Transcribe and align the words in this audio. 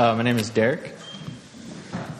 Uh, 0.00 0.14
my 0.14 0.22
name 0.22 0.38
is 0.38 0.48
Derek. 0.48 0.94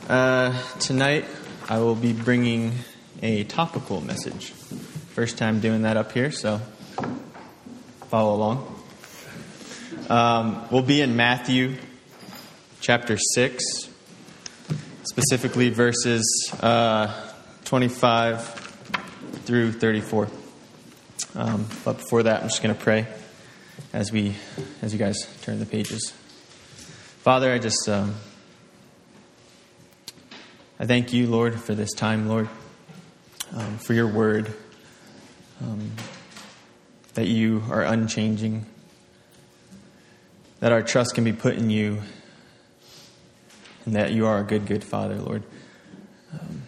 Uh, 0.06 0.52
tonight 0.80 1.25
I 1.67 1.78
will 1.78 1.94
be 1.94 2.12
bringing 2.12 2.74
a 3.22 3.44
topical 3.44 4.03
message. 4.03 4.50
First 4.50 5.38
time 5.38 5.60
doing 5.60 5.80
that 5.80 5.96
up 5.96 6.12
here, 6.12 6.30
so 6.30 6.61
follow 8.11 8.35
along. 8.35 8.82
Um, 10.11 10.69
we'll 10.71 10.82
be 10.82 11.01
in 11.01 11.16
Matthew 11.16 11.77
chapter 12.82 13.16
6, 13.16 13.64
specifically 15.05 15.71
verses 15.71 16.53
uh, 16.61 17.33
25 17.65 18.45
through 19.47 19.73
34. 19.73 20.29
Um, 21.35 21.67
but 21.83 21.97
before 21.97 22.25
that, 22.25 22.43
I'm 22.43 22.49
just 22.51 22.62
going 22.62 22.75
to 22.75 22.83
pray 22.83 23.07
as 23.95 24.12
we, 24.12 24.37
as 24.83 24.93
you 24.93 24.99
guys 24.99 25.17
turn 25.41 25.61
the 25.61 25.65
pages. 25.65 26.12
Father, 27.21 27.52
I 27.52 27.59
just, 27.59 27.87
um, 27.87 28.14
I 30.79 30.87
thank 30.87 31.12
you, 31.12 31.27
Lord, 31.27 31.60
for 31.60 31.74
this 31.74 31.93
time, 31.93 32.27
Lord, 32.27 32.48
um, 33.55 33.77
for 33.77 33.93
your 33.93 34.06
word, 34.06 34.51
um, 35.60 35.91
that 37.12 37.27
you 37.27 37.62
are 37.69 37.83
unchanging, 37.83 38.65
that 40.60 40.73
our 40.73 40.80
trust 40.80 41.15
can 41.15 41.23
be 41.23 41.34
put 41.34 41.56
in 41.56 41.69
you, 41.69 42.01
and 43.84 43.96
that 43.96 44.12
you 44.12 44.27
are 44.27 44.38
a 44.38 44.43
good, 44.43 44.65
good 44.65 44.82
Father, 44.82 45.16
Lord. 45.16 45.43
Um, 46.32 46.62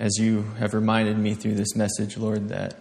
as 0.00 0.18
you 0.18 0.42
have 0.58 0.74
reminded 0.74 1.16
me 1.16 1.34
through 1.34 1.54
this 1.54 1.76
message, 1.76 2.16
Lord, 2.16 2.48
that 2.48 2.74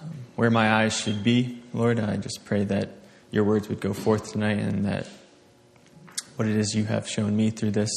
um, 0.00 0.10
where 0.36 0.50
my 0.50 0.72
eyes 0.72 0.98
should 0.98 1.22
be, 1.22 1.60
Lord, 1.74 2.00
I 2.00 2.16
just 2.16 2.46
pray 2.46 2.64
that 2.64 2.92
your 3.30 3.44
words 3.44 3.68
would 3.68 3.80
go 3.80 3.92
forth 3.92 4.32
tonight 4.32 4.58
and 4.58 4.86
that 4.86 5.06
what 6.36 6.48
it 6.48 6.56
is 6.56 6.74
you 6.74 6.84
have 6.84 7.08
shown 7.08 7.36
me 7.36 7.50
through 7.50 7.72
this 7.72 7.90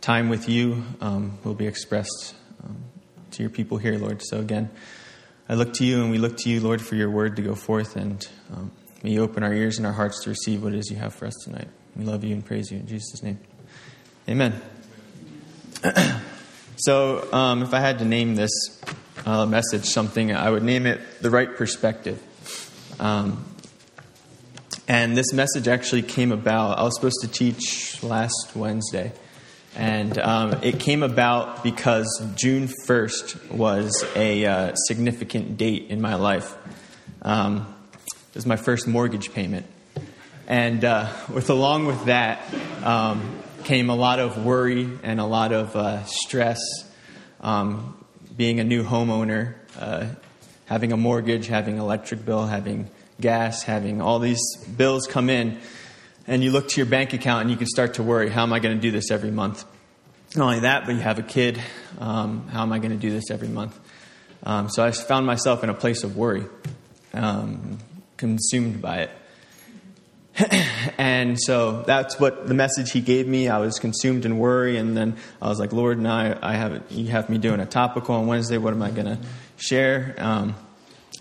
time 0.00 0.28
with 0.28 0.48
you 0.48 0.84
um, 1.00 1.38
will 1.44 1.54
be 1.54 1.66
expressed 1.66 2.34
um, 2.64 2.76
to 3.32 3.42
your 3.42 3.50
people 3.50 3.76
here, 3.76 3.98
Lord. 3.98 4.22
So 4.22 4.38
again, 4.38 4.70
I 5.48 5.54
look 5.54 5.74
to 5.74 5.84
you 5.84 6.02
and 6.02 6.10
we 6.10 6.18
look 6.18 6.36
to 6.38 6.48
you, 6.48 6.60
Lord, 6.60 6.80
for 6.80 6.94
your 6.94 7.10
word 7.10 7.36
to 7.36 7.42
go 7.42 7.54
forth 7.54 7.96
and 7.96 8.26
um, 8.52 8.70
may 9.02 9.10
you 9.10 9.22
open 9.22 9.42
our 9.42 9.52
ears 9.52 9.78
and 9.78 9.86
our 9.86 9.92
hearts 9.92 10.22
to 10.24 10.30
receive 10.30 10.62
what 10.62 10.72
it 10.72 10.78
is 10.78 10.90
you 10.90 10.96
have 10.96 11.14
for 11.14 11.26
us 11.26 11.34
tonight. 11.44 11.68
We 11.96 12.04
love 12.04 12.24
you 12.24 12.34
and 12.34 12.44
praise 12.44 12.70
you 12.70 12.78
in 12.78 12.86
Jesus' 12.86 13.22
name. 13.22 13.38
Amen. 14.28 14.60
so, 16.76 17.32
um, 17.32 17.62
if 17.62 17.72
I 17.74 17.80
had 17.80 17.98
to 18.00 18.04
name 18.04 18.34
this 18.34 18.50
uh, 19.24 19.46
message 19.46 19.84
something, 19.84 20.32
I 20.32 20.50
would 20.50 20.62
name 20.62 20.86
it 20.86 21.00
The 21.20 21.30
Right 21.30 21.54
Perspective. 21.56 22.22
Um, 22.98 23.44
and 24.88 25.16
this 25.16 25.32
message 25.32 25.66
actually 25.66 26.02
came 26.02 26.30
about, 26.30 26.78
I 26.78 26.82
was 26.84 26.94
supposed 26.94 27.20
to 27.22 27.28
teach 27.28 28.02
last 28.04 28.52
Wednesday. 28.54 29.12
And 29.74 30.16
um, 30.18 30.62
it 30.62 30.78
came 30.78 31.02
about 31.02 31.64
because 31.64 32.06
June 32.36 32.68
1st 32.86 33.50
was 33.50 34.04
a 34.14 34.46
uh, 34.46 34.74
significant 34.74 35.56
date 35.56 35.86
in 35.90 36.00
my 36.00 36.14
life. 36.14 36.56
Um, 37.22 37.74
it 38.28 38.34
was 38.34 38.46
my 38.46 38.56
first 38.56 38.86
mortgage 38.86 39.32
payment. 39.32 39.66
And 40.46 40.84
uh, 40.84 41.12
with 41.34 41.50
along 41.50 41.86
with 41.86 42.04
that 42.04 42.42
um, 42.84 43.40
came 43.64 43.90
a 43.90 43.96
lot 43.96 44.20
of 44.20 44.44
worry 44.44 44.88
and 45.02 45.18
a 45.18 45.26
lot 45.26 45.52
of 45.52 45.74
uh, 45.74 46.04
stress. 46.04 46.60
Um, 47.40 47.96
being 48.36 48.60
a 48.60 48.64
new 48.64 48.84
homeowner, 48.84 49.54
uh, 49.78 50.06
having 50.66 50.92
a 50.92 50.96
mortgage, 50.96 51.48
having 51.48 51.78
electric 51.78 52.24
bill, 52.24 52.46
having 52.46 52.88
gas, 53.20 53.62
having 53.62 54.00
all 54.00 54.18
these 54.18 54.40
bills 54.76 55.06
come 55.06 55.30
in, 55.30 55.58
and 56.26 56.42
you 56.42 56.50
look 56.50 56.68
to 56.68 56.76
your 56.76 56.86
bank 56.86 57.12
account 57.12 57.42
and 57.42 57.50
you 57.50 57.56
can 57.56 57.66
start 57.66 57.94
to 57.94 58.02
worry, 58.02 58.28
how 58.28 58.42
am 58.42 58.52
I 58.52 58.58
going 58.58 58.74
to 58.74 58.80
do 58.80 58.90
this 58.90 59.10
every 59.10 59.30
month? 59.30 59.64
Not 60.34 60.44
only 60.44 60.60
that, 60.60 60.86
but 60.86 60.94
you 60.94 61.00
have 61.00 61.18
a 61.18 61.22
kid, 61.22 61.60
um, 61.98 62.48
how 62.48 62.62
am 62.62 62.72
I 62.72 62.78
going 62.78 62.90
to 62.90 62.98
do 62.98 63.10
this 63.10 63.30
every 63.30 63.48
month? 63.48 63.78
Um, 64.42 64.68
so 64.68 64.84
I 64.84 64.90
found 64.90 65.26
myself 65.26 65.64
in 65.64 65.70
a 65.70 65.74
place 65.74 66.04
of 66.04 66.16
worry, 66.16 66.44
um, 67.14 67.78
consumed 68.16 68.82
by 68.82 69.08
it. 69.08 69.10
and 70.98 71.40
so 71.40 71.82
that's 71.82 72.20
what 72.20 72.46
the 72.46 72.54
message 72.54 72.92
he 72.92 73.00
gave 73.00 73.26
me. 73.26 73.48
I 73.48 73.58
was 73.58 73.78
consumed 73.78 74.26
in 74.26 74.38
worry, 74.38 74.76
and 74.76 74.94
then 74.96 75.16
I 75.40 75.48
was 75.48 75.58
like, 75.58 75.72
Lord, 75.72 75.98
now 75.98 76.14
I, 76.14 76.52
I 76.52 76.54
have 76.56 76.82
you 76.90 77.06
have 77.08 77.30
me 77.30 77.38
doing 77.38 77.60
a 77.60 77.66
topical 77.66 78.16
on 78.16 78.26
Wednesday. 78.26 78.58
What 78.58 78.74
am 78.74 78.82
I 78.82 78.90
going 78.90 79.06
to 79.06 79.18
share? 79.56 80.14
Um, 80.18 80.54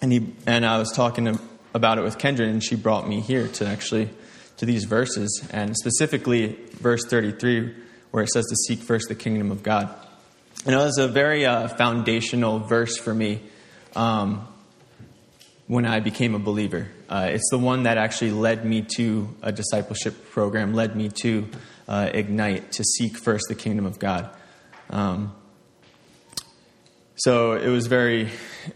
and 0.01 0.11
he 0.11 0.33
and 0.45 0.65
I 0.65 0.77
was 0.77 0.91
talking 0.91 1.25
to 1.25 1.39
about 1.75 1.97
it 1.97 2.03
with 2.03 2.17
Kendra, 2.17 2.47
and 2.49 2.63
she 2.63 2.75
brought 2.75 3.07
me 3.07 3.19
here 3.19 3.49
to 3.49 3.67
actually 3.67 4.09
to 4.57 4.65
these 4.65 4.85
verses, 4.85 5.45
and 5.51 5.75
specifically 5.75 6.57
verse 6.71 7.05
33, 7.05 7.75
where 8.11 8.23
it 8.23 8.29
says 8.29 8.45
to 8.45 8.55
seek 8.55 8.79
first 8.79 9.09
the 9.09 9.15
kingdom 9.15 9.51
of 9.51 9.61
God. 9.61 9.93
And 10.65 10.73
it 10.73 10.77
was 10.77 10.97
a 10.97 11.09
very 11.09 11.45
uh, 11.45 11.67
foundational 11.67 12.59
verse 12.59 12.97
for 12.97 13.13
me 13.13 13.41
um, 13.97 14.47
when 15.67 15.85
I 15.85 15.99
became 15.99 16.33
a 16.33 16.39
believer. 16.39 16.87
Uh, 17.09 17.27
it's 17.31 17.49
the 17.51 17.59
one 17.59 17.83
that 17.83 17.97
actually 17.97 18.31
led 18.31 18.65
me 18.65 18.83
to 18.95 19.27
a 19.41 19.51
discipleship 19.51 20.29
program, 20.31 20.73
led 20.73 20.95
me 20.95 21.09
to 21.21 21.47
uh, 21.89 22.09
Ignite, 22.13 22.71
to 22.73 22.83
seek 22.83 23.17
first 23.17 23.45
the 23.49 23.55
kingdom 23.55 23.85
of 23.85 23.99
God. 23.99 24.29
Um, 24.89 25.35
so 27.15 27.53
it 27.53 27.69
was 27.69 27.87
very, 27.87 28.29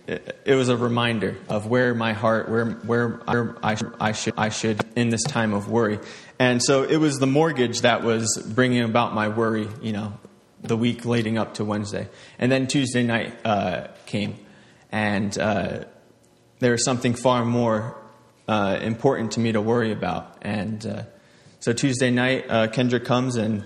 it 0.08 0.56
was 0.56 0.70
a 0.70 0.78
reminder 0.78 1.38
of 1.50 1.68
where 1.68 1.94
my 1.94 2.14
heart, 2.14 2.50
where 2.50 2.66
where 2.66 3.22
I, 3.28 3.76
I 4.00 4.12
should 4.14 4.34
I 4.38 4.50
should 4.50 4.86
in 4.96 5.10
this 5.10 5.24
time 5.24 5.54
of 5.54 5.70
worry, 5.70 6.00
and 6.40 6.64
so 6.64 6.84
it 6.84 6.98
was 6.98 7.20
the 7.20 7.28
mortgage 7.28 7.82
that 7.82 8.04
was 8.04 8.42
bringing 8.56 8.84
about 8.84 9.14
my 9.14 9.28
worry, 9.28 9.68
you 9.82 9.92
know, 9.92 10.18
the 10.62 10.78
week 10.78 11.06
leading 11.06 11.38
up 11.38 11.56
to 11.56 11.66
Wednesday, 11.66 12.08
and 12.38 12.52
then 12.52 12.68
Tuesday 12.68 13.04
night 13.04 13.38
uh, 13.46 13.88
came, 14.06 14.38
and 14.92 15.38
uh, 15.38 15.84
there 16.60 16.72
was 16.72 16.86
something 16.86 17.14
far 17.14 17.44
more 17.44 17.98
uh, 18.48 18.80
important 18.82 19.34
to 19.34 19.42
me 19.42 19.52
to 19.52 19.62
worry 19.62 19.92
about, 19.92 20.38
and 20.42 20.86
uh, 20.86 21.04
so 21.60 21.74
Tuesday 21.74 22.10
night, 22.10 22.46
uh, 22.48 22.68
Kendra 22.68 23.04
comes 23.04 23.36
and 23.36 23.66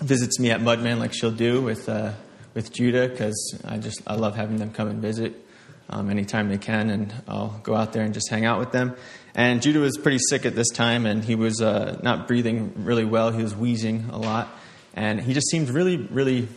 visits 0.00 0.38
me 0.38 0.52
at 0.52 0.60
Mudman 0.60 0.98
like 0.98 1.12
she'll 1.12 1.32
do 1.32 1.60
with 1.60 1.88
uh, 1.88 2.12
with 2.56 2.72
Judah 2.72 3.06
because 3.06 3.60
I 3.64 3.76
just 3.76 4.02
I 4.06 4.14
love 4.14 4.34
having 4.34 4.56
them 4.56 4.72
come 4.72 4.88
and 4.88 5.00
visit 5.00 5.46
um, 5.90 6.10
anytime 6.10 6.48
they 6.48 6.58
can, 6.58 6.90
and 6.90 7.14
I'll 7.28 7.60
go 7.62 7.76
out 7.76 7.92
there 7.92 8.02
and 8.02 8.12
just 8.12 8.30
hang 8.30 8.44
out 8.46 8.58
with 8.58 8.72
them. 8.72 8.96
And 9.34 9.60
Judah 9.60 9.80
was 9.80 9.98
pretty 9.98 10.18
sick 10.30 10.46
at 10.46 10.56
this 10.56 10.70
time, 10.70 11.04
and 11.04 11.22
he 11.22 11.34
was 11.34 11.60
uh, 11.60 12.00
not 12.02 12.26
breathing 12.26 12.72
really 12.84 13.04
well. 13.04 13.30
He 13.30 13.42
was 13.42 13.54
wheezing 13.54 14.06
a 14.10 14.18
lot, 14.18 14.48
and 14.94 15.20
he 15.20 15.34
just 15.34 15.48
seemed 15.50 15.68
really, 15.68 15.98
really 15.98 16.48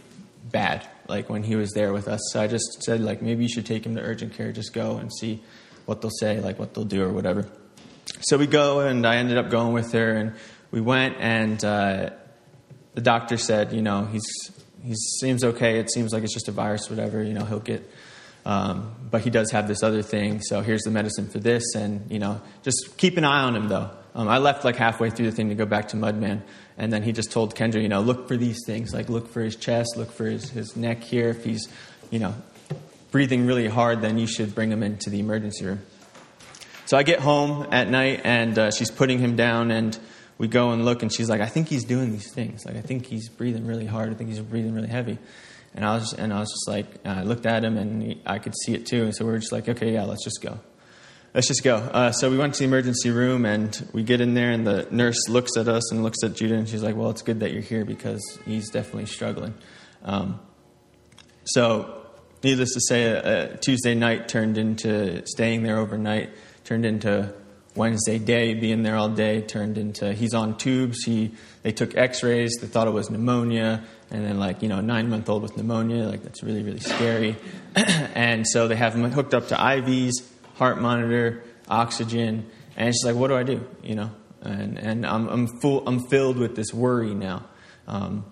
bad. 0.49 0.87
Like 1.09 1.29
when 1.29 1.43
he 1.43 1.55
was 1.55 1.71
there 1.71 1.91
with 1.91 2.07
us, 2.07 2.21
so 2.31 2.39
I 2.39 2.47
just 2.47 2.83
said 2.83 3.01
like 3.01 3.21
maybe 3.21 3.43
you 3.43 3.49
should 3.49 3.65
take 3.65 3.85
him 3.85 3.95
to 3.95 4.01
urgent 4.01 4.33
care. 4.33 4.51
Just 4.51 4.73
go 4.73 4.97
and 4.97 5.11
see 5.13 5.43
what 5.85 6.01
they'll 6.01 6.11
say, 6.11 6.39
like 6.39 6.57
what 6.57 6.73
they'll 6.73 6.85
do 6.85 7.03
or 7.03 7.11
whatever. 7.11 7.45
So 8.21 8.37
we 8.37 8.47
go, 8.47 8.79
and 8.79 9.05
I 9.05 9.17
ended 9.17 9.37
up 9.37 9.49
going 9.49 9.73
with 9.73 9.91
her, 9.91 10.11
and 10.13 10.35
we 10.71 10.79
went, 10.81 11.17
and 11.19 11.63
uh, 11.65 12.11
the 12.93 13.01
doctor 13.01 13.37
said, 13.37 13.73
you 13.73 13.81
know, 13.81 14.05
he's 14.05 14.23
he 14.83 14.95
seems 14.95 15.43
okay. 15.43 15.79
It 15.79 15.91
seems 15.91 16.13
like 16.13 16.23
it's 16.23 16.33
just 16.33 16.47
a 16.47 16.51
virus, 16.51 16.89
whatever. 16.89 17.23
You 17.23 17.33
know, 17.33 17.45
he'll 17.45 17.59
get. 17.59 17.89
Um, 18.45 18.95
but 19.11 19.21
he 19.21 19.29
does 19.29 19.51
have 19.51 19.67
this 19.67 19.83
other 19.83 20.01
thing. 20.01 20.41
So 20.41 20.61
here's 20.61 20.81
the 20.83 20.91
medicine 20.91 21.29
for 21.29 21.39
this, 21.39 21.75
and 21.75 22.09
you 22.09 22.19
know, 22.19 22.41
just 22.63 22.97
keep 22.97 23.17
an 23.17 23.25
eye 23.25 23.41
on 23.41 23.55
him 23.55 23.67
though. 23.67 23.91
Um, 24.15 24.27
I 24.27 24.39
left 24.39 24.65
like 24.65 24.75
halfway 24.75 25.09
through 25.09 25.27
the 25.27 25.31
thing 25.35 25.49
to 25.49 25.55
go 25.55 25.65
back 25.65 25.89
to 25.89 25.97
Mudman, 25.97 26.41
and 26.77 26.91
then 26.91 27.03
he 27.03 27.11
just 27.11 27.31
told 27.31 27.55
Kendra, 27.55 27.81
you 27.81 27.89
know, 27.89 28.01
look 28.01 28.27
for 28.27 28.37
these 28.37 28.59
things. 28.65 28.93
Like 28.93 29.09
look 29.09 29.27
for 29.27 29.41
his 29.41 29.55
chest, 29.55 29.97
look 29.97 30.11
for 30.11 30.25
his, 30.25 30.49
his 30.49 30.75
neck 30.75 31.03
here. 31.03 31.29
If 31.29 31.43
he's, 31.43 31.67
you 32.09 32.19
know, 32.19 32.33
breathing 33.11 33.45
really 33.45 33.67
hard, 33.67 34.01
then 34.01 34.17
you 34.17 34.27
should 34.27 34.55
bring 34.55 34.71
him 34.71 34.83
into 34.83 35.09
the 35.09 35.19
emergency 35.19 35.65
room. 35.65 35.81
So 36.85 36.97
I 36.97 37.03
get 37.03 37.19
home 37.19 37.67
at 37.71 37.87
night, 37.89 38.21
and 38.23 38.57
uh, 38.57 38.71
she's 38.71 38.89
putting 38.89 39.19
him 39.19 39.35
down, 39.35 39.69
and 39.69 39.97
we 40.39 40.47
go 40.47 40.71
and 40.71 40.85
look, 40.85 41.03
and 41.03 41.13
she's 41.13 41.29
like, 41.29 41.41
I 41.41 41.47
think 41.47 41.67
he's 41.67 41.83
doing 41.83 42.11
these 42.11 42.31
things. 42.31 42.65
Like, 42.65 42.77
I 42.77 42.81
think 42.81 43.05
he's 43.05 43.27
breathing 43.29 43.67
really 43.67 43.85
hard. 43.85 44.09
I 44.09 44.13
think 44.15 44.29
he's 44.29 44.39
breathing 44.39 44.73
really 44.73 44.87
heavy. 44.87 45.19
And 45.75 45.85
I 45.85 45.95
was, 45.95 46.13
and 46.13 46.33
I 46.33 46.39
was 46.39 46.49
just 46.49 46.67
like, 46.67 47.05
I 47.05 47.23
looked 47.23 47.45
at 47.45 47.63
him, 47.63 47.77
and 47.77 48.01
he, 48.01 48.21
I 48.25 48.39
could 48.39 48.53
see 48.63 48.73
it 48.73 48.85
too. 48.85 49.03
And 49.03 49.13
so 49.13 49.25
we 49.25 49.31
were 49.31 49.37
just 49.37 49.51
like, 49.51 49.67
okay, 49.67 49.93
yeah, 49.93 50.05
let's 50.05 50.23
just 50.23 50.41
go. 50.41 50.59
Let's 51.33 51.47
just 51.47 51.61
go. 51.61 51.75
Uh, 51.75 52.11
so 52.13 52.31
we 52.31 52.37
went 52.37 52.53
to 52.55 52.59
the 52.59 52.65
emergency 52.65 53.11
room, 53.11 53.45
and 53.45 53.87
we 53.91 54.01
get 54.01 54.21
in 54.21 54.33
there, 54.33 54.49
and 54.49 54.65
the 54.65 54.87
nurse 54.89 55.27
looks 55.27 55.57
at 55.57 55.67
us 55.67 55.91
and 55.91 56.03
looks 56.03 56.23
at 56.23 56.35
Judah, 56.35 56.55
and 56.55 56.67
she's 56.67 56.81
like, 56.81 56.95
well, 56.95 57.09
it's 57.09 57.21
good 57.21 57.41
that 57.41 57.51
you're 57.51 57.61
here 57.61 57.83
because 57.83 58.39
he's 58.45 58.69
definitely 58.69 59.07
struggling. 59.07 59.53
Um, 60.03 60.39
so, 61.43 62.05
needless 62.43 62.73
to 62.75 62.79
say, 62.79 63.11
uh, 63.13 63.57
Tuesday 63.57 63.93
night 63.93 64.29
turned 64.29 64.57
into 64.57 65.21
staying 65.27 65.63
there 65.63 65.79
overnight, 65.79 66.29
turned 66.63 66.85
into 66.85 67.33
Wednesday 67.75 68.17
day, 68.17 68.55
being 68.55 68.83
there 68.83 68.95
all 68.95 69.09
day, 69.09 69.41
turned 69.41 69.77
into 69.77 70.13
he's 70.13 70.33
on 70.33 70.57
tubes. 70.57 71.03
He 71.03 71.31
they 71.61 71.71
took 71.71 71.95
X-rays. 71.95 72.57
They 72.59 72.67
thought 72.67 72.87
it 72.87 72.91
was 72.91 73.09
pneumonia, 73.09 73.83
and 74.09 74.25
then 74.25 74.39
like 74.39 74.61
you 74.63 74.69
know, 74.69 74.81
nine 74.81 75.09
month 75.09 75.29
old 75.29 75.43
with 75.43 75.55
pneumonia, 75.55 76.05
like 76.05 76.23
that's 76.23 76.43
really 76.43 76.63
really 76.63 76.79
scary. 76.79 77.35
and 77.75 78.47
so 78.47 78.67
they 78.67 78.75
have 78.75 78.95
him 78.95 79.09
hooked 79.11 79.33
up 79.33 79.49
to 79.49 79.55
IVs, 79.55 80.13
heart 80.55 80.81
monitor, 80.81 81.43
oxygen, 81.67 82.49
and 82.75 82.93
she's 82.93 83.05
like, 83.05 83.15
"What 83.15 83.27
do 83.27 83.35
I 83.35 83.43
do?" 83.43 83.65
You 83.83 83.95
know, 83.95 84.11
and 84.41 84.77
and 84.79 85.05
I'm 85.05 85.27
I'm 85.27 85.47
full 85.61 85.87
I'm 85.87 86.07
filled 86.07 86.37
with 86.37 86.55
this 86.55 86.73
worry 86.73 87.13
now, 87.13 87.45
um, 87.87 88.25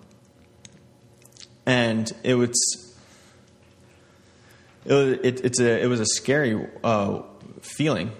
and 1.64 2.12
it 2.24 2.34
was 2.34 2.96
it 4.84 4.92
was, 4.92 5.12
it, 5.22 5.44
it's 5.44 5.60
a 5.60 5.80
it 5.80 5.86
was 5.86 6.00
a 6.00 6.06
scary 6.06 6.66
uh, 6.82 7.22
feeling 7.60 8.10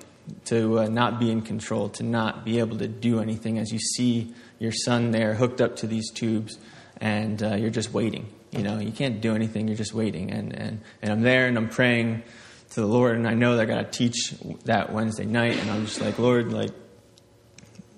to 0.46 0.80
uh, 0.80 0.88
not 0.88 1.18
be 1.18 1.30
in 1.30 1.42
control, 1.42 1.88
to 1.90 2.02
not 2.02 2.44
be 2.44 2.58
able 2.58 2.78
to 2.78 2.88
do 2.88 3.20
anything 3.20 3.58
as 3.58 3.72
you 3.72 3.78
see 3.78 4.34
your 4.58 4.72
son 4.72 5.10
there 5.10 5.34
hooked 5.34 5.60
up 5.60 5.76
to 5.76 5.86
these 5.86 6.10
tubes, 6.10 6.58
and 7.00 7.42
uh, 7.42 7.54
you're 7.54 7.70
just 7.70 7.92
waiting. 7.92 8.26
You 8.50 8.62
know, 8.62 8.78
you 8.78 8.92
can't 8.92 9.20
do 9.20 9.34
anything. 9.34 9.68
You're 9.68 9.76
just 9.76 9.94
waiting, 9.94 10.30
and 10.30 10.52
and 10.52 10.80
and 11.02 11.12
I'm 11.12 11.22
there 11.22 11.46
and 11.46 11.56
I'm 11.56 11.68
praying 11.68 12.22
to 12.70 12.80
the 12.80 12.86
Lord, 12.86 13.16
and 13.16 13.26
I 13.26 13.34
know 13.34 13.56
that 13.56 13.62
I 13.62 13.64
got 13.66 13.92
to 13.92 13.98
teach 13.98 14.34
that 14.64 14.92
Wednesday 14.92 15.24
night, 15.24 15.56
and 15.56 15.70
I'm 15.70 15.86
just 15.86 16.00
like, 16.00 16.18
Lord, 16.18 16.52
like 16.52 16.70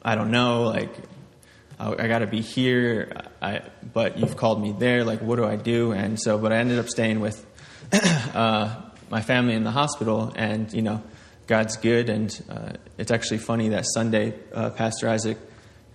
I 0.02 0.14
don't 0.14 0.30
know, 0.30 0.62
like 0.64 0.94
I, 1.78 2.08
got 2.08 2.18
to 2.18 2.26
be 2.26 2.42
here, 2.42 3.22
I, 3.40 3.62
but 3.92 4.18
you've 4.18 4.36
called 4.36 4.60
me 4.60 4.74
there. 4.78 5.02
Like, 5.02 5.22
what 5.22 5.36
do 5.36 5.44
I 5.44 5.56
do? 5.56 5.92
And 5.92 6.20
so, 6.20 6.36
but 6.36 6.52
I 6.52 6.56
ended 6.56 6.78
up 6.78 6.88
staying 6.88 7.20
with 7.20 7.44
uh, 8.34 8.82
my 9.08 9.22
family 9.22 9.54
in 9.54 9.64
the 9.64 9.70
hospital, 9.70 10.32
and 10.36 10.72
you 10.72 10.82
know, 10.82 11.02
God's 11.50 11.76
good. 11.76 12.08
And 12.08 12.42
uh, 12.48 12.74
it's 12.96 13.10
actually 13.10 13.38
funny 13.38 13.70
that 13.70 13.84
Sunday, 13.84 14.34
uh, 14.54 14.70
Pastor 14.70 15.08
Isaac 15.08 15.36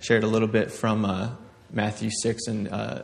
shared 0.02 0.26
a 0.26 0.28
little 0.28 0.50
bit 0.50 0.70
from 0.70 1.06
uh, 1.06 1.30
Matthew 1.72 2.10
six 2.12 2.48
and 2.48 2.68
uh, 2.68 3.04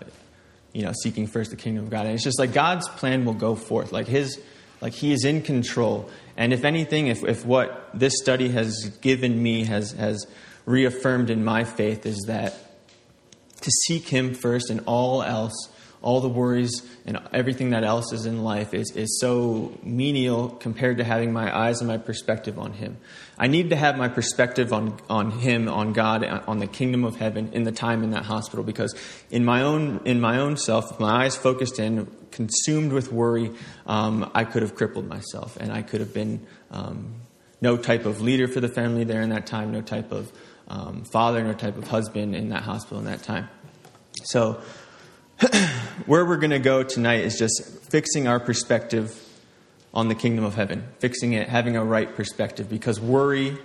you 0.74 0.82
know, 0.82 0.92
seeking 1.02 1.28
first 1.28 1.52
the 1.52 1.56
kingdom 1.56 1.86
of 1.86 1.90
God. 1.90 2.08
And 2.08 2.14
it's 2.14 2.26
just 2.26 2.40
like 2.40 2.52
God's 2.52 2.90
plan 2.90 3.24
will 3.24 3.36
go 3.36 3.56
forth, 3.56 3.94
like 3.94 4.08
His, 4.08 4.38
like 4.82 4.92
He 4.92 5.14
is 5.14 5.24
in 5.24 5.44
control. 5.44 6.10
And 6.36 6.52
if 6.52 6.66
anything, 6.66 7.08
if, 7.08 7.24
if 7.24 7.46
what 7.46 7.90
this 7.94 8.16
study 8.22 8.50
has 8.50 8.98
given 9.00 9.42
me 9.42 9.64
has 9.64 9.94
has 9.94 10.28
reaffirmed 10.66 11.30
in 11.30 11.46
my 11.46 11.64
faith 11.64 12.06
is 12.06 12.26
that 12.28 12.54
to 13.62 13.72
seek 13.88 14.10
Him 14.10 14.34
first 14.34 14.70
and 14.70 14.82
all 14.86 15.24
else, 15.24 15.70
all 16.02 16.20
the 16.20 16.30
worries 16.30 16.82
and 17.06 17.20
everything 17.32 17.72
that 17.72 17.84
else 17.84 18.12
is 18.12 18.26
in 18.26 18.44
life 18.44 18.74
is, 18.74 18.92
is 18.92 19.20
so 19.20 19.78
menial 19.84 20.50
compared 20.50 20.98
to 20.98 21.04
having 21.04 21.32
my 21.32 21.56
eyes 21.56 21.80
and 21.80 21.88
my 21.88 21.98
perspective 21.98 22.58
on 22.58 22.74
Him. 22.74 22.98
I 23.38 23.48
need 23.48 23.70
to 23.70 23.76
have 23.76 23.98
my 23.98 24.08
perspective 24.08 24.74
on, 24.74 25.00
on 25.10 25.32
Him, 25.32 25.68
on 25.68 25.94
God, 25.94 26.24
on 26.48 26.60
the 26.60 26.68
kingdom 26.68 27.04
of 27.04 27.18
heaven 27.18 27.52
in 27.54 27.64
the 27.64 27.72
time 27.72 28.04
in 28.04 28.12
that 28.12 28.26
hospital 28.26 28.64
because 28.64 28.96
in 29.30 29.46
my 29.46 29.62
own, 29.62 30.02
in 30.06 30.20
my 30.20 30.40
own 30.40 30.58
self, 30.58 31.00
my 31.00 31.26
eyes 31.26 31.36
focused 31.36 31.80
in, 31.80 32.08
consumed 32.32 32.94
with 32.94 33.12
worry, 33.12 33.52
um, 33.86 34.30
I 34.34 34.44
could 34.44 34.64
have 34.64 34.76
crippled 34.76 35.08
myself 35.08 35.58
and 35.58 35.72
I 35.72 35.84
could 35.84 36.00
have 36.00 36.14
been 36.14 36.46
um, 36.72 37.16
no 37.62 37.78
type 37.78 38.06
of 38.06 38.22
leader 38.22 38.48
for 38.48 38.60
the 38.60 38.70
family 38.70 39.04
there 39.04 39.22
in 39.22 39.30
that 39.30 39.46
time, 39.46 39.72
no 39.72 39.82
type 39.82 40.12
of 40.12 40.32
um, 40.68 41.04
father 41.04 41.44
nor 41.44 41.54
type 41.54 41.78
of 41.78 41.88
husband 41.88 42.36
in 42.36 42.50
that 42.50 42.64
hospital 42.64 43.00
in 43.00 43.06
that 43.06 43.22
time. 43.22 43.50
So, 44.24 44.62
where 46.06 46.24
we're 46.24 46.38
going 46.38 46.52
to 46.52 46.60
go 46.60 46.84
tonight 46.84 47.22
is 47.22 47.38
just 47.38 47.66
fixing 47.90 48.28
our 48.28 48.40
perspective 48.40 49.18
on 49.94 50.08
the 50.08 50.14
kingdom 50.14 50.46
of 50.46 50.54
heaven, 50.54 50.84
fixing 51.00 51.34
it, 51.34 51.50
having 51.50 51.76
a 51.76 51.84
right 51.84 52.16
perspective, 52.16 52.70
because 52.70 53.00
worry 53.00 53.58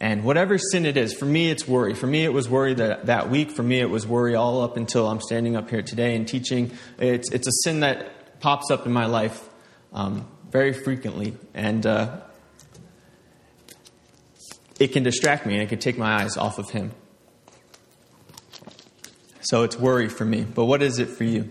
and 0.00 0.22
whatever 0.24 0.58
sin 0.58 0.84
it 0.84 0.96
is, 0.96 1.14
for 1.14 1.24
me 1.24 1.50
it's 1.50 1.66
worry. 1.66 1.94
For 1.94 2.06
me 2.06 2.24
it 2.24 2.32
was 2.32 2.48
worry 2.48 2.74
that, 2.74 3.06
that 3.06 3.30
week. 3.30 3.52
For 3.52 3.62
me 3.62 3.80
it 3.80 3.88
was 3.88 4.06
worry 4.06 4.34
all 4.34 4.60
up 4.60 4.76
until 4.76 5.08
I'm 5.08 5.20
standing 5.20 5.56
up 5.56 5.70
here 5.70 5.82
today 5.82 6.14
and 6.14 6.28
teaching. 6.28 6.72
It's, 6.98 7.30
it's 7.32 7.46
a 7.46 7.52
sin 7.62 7.80
that 7.80 8.40
pops 8.40 8.70
up 8.70 8.84
in 8.84 8.92
my 8.92 9.06
life 9.06 9.48
um, 9.92 10.28
very 10.50 10.74
frequently. 10.74 11.36
And 11.54 11.86
uh, 11.86 12.20
it 14.78 14.88
can 14.88 15.04
distract 15.04 15.46
me 15.46 15.54
and 15.54 15.62
it 15.62 15.70
can 15.70 15.78
take 15.78 15.96
my 15.96 16.22
eyes 16.22 16.36
off 16.36 16.58
of 16.58 16.70
Him. 16.70 16.92
So 19.44 19.62
it's 19.62 19.76
worry 19.76 20.08
for 20.08 20.24
me. 20.24 20.42
But 20.42 20.64
what 20.64 20.82
is 20.82 20.98
it 20.98 21.08
for 21.08 21.24
you? 21.24 21.50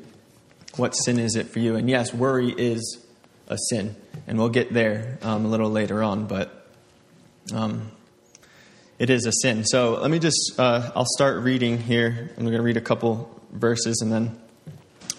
What 0.75 0.93
sin 0.93 1.19
is 1.19 1.35
it 1.35 1.47
for 1.47 1.59
you? 1.59 1.75
And 1.75 1.89
yes, 1.89 2.13
worry 2.13 2.49
is 2.49 3.05
a 3.47 3.57
sin. 3.69 3.95
And 4.25 4.37
we'll 4.39 4.49
get 4.49 4.73
there 4.73 5.19
um, 5.21 5.45
a 5.45 5.47
little 5.47 5.69
later 5.69 6.01
on, 6.01 6.25
but 6.25 6.67
um, 7.53 7.91
it 8.97 9.09
is 9.09 9.27
a 9.27 9.31
sin. 9.31 9.63
So 9.65 9.99
let 10.01 10.09
me 10.09 10.17
just, 10.17 10.59
uh, 10.59 10.91
I'll 10.95 11.05
start 11.05 11.43
reading 11.43 11.77
here. 11.77 12.31
I'm 12.35 12.43
going 12.43 12.57
to 12.57 12.63
read 12.63 12.77
a 12.77 12.81
couple 12.81 13.39
verses 13.51 14.01
and 14.01 14.11
then 14.11 14.39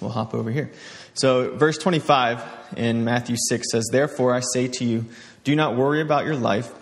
we'll 0.01 0.11
hop 0.11 0.35
over 0.35 0.51
here. 0.51 0.73
So, 1.15 1.57
verse 1.57 1.79
25 1.79 2.43
in 2.77 3.05
Matthew 3.05 3.37
6 3.49 3.71
says, 3.71 3.89
Therefore 3.93 4.35
I 4.35 4.41
say 4.41 4.67
to 4.67 4.85
you, 4.85 5.05
do 5.45 5.55
not 5.55 5.77
worry 5.77 6.01
about 6.01 6.25
your 6.25 6.35
life 6.35 6.73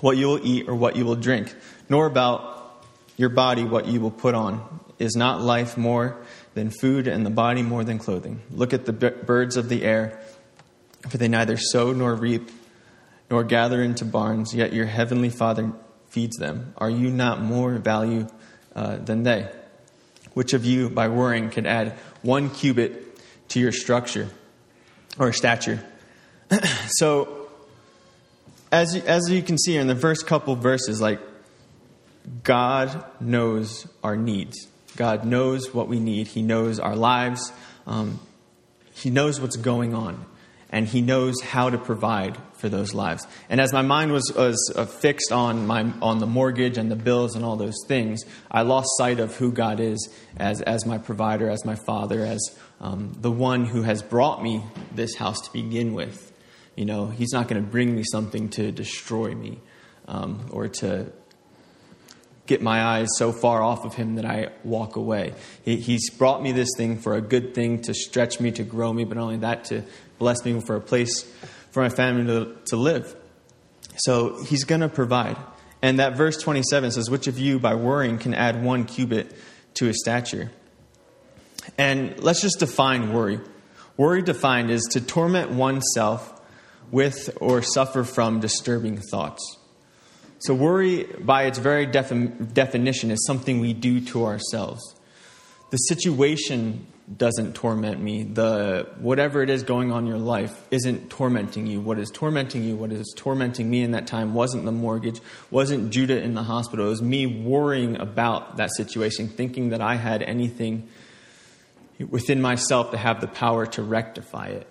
what 0.00 0.16
you 0.16 0.26
will 0.26 0.44
eat 0.44 0.68
or 0.68 0.74
what 0.74 0.96
you 0.96 1.04
will 1.04 1.14
drink, 1.14 1.54
nor 1.88 2.06
about 2.06 2.84
your 3.16 3.28
body 3.28 3.62
what 3.62 3.86
you 3.86 4.00
will 4.00 4.10
put 4.10 4.34
on. 4.34 4.80
Is 5.02 5.16
not 5.16 5.40
life 5.40 5.76
more 5.76 6.16
than 6.54 6.70
food 6.70 7.08
and 7.08 7.26
the 7.26 7.30
body 7.30 7.62
more 7.62 7.82
than 7.82 7.98
clothing? 7.98 8.40
Look 8.52 8.72
at 8.72 8.84
the 8.84 8.92
birds 8.92 9.56
of 9.56 9.68
the 9.68 9.82
air, 9.82 10.20
for 11.08 11.18
they 11.18 11.26
neither 11.26 11.56
sow 11.56 11.92
nor 11.92 12.14
reap 12.14 12.52
nor 13.28 13.42
gather 13.42 13.82
into 13.82 14.04
barns, 14.04 14.54
yet 14.54 14.72
your 14.72 14.86
heavenly 14.86 15.28
Father 15.28 15.72
feeds 16.06 16.36
them. 16.36 16.72
Are 16.78 16.88
you 16.88 17.10
not 17.10 17.42
more 17.42 17.72
value 17.78 18.28
uh, 18.76 18.98
than 18.98 19.24
they? 19.24 19.50
Which 20.34 20.52
of 20.52 20.64
you, 20.64 20.88
by 20.88 21.08
worrying, 21.08 21.50
could 21.50 21.66
add 21.66 21.94
one 22.22 22.48
cubit 22.48 23.18
to 23.48 23.58
your 23.58 23.72
structure 23.72 24.28
or 25.18 25.32
stature? 25.32 25.84
so, 26.86 27.48
as 28.70 28.94
you, 28.94 29.02
as 29.02 29.28
you 29.28 29.42
can 29.42 29.58
see 29.58 29.76
in 29.76 29.88
the 29.88 29.96
first 29.96 30.28
couple 30.28 30.54
verses, 30.54 31.00
like 31.00 31.18
God 32.44 33.04
knows 33.20 33.88
our 34.04 34.16
needs. 34.16 34.68
God 34.96 35.24
knows 35.24 35.72
what 35.74 35.88
we 35.88 36.00
need. 36.00 36.28
He 36.28 36.42
knows 36.42 36.78
our 36.78 36.96
lives. 36.96 37.52
Um, 37.86 38.20
he 38.94 39.10
knows 39.10 39.40
what's 39.40 39.56
going 39.56 39.94
on, 39.94 40.24
and 40.70 40.86
He 40.86 41.00
knows 41.00 41.40
how 41.40 41.70
to 41.70 41.78
provide 41.78 42.38
for 42.54 42.68
those 42.68 42.94
lives. 42.94 43.26
And 43.48 43.60
as 43.60 43.72
my 43.72 43.82
mind 43.82 44.12
was, 44.12 44.32
was 44.36 44.72
uh, 44.76 44.84
fixed 44.84 45.32
on 45.32 45.66
my 45.66 45.92
on 46.02 46.18
the 46.18 46.26
mortgage 46.26 46.78
and 46.78 46.90
the 46.90 46.96
bills 46.96 47.34
and 47.34 47.44
all 47.44 47.56
those 47.56 47.78
things, 47.88 48.22
I 48.50 48.62
lost 48.62 48.88
sight 48.96 49.18
of 49.18 49.34
who 49.36 49.50
God 49.50 49.80
is 49.80 50.08
as 50.36 50.60
as 50.62 50.86
my 50.86 50.98
provider, 50.98 51.48
as 51.48 51.64
my 51.64 51.74
Father, 51.74 52.24
as 52.24 52.40
um, 52.80 53.16
the 53.20 53.30
one 53.30 53.64
who 53.64 53.82
has 53.82 54.02
brought 54.02 54.42
me 54.42 54.62
this 54.94 55.14
house 55.16 55.40
to 55.40 55.52
begin 55.52 55.94
with. 55.94 56.32
You 56.76 56.84
know, 56.84 57.06
He's 57.06 57.32
not 57.32 57.48
going 57.48 57.62
to 57.62 57.68
bring 57.68 57.94
me 57.94 58.04
something 58.04 58.50
to 58.50 58.72
destroy 58.72 59.34
me 59.34 59.60
um, 60.06 60.46
or 60.50 60.68
to 60.68 61.10
get 62.52 62.60
my 62.60 62.84
eyes 62.84 63.08
so 63.16 63.32
far 63.32 63.62
off 63.62 63.86
of 63.86 63.94
Him 63.94 64.16
that 64.16 64.26
I 64.26 64.50
walk 64.62 64.96
away. 64.96 65.32
He, 65.64 65.76
he's 65.76 66.10
brought 66.10 66.42
me 66.42 66.52
this 66.52 66.68
thing 66.76 66.98
for 66.98 67.14
a 67.14 67.20
good 67.22 67.54
thing 67.54 67.80
to 67.82 67.94
stretch 67.94 68.40
me, 68.40 68.50
to 68.52 68.62
grow 68.62 68.92
me, 68.92 69.04
but 69.04 69.16
only 69.16 69.38
that, 69.38 69.64
to 69.66 69.82
bless 70.18 70.44
me 70.44 70.60
for 70.60 70.76
a 70.76 70.80
place 70.80 71.22
for 71.70 71.82
my 71.82 71.88
family 71.88 72.26
to, 72.26 72.56
to 72.66 72.76
live. 72.76 73.16
So 73.96 74.42
He's 74.44 74.64
going 74.64 74.82
to 74.82 74.90
provide. 74.90 75.38
And 75.80 75.98
that 75.98 76.14
verse 76.14 76.36
27 76.36 76.92
says, 76.92 77.08
Which 77.08 77.26
of 77.26 77.38
you, 77.38 77.58
by 77.58 77.74
worrying, 77.74 78.18
can 78.18 78.34
add 78.34 78.62
one 78.62 78.84
cubit 78.84 79.34
to 79.74 79.86
his 79.86 80.00
stature? 80.00 80.52
And 81.78 82.22
let's 82.22 82.42
just 82.42 82.58
define 82.58 83.14
worry. 83.14 83.40
Worry 83.96 84.22
defined 84.22 84.70
is 84.70 84.82
to 84.92 85.00
torment 85.00 85.50
oneself 85.50 86.40
with 86.90 87.36
or 87.40 87.62
suffer 87.62 88.04
from 88.04 88.40
disturbing 88.40 88.98
thoughts. 88.98 89.56
So, 90.44 90.54
worry, 90.54 91.04
by 91.20 91.44
its 91.44 91.58
very 91.58 91.86
defi- 91.86 92.32
definition, 92.52 93.10
is 93.10 93.24
something 93.26 93.60
we 93.60 93.72
do 93.72 94.00
to 94.06 94.24
ourselves. 94.24 94.96
The 95.70 95.76
situation 95.76 96.86
doesn't 97.16 97.54
torment 97.54 98.00
me. 98.00 98.24
The 98.24 98.88
whatever 98.98 99.42
it 99.42 99.50
is 99.50 99.62
going 99.62 99.92
on 99.92 100.04
in 100.04 100.08
your 100.08 100.18
life 100.18 100.66
isn't 100.70 101.10
tormenting 101.10 101.66
you. 101.66 101.80
What 101.80 101.98
is 101.98 102.10
tormenting 102.10 102.64
you, 102.64 102.76
what 102.76 102.92
is 102.92 103.12
tormenting 103.16 103.70
me 103.70 103.82
in 103.82 103.92
that 103.92 104.06
time 104.06 104.34
wasn't 104.34 104.64
the 104.64 104.72
mortgage, 104.72 105.20
wasn't 105.50 105.90
Judah 105.90 106.20
in 106.20 106.34
the 106.34 106.42
hospital. 106.42 106.86
It 106.86 106.90
was 106.90 107.02
me 107.02 107.26
worrying 107.26 108.00
about 108.00 108.56
that 108.56 108.70
situation, 108.74 109.28
thinking 109.28 109.70
that 109.70 109.80
I 109.80 109.96
had 109.96 110.22
anything 110.22 110.88
within 112.10 112.40
myself 112.40 112.90
to 112.90 112.96
have 112.96 113.20
the 113.20 113.28
power 113.28 113.66
to 113.66 113.82
rectify 113.82 114.48
it. 114.48 114.66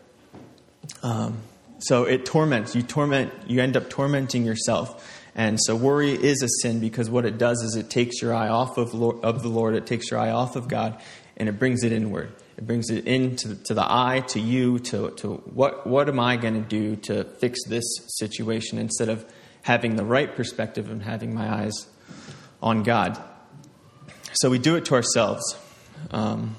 Um, 1.03 1.37
so 1.79 2.03
it 2.03 2.25
torments. 2.25 2.75
You 2.75 2.83
torment, 2.83 3.31
you 3.47 3.61
end 3.61 3.75
up 3.75 3.89
tormenting 3.89 4.45
yourself. 4.45 5.20
And 5.35 5.59
so 5.61 5.75
worry 5.75 6.11
is 6.11 6.41
a 6.43 6.49
sin 6.61 6.79
because 6.79 7.09
what 7.09 7.25
it 7.25 7.37
does 7.37 7.61
is 7.61 7.75
it 7.75 7.89
takes 7.89 8.21
your 8.21 8.33
eye 8.33 8.49
off 8.49 8.77
of, 8.77 8.93
Lord, 8.93 9.23
of 9.23 9.41
the 9.41 9.47
Lord, 9.47 9.75
it 9.75 9.85
takes 9.85 10.11
your 10.11 10.19
eye 10.19 10.31
off 10.31 10.55
of 10.55 10.67
God, 10.67 11.01
and 11.37 11.47
it 11.47 11.53
brings 11.53 11.83
it 11.83 11.91
inward. 11.91 12.33
It 12.57 12.67
brings 12.67 12.89
it 12.89 13.07
into 13.07 13.55
to 13.55 13.73
the 13.73 13.85
eye, 13.85 14.21
to 14.27 14.39
you, 14.39 14.79
to, 14.79 15.11
to 15.11 15.35
what, 15.35 15.87
what 15.87 16.09
am 16.09 16.19
I 16.19 16.35
going 16.35 16.61
to 16.61 16.67
do 16.67 16.95
to 16.97 17.23
fix 17.23 17.59
this 17.67 17.85
situation 18.07 18.77
instead 18.77 19.09
of 19.09 19.25
having 19.61 19.95
the 19.95 20.03
right 20.03 20.35
perspective 20.35 20.91
and 20.91 21.01
having 21.01 21.33
my 21.33 21.63
eyes 21.63 21.87
on 22.61 22.83
God. 22.83 23.21
So 24.33 24.49
we 24.49 24.59
do 24.59 24.75
it 24.75 24.85
to 24.85 24.95
ourselves. 24.95 25.55
Um, 26.09 26.55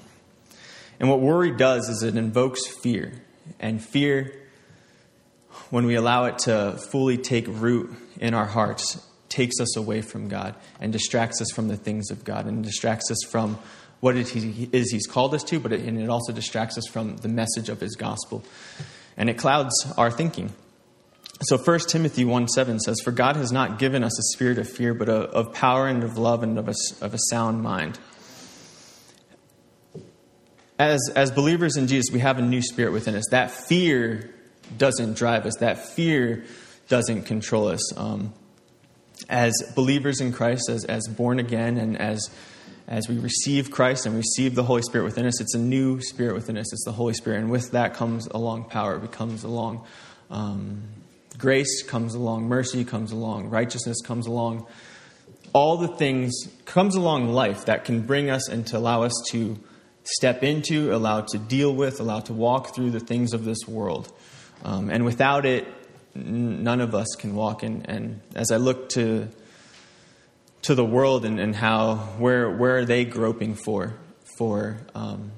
and 0.99 1.11
what 1.11 1.21
worry 1.21 1.51
does 1.51 1.89
is 1.89 2.03
it 2.03 2.17
invokes 2.17 2.67
fear. 2.67 3.13
And 3.59 3.83
fear 3.83 4.35
when 5.71 5.87
we 5.87 5.95
allow 5.95 6.25
it 6.25 6.39
to 6.41 6.79
fully 6.91 7.19
take 7.19 7.47
root 7.49 7.95
in 8.23 8.35
our 8.35 8.47
hearts, 8.47 9.05
takes 9.29 9.61
us 9.61 9.77
away 9.77 10.01
from 10.01 10.29
God 10.29 10.55
and 10.81 10.93
distracts 10.93 11.43
us 11.43 11.51
from 11.51 11.69
the 11.69 11.77
things 11.77 12.11
of 12.11 12.25
God 12.25 12.47
and 12.47 12.63
distracts 12.63 13.11
us 13.11 13.19
from 13.29 13.59
what 14.01 14.17
it 14.17 14.35
is 14.35 14.93
He's 14.93 15.07
called 15.07 15.35
us 15.35 15.43
to, 15.45 15.59
but 15.59 15.73
it, 15.73 15.81
and 15.81 16.01
it 16.01 16.09
also 16.09 16.33
distracts 16.33 16.79
us 16.79 16.87
from 16.87 17.17
the 17.19 17.29
message 17.29 17.69
of 17.69 17.81
His 17.81 17.97
gospel. 17.97 18.45
And 19.17 19.29
it 19.29 19.39
clouds 19.39 19.75
our 19.99 20.11
thinking. 20.11 20.53
So 21.43 21.59
1 21.59 21.81
Timothy 21.89 22.25
1 22.25 22.49
7 22.49 22.79
says, 22.79 23.01
For 23.01 23.11
God 23.11 23.35
has 23.37 23.51
not 23.51 23.79
given 23.79 24.05
us 24.05 24.17
a 24.19 24.23
spirit 24.35 24.59
of 24.59 24.69
fear, 24.69 24.95
but 24.95 25.09
of 25.09 25.53
power 25.53 25.89
and 25.89 26.05
of 26.05 26.17
love 26.17 26.45
and 26.45 26.57
of 26.59 26.69
a, 26.69 26.75
of 27.01 27.13
a 27.13 27.19
sound 27.31 27.63
mind. 27.63 27.99
As, 30.79 31.11
as 31.17 31.33
believers 31.33 31.77
in 31.77 31.89
Jesus, 31.89 32.13
we 32.13 32.21
have 32.21 32.39
a 32.39 32.43
new 32.43 32.63
spirit 32.63 32.93
within 32.93 33.17
us. 33.17 33.25
That 33.31 33.51
fear 33.51 34.33
doesn't 34.79 35.15
drive 35.15 35.45
us, 35.45 35.57
that 35.57 35.85
fear 35.85 36.45
doesn't 36.89 37.23
control 37.23 37.69
us. 37.69 37.97
Um, 37.97 38.33
as 39.29 39.55
believers 39.75 40.21
in 40.21 40.33
Christ, 40.33 40.69
as, 40.69 40.85
as 40.85 41.07
born 41.09 41.39
again, 41.39 41.77
and 41.79 41.99
as, 41.99 42.31
as 42.89 43.09
we 43.09 43.19
receive 43.19 43.71
Christ 43.71 44.07
and 44.07 44.17
receive 44.17 44.55
the 44.55 44.65
Holy 44.65 44.83
Spirit 44.83 45.05
within 45.05 45.27
us, 45.27 45.41
it's 45.41 45.55
a 45.55 45.59
new 45.59 46.01
spirit 46.01 46.35
within 46.35 46.57
us. 46.59 46.73
It's 46.73 46.85
the 46.85 46.93
Holy 46.93 47.15
Spirit. 47.15 47.39
And 47.39 47.51
with 47.51 47.71
that 47.73 47.95
comes 47.95 48.27
along 48.27 48.65
power, 48.65 49.03
it 49.03 49.13
comes 49.13 49.45
along 49.45 49.85
um, 50.31 50.83
grace, 51.39 51.83
comes 51.83 52.15
along 52.15 52.45
mercy, 52.45 52.85
comes 52.85 53.13
along 53.13 53.51
righteousness, 53.51 54.01
comes 54.03 54.27
along 54.27 54.67
all 55.53 55.77
the 55.77 55.89
things, 55.89 56.33
comes 56.65 56.95
along 56.95 57.29
life 57.29 57.67
that 57.67 57.85
can 57.85 58.03
bring 58.03 58.31
us 58.31 58.49
and 58.49 58.67
to 58.69 58.79
allow 58.79 59.03
us 59.03 59.13
to 59.31 59.59
step 60.05 60.43
into, 60.43 60.95
allow 60.95 61.21
to 61.21 61.39
deal 61.39 61.75
with, 61.75 62.01
allow 62.01 62.21
to 62.21 62.33
walk 62.33 62.75
through 62.75 62.91
the 62.91 63.01
things 63.01 63.35
of 63.35 63.45
this 63.45 63.69
world. 63.69 64.11
Um, 64.65 64.91
and 64.91 65.05
without 65.05 65.45
it, 65.45 65.67
none 66.15 66.81
of 66.81 66.95
us 66.95 67.15
can 67.19 67.35
walk 67.35 67.63
in. 67.63 67.85
And 67.87 68.21
as 68.35 68.51
I 68.51 68.57
look 68.57 68.89
to 68.91 69.29
to 70.63 70.75
the 70.77 70.85
world 70.85 71.25
and, 71.25 71.41
and 71.41 71.57
how 71.57 71.97
where 72.19 72.51
where 72.51 72.79
are 72.79 72.85
they 72.85 73.05
groping 73.05 73.55
for 73.55 73.95
for 74.39 74.79
um, 74.95 75.33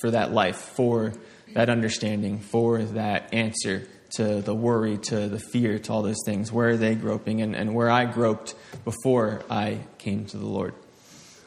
for 0.00 0.10
that 0.10 0.32
life, 0.32 0.56
for 0.56 1.12
that 1.54 1.68
understanding, 1.68 2.38
for 2.38 2.82
that 2.82 3.32
answer 3.32 3.88
to 4.10 4.40
the 4.40 4.54
worry, 4.54 4.96
to 4.96 5.28
the 5.28 5.38
fear, 5.38 5.78
to 5.78 5.92
all 5.92 6.02
those 6.02 6.22
things. 6.24 6.50
Where 6.50 6.70
are 6.70 6.76
they 6.76 6.94
groping? 6.94 7.42
And, 7.42 7.54
and 7.54 7.74
where 7.74 7.90
I 7.90 8.04
groped 8.06 8.54
before 8.84 9.42
I 9.50 9.80
came 9.98 10.24
to 10.26 10.36
the 10.36 10.46
Lord. 10.46 10.74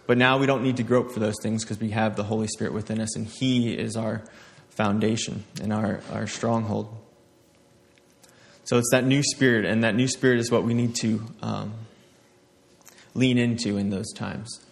But 0.06 0.18
now 0.18 0.38
we 0.38 0.46
don't 0.46 0.64
need 0.64 0.78
to 0.78 0.84
grope 0.84 1.12
for 1.12 1.20
those 1.20 1.36
things 1.42 1.64
because 1.64 1.80
we 1.80 1.92
have 1.92 2.16
the 2.16 2.24
Holy 2.24 2.48
Spirit 2.48 2.74
within 2.74 3.00
us, 3.00 3.16
and 3.16 3.26
He 3.26 3.74
is 3.74 3.96
our 3.96 4.24
foundation 4.70 5.44
and 5.62 5.72
our, 5.72 6.02
our 6.12 6.28
stronghold. 6.28 6.96
So 8.64 8.78
it's 8.78 8.90
that 8.92 9.06
new 9.06 9.24
spirit, 9.24 9.66
and 9.66 9.84
that 9.84 9.96
new 9.96 10.08
spirit 10.08 10.40
is 10.40 10.52
what 10.52 10.64
we 10.64 10.74
need 10.74 10.96
to 10.98 11.24
um, 11.42 11.74
lean 13.14 13.38
into 13.38 13.78
in 13.78 13.90
those 13.90 14.12
times. 14.14 14.64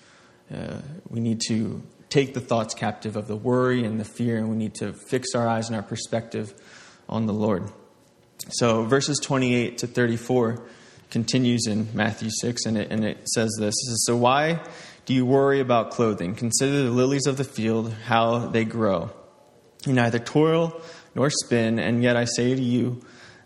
Uh, 0.54 0.78
we 1.10 1.20
need 1.20 1.42
to 1.48 1.82
take 2.10 2.34
the 2.34 2.42
thoughts 2.42 2.74
captive 2.74 3.16
of 3.16 3.28
the 3.28 3.36
worry 3.36 3.84
and 3.84 4.00
the 4.00 4.06
fear, 4.06 4.38
and 4.38 4.50
we 4.50 4.56
need 4.56 4.76
to 4.76 4.94
fix 4.94 5.36
our 5.36 5.48
eyes 5.48 5.68
and 5.68 5.76
our 5.76 5.84
perspective 5.84 6.54
on 7.08 7.26
the 7.26 7.34
Lord. 7.34 7.70
So 8.50 8.84
verses 8.84 9.20
28 9.20 9.80
to 9.80 9.88
34 9.88 10.64
continues 11.12 11.68
in 11.68 11.90
Matthew 11.94 12.30
6, 12.32 12.66
and 12.66 12.78
it, 12.78 12.92
and 12.92 13.04
it 13.04 13.28
says 13.28 13.50
this 13.60 13.74
it 13.74 13.90
says, 13.90 14.04
So 14.06 14.16
why 14.16 14.62
do 15.06 15.14
you 15.14 15.26
worry 15.26 15.60
about 15.60 15.92
clothing? 15.92 16.36
Consider 16.36 16.84
the 16.84 16.92
lilies 16.92 17.26
of 17.28 17.38
the 17.38 17.44
field, 17.44 17.94
how 18.06 18.48
they 18.48 18.66
grow. 18.66 19.12
You 19.86 19.94
neither 19.94 20.20
toil 20.20 20.82
nor 21.16 21.30
spin, 21.30 21.80
and 21.80 22.04
yet 22.04 22.16
I 22.16 22.26
say 22.26 22.56
to 22.56 22.62
you, 22.62 23.02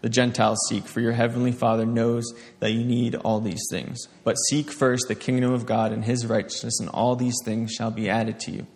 the 0.00 0.08
Gentiles 0.08 0.58
seek, 0.68 0.84
for 0.84 1.00
your 1.00 1.12
heavenly 1.12 1.52
Father 1.52 1.84
knows 1.84 2.32
that 2.60 2.72
you 2.72 2.84
need 2.84 3.14
all 3.16 3.40
these 3.40 3.62
things. 3.70 4.08
But 4.24 4.34
seek 4.34 4.70
first 4.70 5.08
the 5.08 5.14
kingdom 5.14 5.52
of 5.52 5.66
God 5.66 5.92
and 5.92 6.04
his 6.04 6.26
righteousness, 6.26 6.80
and 6.80 6.88
all 6.88 7.16
these 7.16 7.36
things 7.44 7.72
shall 7.72 7.90
be 7.90 8.08
added 8.08 8.40
to 8.40 8.50
you. 8.50 8.66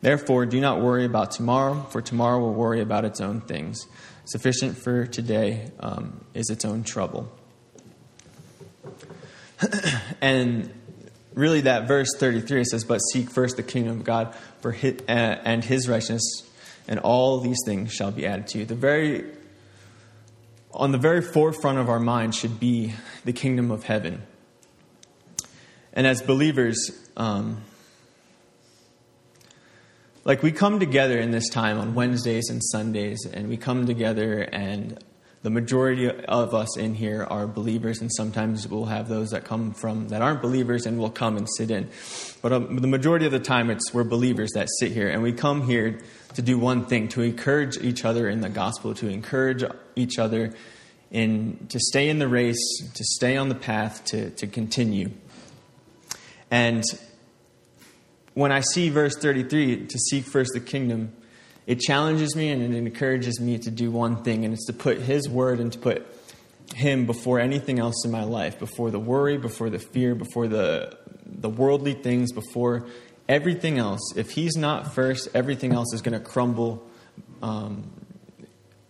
Therefore, 0.00 0.46
do 0.46 0.60
not 0.60 0.80
worry 0.80 1.04
about 1.04 1.30
tomorrow, 1.30 1.82
for 1.90 2.00
tomorrow 2.00 2.38
will 2.38 2.54
worry 2.54 2.80
about 2.80 3.04
its 3.04 3.20
own 3.20 3.40
things. 3.40 3.86
Sufficient 4.24 4.76
for 4.76 5.06
today 5.06 5.70
um, 5.80 6.24
is 6.34 6.48
its 6.50 6.64
own 6.64 6.84
trouble. 6.84 7.30
and 10.20 10.72
really, 11.34 11.62
that 11.62 11.86
verse 11.86 12.08
33 12.16 12.64
says, 12.64 12.84
But 12.84 12.98
seek 12.98 13.30
first 13.30 13.56
the 13.56 13.62
kingdom 13.62 13.98
of 13.98 14.04
God 14.04 14.34
for 14.60 14.72
his, 14.72 15.00
uh, 15.08 15.12
and 15.12 15.64
his 15.64 15.88
righteousness, 15.88 16.48
and 16.88 16.98
all 17.00 17.40
these 17.40 17.58
things 17.66 17.92
shall 17.92 18.10
be 18.10 18.26
added 18.26 18.46
to 18.48 18.58
you. 18.58 18.64
The 18.64 18.74
very 18.74 19.24
on 20.76 20.92
the 20.92 20.98
very 20.98 21.22
forefront 21.22 21.78
of 21.78 21.88
our 21.88 21.98
mind 21.98 22.34
should 22.34 22.60
be 22.60 22.92
the 23.24 23.32
kingdom 23.32 23.70
of 23.70 23.84
heaven. 23.84 24.22
And 25.92 26.06
as 26.06 26.20
believers, 26.20 26.90
um, 27.16 27.62
like 30.24 30.42
we 30.42 30.52
come 30.52 30.78
together 30.78 31.18
in 31.18 31.30
this 31.30 31.48
time 31.48 31.78
on 31.78 31.94
Wednesdays 31.94 32.50
and 32.50 32.62
Sundays, 32.62 33.26
and 33.32 33.48
we 33.48 33.56
come 33.56 33.86
together, 33.86 34.40
and 34.42 35.02
the 35.46 35.50
majority 35.50 36.10
of 36.10 36.54
us 36.56 36.76
in 36.76 36.92
here 36.92 37.22
are 37.22 37.46
believers, 37.46 38.00
and 38.00 38.10
sometimes 38.12 38.66
we'll 38.66 38.86
have 38.86 39.08
those 39.08 39.30
that 39.30 39.44
come 39.44 39.72
from 39.72 40.08
that 40.08 40.20
aren't 40.20 40.42
believers 40.42 40.86
and 40.86 40.98
will 40.98 41.08
come 41.08 41.36
and 41.36 41.46
sit 41.56 41.70
in. 41.70 41.88
But 42.42 42.52
um, 42.52 42.78
the 42.78 42.88
majority 42.88 43.26
of 43.26 43.30
the 43.30 43.38
time, 43.38 43.70
it's 43.70 43.94
we're 43.94 44.02
believers 44.02 44.50
that 44.54 44.66
sit 44.80 44.90
here, 44.90 45.08
and 45.08 45.22
we 45.22 45.32
come 45.32 45.64
here 45.64 46.00
to 46.34 46.42
do 46.42 46.58
one 46.58 46.86
thing 46.86 47.06
to 47.10 47.22
encourage 47.22 47.76
each 47.76 48.04
other 48.04 48.28
in 48.28 48.40
the 48.40 48.48
gospel, 48.48 48.92
to 48.94 49.08
encourage 49.08 49.62
each 49.94 50.18
other 50.18 50.52
in 51.12 51.64
to 51.68 51.78
stay 51.78 52.08
in 52.08 52.18
the 52.18 52.26
race, 52.26 52.80
to 52.94 53.04
stay 53.04 53.36
on 53.36 53.48
the 53.48 53.54
path, 53.54 54.04
to, 54.06 54.30
to 54.30 54.48
continue. 54.48 55.12
And 56.50 56.82
when 58.34 58.50
I 58.50 58.62
see 58.72 58.88
verse 58.88 59.16
33, 59.16 59.86
to 59.86 59.98
seek 60.10 60.24
first 60.24 60.54
the 60.54 60.60
kingdom, 60.60 61.12
it 61.66 61.80
challenges 61.80 62.36
me 62.36 62.50
and 62.50 62.62
it 62.62 62.76
encourages 62.76 63.40
me 63.40 63.58
to 63.58 63.70
do 63.70 63.90
one 63.90 64.22
thing, 64.22 64.44
and 64.44 64.54
it's 64.54 64.66
to 64.66 64.72
put 64.72 64.98
His 64.98 65.28
word 65.28 65.58
and 65.60 65.72
to 65.72 65.78
put 65.78 66.06
Him 66.74 67.06
before 67.06 67.40
anything 67.40 67.78
else 67.78 68.04
in 68.04 68.10
my 68.10 68.24
life, 68.24 68.58
before 68.58 68.90
the 68.90 69.00
worry, 69.00 69.36
before 69.36 69.68
the 69.68 69.78
fear, 69.78 70.14
before 70.14 70.46
the, 70.46 70.96
the 71.24 71.48
worldly 71.48 71.94
things, 71.94 72.32
before 72.32 72.86
everything 73.28 73.78
else. 73.78 74.00
If 74.14 74.30
He's 74.30 74.56
not 74.56 74.94
first, 74.94 75.28
everything 75.34 75.72
else 75.72 75.92
is 75.92 76.02
going 76.02 76.18
to 76.18 76.24
crumble 76.24 76.86
um, 77.42 77.90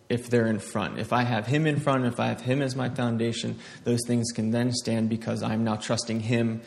if 0.08 0.28
they're 0.28 0.46
in 0.46 0.58
front. 0.58 0.98
If 0.98 1.12
I 1.12 1.22
have 1.22 1.46
Him 1.46 1.66
in 1.66 1.80
front, 1.80 2.04
if 2.04 2.20
I 2.20 2.26
have 2.26 2.42
Him 2.42 2.60
as 2.60 2.76
my 2.76 2.90
foundation, 2.90 3.58
those 3.84 4.00
things 4.06 4.32
can 4.32 4.50
then 4.50 4.72
stand 4.72 5.08
because 5.08 5.42
I'm 5.42 5.64
now 5.64 5.76
trusting 5.76 6.20
Him 6.20 6.60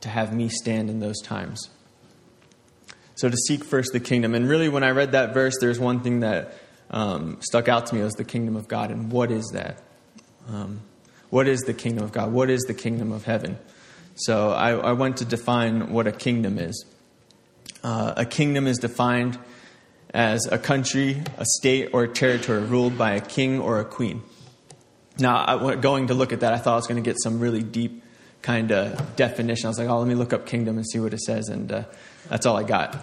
to 0.00 0.08
have 0.08 0.34
me 0.34 0.48
stand 0.48 0.90
in 0.90 0.98
those 0.98 1.20
times. 1.20 1.68
So 3.20 3.28
to 3.28 3.36
seek 3.36 3.64
first 3.64 3.92
the 3.92 4.00
kingdom. 4.00 4.34
And 4.34 4.48
really, 4.48 4.70
when 4.70 4.82
I 4.82 4.92
read 4.92 5.12
that 5.12 5.34
verse, 5.34 5.52
there's 5.60 5.78
one 5.78 6.00
thing 6.00 6.20
that 6.20 6.54
um, 6.90 7.36
stuck 7.42 7.68
out 7.68 7.84
to 7.88 7.94
me 7.94 8.00
was 8.00 8.14
the 8.14 8.24
kingdom 8.24 8.56
of 8.56 8.66
God. 8.66 8.90
And 8.90 9.12
what 9.12 9.30
is 9.30 9.50
that? 9.52 9.82
Um, 10.48 10.80
what 11.28 11.46
is 11.46 11.60
the 11.60 11.74
kingdom 11.74 12.02
of 12.02 12.12
God? 12.12 12.32
What 12.32 12.48
is 12.48 12.62
the 12.62 12.72
kingdom 12.72 13.12
of 13.12 13.26
heaven? 13.26 13.58
So 14.14 14.52
I, 14.52 14.70
I 14.70 14.92
went 14.92 15.18
to 15.18 15.26
define 15.26 15.92
what 15.92 16.06
a 16.06 16.12
kingdom 16.12 16.58
is. 16.58 16.86
Uh, 17.84 18.14
a 18.16 18.24
kingdom 18.24 18.66
is 18.66 18.78
defined 18.78 19.38
as 20.14 20.46
a 20.50 20.56
country, 20.56 21.22
a 21.36 21.44
state, 21.44 21.90
or 21.92 22.04
a 22.04 22.08
territory 22.08 22.62
ruled 22.62 22.96
by 22.96 23.12
a 23.12 23.20
king 23.20 23.60
or 23.60 23.80
a 23.80 23.84
queen. 23.84 24.22
Now, 25.18 25.44
I, 25.46 25.74
going 25.74 26.06
to 26.06 26.14
look 26.14 26.32
at 26.32 26.40
that, 26.40 26.54
I 26.54 26.56
thought 26.56 26.72
I 26.72 26.76
was 26.76 26.86
going 26.86 27.04
to 27.04 27.06
get 27.06 27.20
some 27.22 27.38
really 27.38 27.62
deep 27.62 28.02
kind 28.40 28.72
of 28.72 29.14
definition. 29.16 29.66
I 29.66 29.68
was 29.68 29.78
like, 29.78 29.90
oh, 29.90 29.98
let 29.98 30.08
me 30.08 30.14
look 30.14 30.32
up 30.32 30.46
kingdom 30.46 30.78
and 30.78 30.88
see 30.88 31.00
what 31.00 31.12
it 31.12 31.20
says. 31.20 31.50
And 31.50 31.70
uh, 31.70 31.84
that's 32.30 32.46
all 32.46 32.56
I 32.56 32.62
got. 32.62 32.96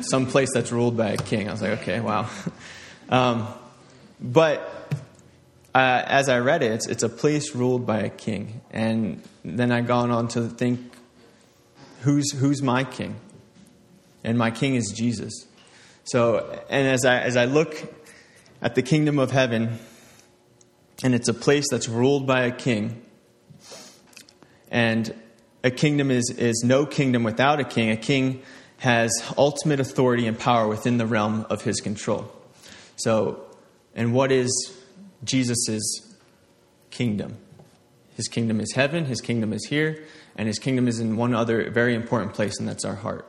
Some 0.00 0.26
place 0.26 0.48
that's 0.52 0.72
ruled 0.72 0.96
by 0.96 1.10
a 1.10 1.16
king. 1.16 1.48
I 1.48 1.52
was 1.52 1.62
like, 1.62 1.82
okay, 1.82 2.00
wow. 2.00 2.28
Um, 3.06 3.46
but 4.18 4.88
uh, 5.74 6.02
as 6.06 6.30
I 6.30 6.38
read 6.38 6.62
it, 6.62 6.72
it's, 6.72 6.86
it's 6.86 7.02
a 7.02 7.08
place 7.10 7.54
ruled 7.54 7.86
by 7.86 7.98
a 7.98 8.08
king. 8.08 8.62
And 8.70 9.22
then 9.44 9.70
I 9.70 9.82
gone 9.82 10.10
on 10.10 10.28
to 10.28 10.48
think, 10.48 10.80
who's, 12.00 12.32
who's 12.32 12.62
my 12.62 12.82
king? 12.82 13.16
And 14.24 14.38
my 14.38 14.50
king 14.50 14.74
is 14.74 14.90
Jesus. 14.90 15.46
So, 16.04 16.58
and 16.70 16.88
as 16.88 17.04
I, 17.04 17.20
as 17.20 17.36
I 17.36 17.44
look 17.44 17.76
at 18.62 18.74
the 18.74 18.82
kingdom 18.82 19.18
of 19.18 19.30
heaven, 19.30 19.78
and 21.02 21.14
it's 21.14 21.28
a 21.28 21.34
place 21.34 21.66
that's 21.70 21.90
ruled 21.90 22.26
by 22.26 22.44
a 22.44 22.52
king, 22.52 23.04
and 24.70 25.14
a 25.64 25.70
kingdom 25.70 26.10
is, 26.10 26.30
is 26.30 26.62
no 26.62 26.84
kingdom 26.84 27.24
without 27.24 27.58
a 27.58 27.64
king. 27.64 27.90
A 27.90 27.96
king 27.96 28.42
has 28.78 29.10
ultimate 29.38 29.80
authority 29.80 30.26
and 30.26 30.38
power 30.38 30.68
within 30.68 30.98
the 30.98 31.06
realm 31.06 31.46
of 31.48 31.62
his 31.62 31.80
control. 31.80 32.30
So, 32.96 33.42
and 33.94 34.12
what 34.12 34.30
is 34.30 34.50
Jesus' 35.24 36.14
kingdom? 36.90 37.38
His 38.14 38.28
kingdom 38.28 38.60
is 38.60 38.72
heaven, 38.74 39.06
his 39.06 39.22
kingdom 39.22 39.52
is 39.54 39.66
here, 39.66 40.04
and 40.36 40.46
his 40.46 40.58
kingdom 40.58 40.86
is 40.86 41.00
in 41.00 41.16
one 41.16 41.34
other 41.34 41.70
very 41.70 41.94
important 41.94 42.34
place, 42.34 42.58
and 42.58 42.68
that's 42.68 42.84
our 42.84 42.96
heart. 42.96 43.26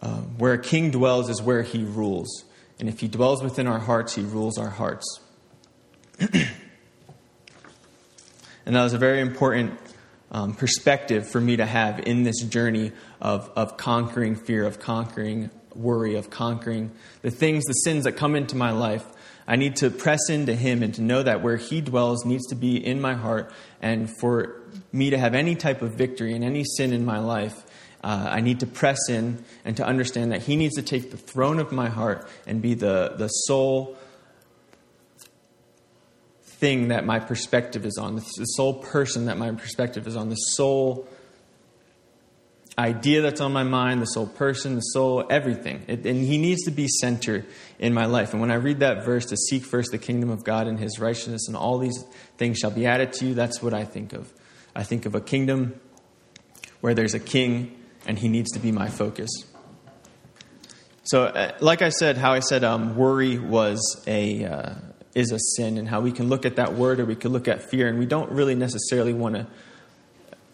Uh, 0.00 0.22
where 0.38 0.54
a 0.54 0.58
king 0.58 0.90
dwells 0.90 1.28
is 1.28 1.42
where 1.42 1.62
he 1.62 1.84
rules. 1.84 2.44
And 2.80 2.88
if 2.88 3.00
he 3.00 3.08
dwells 3.08 3.42
within 3.42 3.66
our 3.66 3.78
hearts, 3.78 4.14
he 4.14 4.22
rules 4.22 4.58
our 4.58 4.70
hearts. 4.70 5.20
and 6.18 6.32
that 8.64 8.82
was 8.82 8.94
a 8.94 8.98
very 8.98 9.20
important 9.20 9.78
um, 10.34 10.52
perspective 10.52 11.30
for 11.30 11.40
me 11.40 11.56
to 11.56 11.64
have 11.64 12.00
in 12.00 12.24
this 12.24 12.42
journey 12.42 12.90
of, 13.20 13.48
of 13.54 13.76
conquering 13.76 14.34
fear, 14.34 14.66
of 14.66 14.80
conquering 14.80 15.48
worry, 15.76 16.16
of 16.16 16.28
conquering 16.28 16.90
the 17.22 17.30
things, 17.30 17.64
the 17.64 17.72
sins 17.72 18.02
that 18.02 18.12
come 18.12 18.34
into 18.34 18.56
my 18.56 18.72
life. 18.72 19.06
I 19.46 19.54
need 19.54 19.76
to 19.76 19.90
press 19.90 20.28
into 20.28 20.54
Him 20.54 20.82
and 20.82 20.92
to 20.94 21.02
know 21.02 21.22
that 21.22 21.40
where 21.40 21.56
He 21.56 21.80
dwells 21.80 22.24
needs 22.24 22.46
to 22.48 22.56
be 22.56 22.84
in 22.84 23.00
my 23.00 23.14
heart. 23.14 23.52
And 23.80 24.10
for 24.18 24.60
me 24.92 25.10
to 25.10 25.18
have 25.18 25.34
any 25.34 25.54
type 25.54 25.82
of 25.82 25.94
victory 25.94 26.34
in 26.34 26.42
any 26.42 26.64
sin 26.64 26.92
in 26.92 27.04
my 27.04 27.20
life, 27.20 27.64
uh, 28.02 28.28
I 28.28 28.40
need 28.40 28.60
to 28.60 28.66
press 28.66 29.08
in 29.08 29.44
and 29.64 29.76
to 29.76 29.86
understand 29.86 30.32
that 30.32 30.42
He 30.42 30.56
needs 30.56 30.74
to 30.74 30.82
take 30.82 31.12
the 31.12 31.16
throne 31.16 31.60
of 31.60 31.70
my 31.70 31.88
heart 31.88 32.28
and 32.44 32.60
be 32.60 32.74
the, 32.74 33.14
the 33.16 33.28
sole 33.28 33.96
thing 36.64 36.88
that 36.88 37.04
my 37.04 37.18
perspective 37.18 37.84
is 37.84 37.98
on, 37.98 38.16
the 38.16 38.22
sole 38.22 38.72
person 38.72 39.26
that 39.26 39.36
my 39.36 39.50
perspective 39.50 40.06
is 40.06 40.16
on, 40.16 40.30
the 40.30 40.34
sole 40.34 41.06
idea 42.78 43.20
that's 43.20 43.42
on 43.42 43.52
my 43.52 43.64
mind, 43.64 44.00
the 44.00 44.06
sole 44.06 44.26
person, 44.26 44.74
the 44.74 44.80
sole 44.80 45.26
everything. 45.28 45.82
It, 45.88 46.06
and 46.06 46.24
He 46.24 46.38
needs 46.38 46.62
to 46.62 46.70
be 46.70 46.88
center 46.88 47.44
in 47.78 47.92
my 47.92 48.06
life. 48.06 48.32
And 48.32 48.40
when 48.40 48.50
I 48.50 48.54
read 48.54 48.80
that 48.80 49.04
verse, 49.04 49.26
to 49.26 49.36
seek 49.36 49.62
first 49.62 49.90
the 49.90 49.98
kingdom 49.98 50.30
of 50.30 50.42
God 50.42 50.66
and 50.66 50.80
His 50.80 50.98
righteousness, 50.98 51.48
and 51.48 51.54
all 51.54 51.76
these 51.76 52.02
things 52.38 52.56
shall 52.60 52.70
be 52.70 52.86
added 52.86 53.12
to 53.14 53.26
you, 53.26 53.34
that's 53.34 53.62
what 53.62 53.74
I 53.74 53.84
think 53.84 54.14
of. 54.14 54.32
I 54.74 54.84
think 54.84 55.04
of 55.04 55.14
a 55.14 55.20
kingdom 55.20 55.78
where 56.80 56.94
there's 56.94 57.12
a 57.12 57.20
king 57.20 57.78
and 58.06 58.18
He 58.18 58.28
needs 58.28 58.52
to 58.52 58.58
be 58.58 58.72
my 58.72 58.88
focus. 58.88 59.28
So, 61.02 61.24
uh, 61.24 61.52
like 61.60 61.82
I 61.82 61.90
said, 61.90 62.16
how 62.16 62.32
I 62.32 62.40
said 62.40 62.64
um, 62.64 62.96
worry 62.96 63.38
was 63.38 64.02
a. 64.06 64.46
Uh, 64.46 64.74
is 65.14 65.30
a 65.30 65.38
sin, 65.38 65.78
and 65.78 65.88
how 65.88 66.00
we 66.00 66.12
can 66.12 66.28
look 66.28 66.44
at 66.44 66.56
that 66.56 66.74
word 66.74 67.00
or 67.00 67.04
we 67.04 67.16
can 67.16 67.32
look 67.32 67.48
at 67.48 67.70
fear, 67.70 67.88
and 67.88 67.98
we 67.98 68.06
don't 68.06 68.30
really 68.30 68.54
necessarily 68.54 69.12
want 69.12 69.34
to 69.36 69.46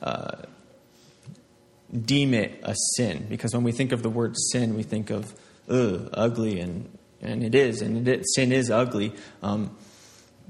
uh, 0.02 0.42
deem 2.04 2.34
it 2.34 2.60
a 2.62 2.74
sin 2.96 3.26
because 3.28 3.52
when 3.52 3.64
we 3.64 3.72
think 3.72 3.92
of 3.92 4.02
the 4.02 4.10
word 4.10 4.34
sin, 4.52 4.74
we 4.74 4.82
think 4.82 5.10
of 5.10 5.34
ugh, 5.68 6.08
ugly, 6.12 6.60
and 6.60 6.96
and 7.22 7.42
it 7.42 7.54
is, 7.54 7.82
and 7.82 8.24
sin 8.34 8.52
is 8.52 8.70
ugly. 8.70 9.12
Um, 9.42 9.76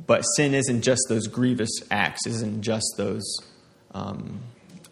but 0.06 0.22
sin 0.22 0.54
isn't 0.54 0.82
just 0.82 1.02
those 1.08 1.26
grievous 1.26 1.70
acts, 1.90 2.26
isn't 2.26 2.62
just 2.62 2.94
those 2.96 3.22
um, 3.92 4.40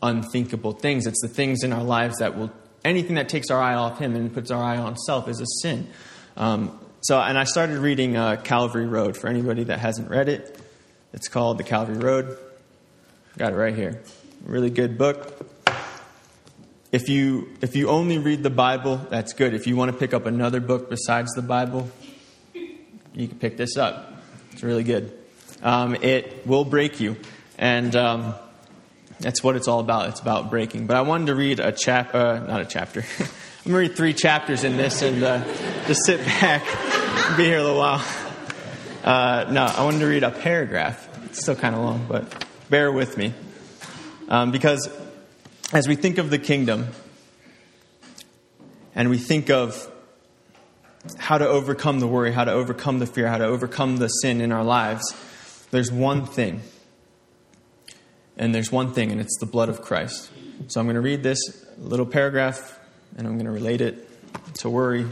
unthinkable 0.02 0.72
things. 0.72 1.06
It's 1.06 1.22
the 1.22 1.28
things 1.28 1.62
in 1.62 1.72
our 1.72 1.84
lives 1.84 2.18
that 2.18 2.36
will 2.36 2.50
anything 2.84 3.16
that 3.16 3.28
takes 3.28 3.50
our 3.50 3.60
eye 3.60 3.74
off 3.74 3.98
Him 3.98 4.14
and 4.14 4.32
puts 4.32 4.50
our 4.50 4.62
eye 4.62 4.76
on 4.76 4.96
self 4.96 5.28
is 5.28 5.40
a 5.40 5.46
sin. 5.62 5.88
Um, 6.36 6.78
so, 7.08 7.20
and 7.20 7.38
I 7.38 7.44
started 7.44 7.78
reading 7.78 8.16
uh, 8.16 8.36
Calvary 8.36 8.86
Road. 8.86 9.16
For 9.16 9.28
anybody 9.28 9.64
that 9.64 9.78
hasn't 9.78 10.10
read 10.10 10.28
it, 10.28 10.60
it's 11.12 11.28
called 11.28 11.58
The 11.58 11.64
Calvary 11.64 11.98
Road. 11.98 12.38
Got 13.36 13.52
it 13.52 13.56
right 13.56 13.74
here. 13.74 14.02
Really 14.44 14.70
good 14.70 14.98
book 14.98 15.48
if 16.92 17.08
you 17.08 17.48
if 17.60 17.76
you 17.76 17.88
only 17.88 18.18
read 18.18 18.42
the 18.42 18.50
Bible, 18.50 18.96
that's 19.10 19.32
good. 19.32 19.54
If 19.54 19.66
you 19.66 19.76
want 19.76 19.92
to 19.92 19.96
pick 19.96 20.14
up 20.14 20.26
another 20.26 20.60
book 20.60 20.88
besides 20.88 21.32
the 21.34 21.42
Bible, 21.42 21.88
you 22.54 23.28
can 23.28 23.38
pick 23.38 23.56
this 23.56 23.76
up. 23.76 24.12
It's 24.52 24.62
really 24.62 24.84
good. 24.84 25.12
Um, 25.62 25.96
it 25.96 26.46
will 26.46 26.64
break 26.64 27.00
you, 27.00 27.16
and 27.58 27.94
um, 27.94 28.34
that's 29.20 29.42
what 29.42 29.56
it's 29.56 29.68
all 29.68 29.80
about. 29.80 30.08
It's 30.08 30.20
about 30.20 30.50
breaking. 30.50 30.86
But 30.86 30.96
I 30.96 31.02
wanted 31.02 31.26
to 31.26 31.34
read 31.34 31.60
a 31.60 31.72
chap, 31.72 32.14
uh, 32.14 32.38
not 32.38 32.60
a 32.60 32.66
chapter. 32.66 33.04
I'm 33.64 33.72
gonna 33.72 33.78
read 33.78 33.96
three 33.96 34.14
chapters 34.14 34.62
in 34.62 34.76
this, 34.76 35.02
and 35.02 35.22
uh, 35.22 35.44
just 35.86 36.06
sit 36.06 36.24
back, 36.24 36.62
be 37.36 37.44
here 37.44 37.58
a 37.58 37.62
little 37.62 37.78
while. 37.78 38.04
Uh, 39.02 39.46
no, 39.50 39.64
I 39.64 39.82
wanted 39.84 39.98
to 39.98 40.06
read 40.06 40.22
a 40.22 40.30
paragraph. 40.30 41.08
It's 41.24 41.40
still 41.40 41.56
kind 41.56 41.74
of 41.74 41.82
long, 41.82 42.06
but 42.08 42.46
bear 42.70 42.92
with 42.92 43.18
me, 43.18 43.34
um, 44.28 44.52
because 44.52 44.88
as 45.72 45.88
we 45.88 45.96
think 45.96 46.18
of 46.18 46.30
the 46.30 46.38
kingdom 46.38 46.86
and 48.94 49.10
we 49.10 49.18
think 49.18 49.50
of 49.50 49.90
how 51.18 51.36
to 51.36 51.46
overcome 51.46 51.98
the 51.98 52.06
worry, 52.06 52.32
how 52.32 52.44
to 52.44 52.52
overcome 52.52 53.00
the 53.00 53.06
fear, 53.06 53.26
how 53.26 53.38
to 53.38 53.44
overcome 53.44 53.96
the 53.96 54.08
sin 54.08 54.40
in 54.40 54.52
our 54.52 54.64
lives, 54.64 55.14
there's 55.72 55.90
one 55.90 56.24
thing. 56.24 56.62
And 58.36 58.54
there's 58.54 58.70
one 58.70 58.92
thing, 58.92 59.10
and 59.10 59.20
it's 59.20 59.36
the 59.40 59.46
blood 59.46 59.68
of 59.68 59.82
Christ. 59.82 60.30
So 60.68 60.78
I'm 60.78 60.86
going 60.86 60.94
to 60.94 61.00
read 61.00 61.24
this 61.24 61.40
little 61.76 62.06
paragraph 62.06 62.77
and 63.16 63.26
I'm 63.26 63.34
going 63.34 63.46
to 63.46 63.52
relate 63.52 63.80
it 63.80 64.08
to 64.58 64.70
worry 64.70 65.06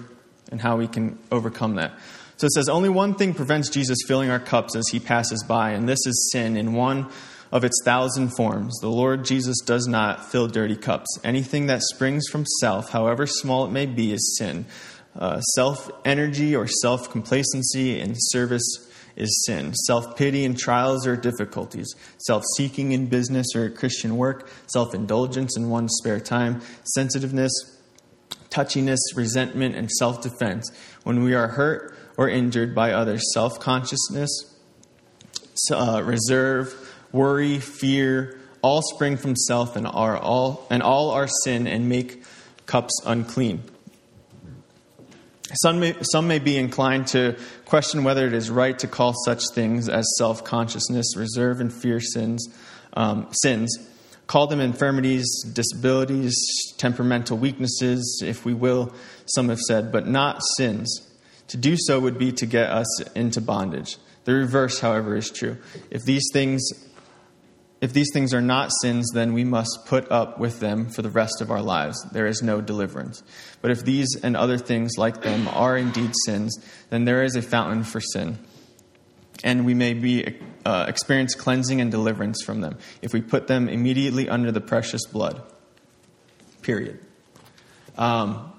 and 0.50 0.60
how 0.60 0.76
we 0.76 0.86
can 0.88 1.18
overcome 1.30 1.76
that. 1.76 1.92
So 2.36 2.46
it 2.46 2.52
says, 2.52 2.68
Only 2.68 2.88
one 2.88 3.14
thing 3.14 3.34
prevents 3.34 3.68
Jesus 3.68 3.98
filling 4.06 4.30
our 4.30 4.38
cups 4.38 4.76
as 4.76 4.88
he 4.88 5.00
passes 5.00 5.42
by, 5.42 5.70
and 5.70 5.88
this 5.88 6.04
is 6.06 6.30
sin 6.32 6.56
in 6.56 6.74
one 6.74 7.08
of 7.50 7.64
its 7.64 7.80
thousand 7.84 8.30
forms. 8.36 8.78
The 8.80 8.90
Lord 8.90 9.24
Jesus 9.24 9.58
does 9.64 9.86
not 9.86 10.30
fill 10.30 10.48
dirty 10.48 10.76
cups. 10.76 11.06
Anything 11.24 11.66
that 11.66 11.82
springs 11.82 12.28
from 12.28 12.44
self, 12.60 12.90
however 12.90 13.26
small 13.26 13.64
it 13.64 13.70
may 13.70 13.86
be, 13.86 14.12
is 14.12 14.36
sin. 14.38 14.66
Uh, 15.18 15.40
self 15.40 15.90
energy 16.04 16.54
or 16.54 16.66
self 16.66 17.10
complacency 17.10 17.98
in 17.98 18.14
service 18.16 18.86
is 19.16 19.44
sin. 19.46 19.74
Self 19.74 20.16
pity 20.16 20.44
in 20.44 20.54
trials 20.54 21.06
or 21.06 21.16
difficulties. 21.16 21.94
Self 22.18 22.42
seeking 22.56 22.92
in 22.92 23.06
business 23.06 23.46
or 23.54 23.70
Christian 23.70 24.16
work. 24.16 24.50
Self 24.66 24.94
indulgence 24.94 25.56
in 25.56 25.70
one's 25.70 25.94
spare 25.96 26.20
time. 26.20 26.60
Sensitiveness, 26.84 27.52
touchiness, 28.50 28.98
resentment, 29.14 29.74
and 29.74 29.90
self 29.90 30.22
defense. 30.22 30.70
When 31.04 31.22
we 31.22 31.34
are 31.34 31.48
hurt 31.48 31.96
or 32.16 32.28
injured 32.28 32.74
by 32.74 32.92
others, 32.92 33.22
self 33.32 33.60
consciousness, 33.60 34.54
uh, 35.72 36.02
reserve, 36.04 36.74
worry, 37.12 37.58
fear, 37.58 38.38
all 38.62 38.82
spring 38.82 39.16
from 39.16 39.36
self 39.36 39.76
and 39.76 39.86
are 39.86 40.16
all 40.16 40.66
and 40.70 40.82
all 40.82 41.10
are 41.10 41.28
sin 41.44 41.66
and 41.66 41.88
make 41.88 42.22
cups 42.66 42.92
unclean. 43.04 43.62
Some 45.62 45.78
may, 45.78 45.94
some 46.02 46.26
may 46.26 46.40
be 46.40 46.56
inclined 46.56 47.06
to 47.08 47.36
question 47.64 48.02
whether 48.02 48.26
it 48.26 48.32
is 48.32 48.50
right 48.50 48.76
to 48.80 48.88
call 48.88 49.14
such 49.24 49.42
things 49.54 49.88
as 49.88 50.04
self 50.18 50.42
consciousness, 50.42 51.16
reserve, 51.16 51.60
and 51.60 51.72
fear 51.72 52.00
sins, 52.00 52.48
um, 52.94 53.28
sins. 53.30 53.78
Call 54.26 54.48
them 54.48 54.60
infirmities, 54.60 55.26
disabilities, 55.52 56.34
temperamental 56.78 57.38
weaknesses, 57.38 58.22
if 58.24 58.44
we 58.44 58.54
will, 58.54 58.92
some 59.26 59.48
have 59.48 59.60
said, 59.60 59.92
but 59.92 60.06
not 60.06 60.42
sins. 60.56 61.00
To 61.48 61.56
do 61.56 61.76
so 61.78 62.00
would 62.00 62.18
be 62.18 62.32
to 62.32 62.46
get 62.46 62.70
us 62.70 63.02
into 63.12 63.40
bondage. 63.40 63.98
The 64.24 64.34
reverse, 64.34 64.80
however, 64.80 65.14
is 65.16 65.30
true. 65.30 65.58
If 65.90 66.02
these 66.02 66.24
things 66.32 66.68
if 67.80 67.92
these 67.92 68.08
things 68.12 68.32
are 68.32 68.40
not 68.40 68.72
sins, 68.80 69.10
then 69.12 69.34
we 69.34 69.44
must 69.44 69.84
put 69.86 70.10
up 70.10 70.38
with 70.40 70.60
them 70.60 70.88
for 70.88 71.02
the 71.02 71.10
rest 71.10 71.42
of 71.42 71.50
our 71.50 71.60
lives. 71.60 72.02
There 72.10 72.26
is 72.26 72.42
no 72.42 72.62
deliverance. 72.62 73.22
But 73.60 73.70
if 73.70 73.84
these 73.84 74.16
and 74.22 74.34
other 74.34 74.56
things 74.56 74.92
like 74.96 75.22
them 75.22 75.46
are 75.48 75.76
indeed 75.76 76.12
sins, 76.24 76.56
then 76.88 77.04
there 77.04 77.22
is 77.22 77.36
a 77.36 77.42
fountain 77.42 77.84
for 77.84 78.00
sin. 78.00 78.38
And 79.44 79.66
we 79.66 79.74
may 79.74 79.94
be 79.94 80.38
uh, 80.64 80.86
experience 80.88 81.34
cleansing 81.34 81.80
and 81.80 81.90
deliverance 81.90 82.42
from 82.42 82.60
them 82.60 82.78
if 83.02 83.12
we 83.12 83.20
put 83.20 83.46
them 83.46 83.68
immediately 83.68 84.28
under 84.28 84.50
the 84.50 84.60
precious 84.60 85.06
blood. 85.06 85.42
Period. 86.62 86.98
Um, 87.96 88.52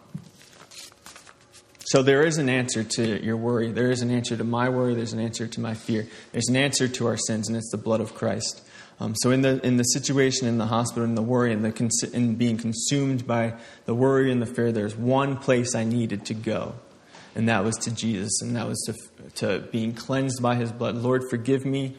so 1.86 2.04
there 2.04 2.24
is 2.24 2.38
an 2.38 2.50
answer 2.50 2.84
to 2.84 3.24
your 3.24 3.38
worry. 3.38 3.72
There 3.72 3.90
is 3.90 4.02
an 4.02 4.12
answer 4.12 4.36
to 4.36 4.44
my 4.44 4.68
worry. 4.68 4.94
There's 4.94 5.14
an 5.14 5.22
answer 5.22 5.48
to 5.48 5.60
my 5.62 5.74
fear. 5.74 6.08
There's 6.34 6.50
an 6.50 6.58
answer 6.58 6.88
to 6.88 7.08
our 7.08 7.18
sins, 7.18 7.48
and 7.48 7.56
it's 7.56 7.72
the 7.72 7.78
blood 7.78 8.02
of 8.02 8.14
Christ. 8.14 8.62
Um, 9.00 9.14
so 9.16 9.32
in 9.32 9.42
the 9.42 9.66
in 9.66 9.78
the 9.78 9.84
situation 9.84 10.48
in 10.48 10.58
the 10.58 10.66
hospital, 10.66 11.06
in 11.06 11.16
the 11.16 11.22
worry, 11.22 11.54
and 11.54 11.64
the 11.64 11.72
cons- 11.72 12.04
in 12.04 12.36
being 12.36 12.58
consumed 12.58 13.26
by 13.28 13.54
the 13.86 13.94
worry 13.94 14.32
and 14.32 14.42
the 14.42 14.46
fear, 14.46 14.72
there's 14.72 14.96
one 14.96 15.38
place 15.38 15.76
I 15.76 15.84
needed 15.86 16.26
to 16.26 16.34
go, 16.34 16.76
and 17.38 17.48
that 17.50 17.64
was 17.64 17.76
to 17.78 17.92
Jesus, 17.92 18.42
and 18.42 18.56
that 18.56 18.68
was 18.68 18.82
to 18.88 19.30
to 19.36 19.60
being 19.72 19.94
cleansed 19.94 20.42
by 20.42 20.56
His 20.56 20.72
blood. 20.72 20.96
Lord, 20.96 21.24
forgive 21.30 21.66
me 21.66 21.96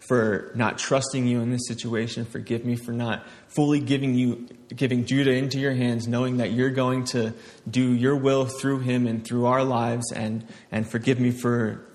for 0.00 0.50
not 0.56 0.78
trusting 0.78 1.28
you 1.28 1.40
in 1.40 1.50
this 1.50 1.68
situation. 1.68 2.24
Forgive 2.24 2.64
me 2.64 2.74
for 2.74 2.90
not 2.90 3.24
fully 3.46 3.78
giving 3.78 4.16
you 4.16 4.48
giving 4.74 5.06
Judah 5.06 5.30
into 5.30 5.60
your 5.60 5.74
hands, 5.74 6.08
knowing 6.08 6.38
that 6.38 6.50
you're 6.50 6.70
going 6.70 7.04
to 7.04 7.32
do 7.70 7.92
your 7.94 8.16
will 8.16 8.46
through 8.46 8.80
him 8.80 9.06
and 9.06 9.24
through 9.24 9.46
our 9.46 9.62
lives, 9.62 10.10
and 10.10 10.44
and 10.72 10.90
forgive 10.90 11.20
me 11.20 11.30
for 11.30 11.86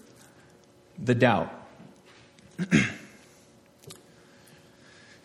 the 0.97 1.13
doubt. 1.13 1.51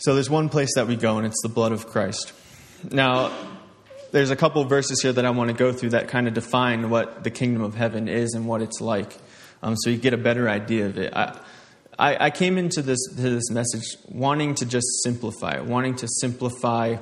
So 0.03 0.15
there's 0.15 0.31
one 0.31 0.49
place 0.49 0.77
that 0.77 0.87
we 0.87 0.97
go, 0.97 1.19
and 1.19 1.27
it's 1.27 1.43
the 1.43 1.51
blood 1.51 1.73
of 1.73 1.87
Christ. 1.87 2.33
Now, 2.91 3.31
there's 4.13 4.31
a 4.31 4.37
couple 4.37 4.65
verses 4.65 5.01
here 5.03 5.13
that 5.13 5.25
I 5.25 5.31
want 5.31 5.51
to 5.51 5.57
go 5.57 5.73
through 5.73 5.91
that 5.91 6.09
kind 6.09 6.27
of 6.29 6.35
define 6.35 6.91
what 6.91 7.25
the 7.25 7.31
kingdom 7.31 7.63
of 7.63 7.75
heaven 7.75 8.09
is 8.09 8.35
and 8.35 8.47
what 8.47 8.63
it's 8.63 8.81
like, 8.81 9.17
um, 9.63 9.77
so 9.77 9.91
you 9.91 9.99
get 9.99 10.15
a 10.15 10.19
better 10.19 10.49
idea 10.49 10.87
of 10.87 10.99
it. 10.99 11.13
I, 11.15 11.39
I, 11.99 12.27
I 12.27 12.31
came 12.31 12.57
into 12.57 12.83
this, 12.83 12.99
this 13.13 13.51
message 13.51 13.85
wanting 14.09 14.55
to 14.57 14.67
just 14.67 14.87
simplify, 15.03 15.61
wanting 15.61 15.97
to 15.97 16.09
simplify 16.09 16.97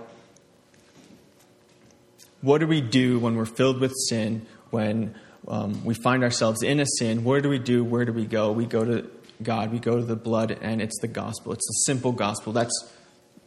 what 2.41 2.59
do 2.59 2.67
we 2.67 2.81
do 2.81 3.19
when 3.19 3.37
we're 3.37 3.47
filled 3.47 3.81
with 3.81 3.93
sin, 4.09 4.47
when 4.71 5.15
um, 5.47 5.85
we 5.85 5.95
find 5.95 6.23
ourselves 6.23 6.63
in 6.63 6.81
a 6.81 6.87
sin? 6.99 7.25
Where 7.25 7.41
do 7.41 7.49
we 7.49 7.59
do? 7.59 7.83
Where 7.85 8.05
do 8.05 8.13
we 8.13 8.27
go? 8.27 8.53
We 8.53 8.67
go 8.67 8.85
to 8.85 9.11
God, 9.43 9.73
we 9.73 9.79
go 9.79 9.97
to 9.97 10.05
the 10.05 10.17
blood, 10.17 10.57
and 10.61 10.83
it's 10.83 10.99
the 11.01 11.09
gospel. 11.09 11.53
It's 11.53 11.67
the 11.67 11.93
simple 11.93 12.13
gospel. 12.13 12.53
That's 12.53 12.93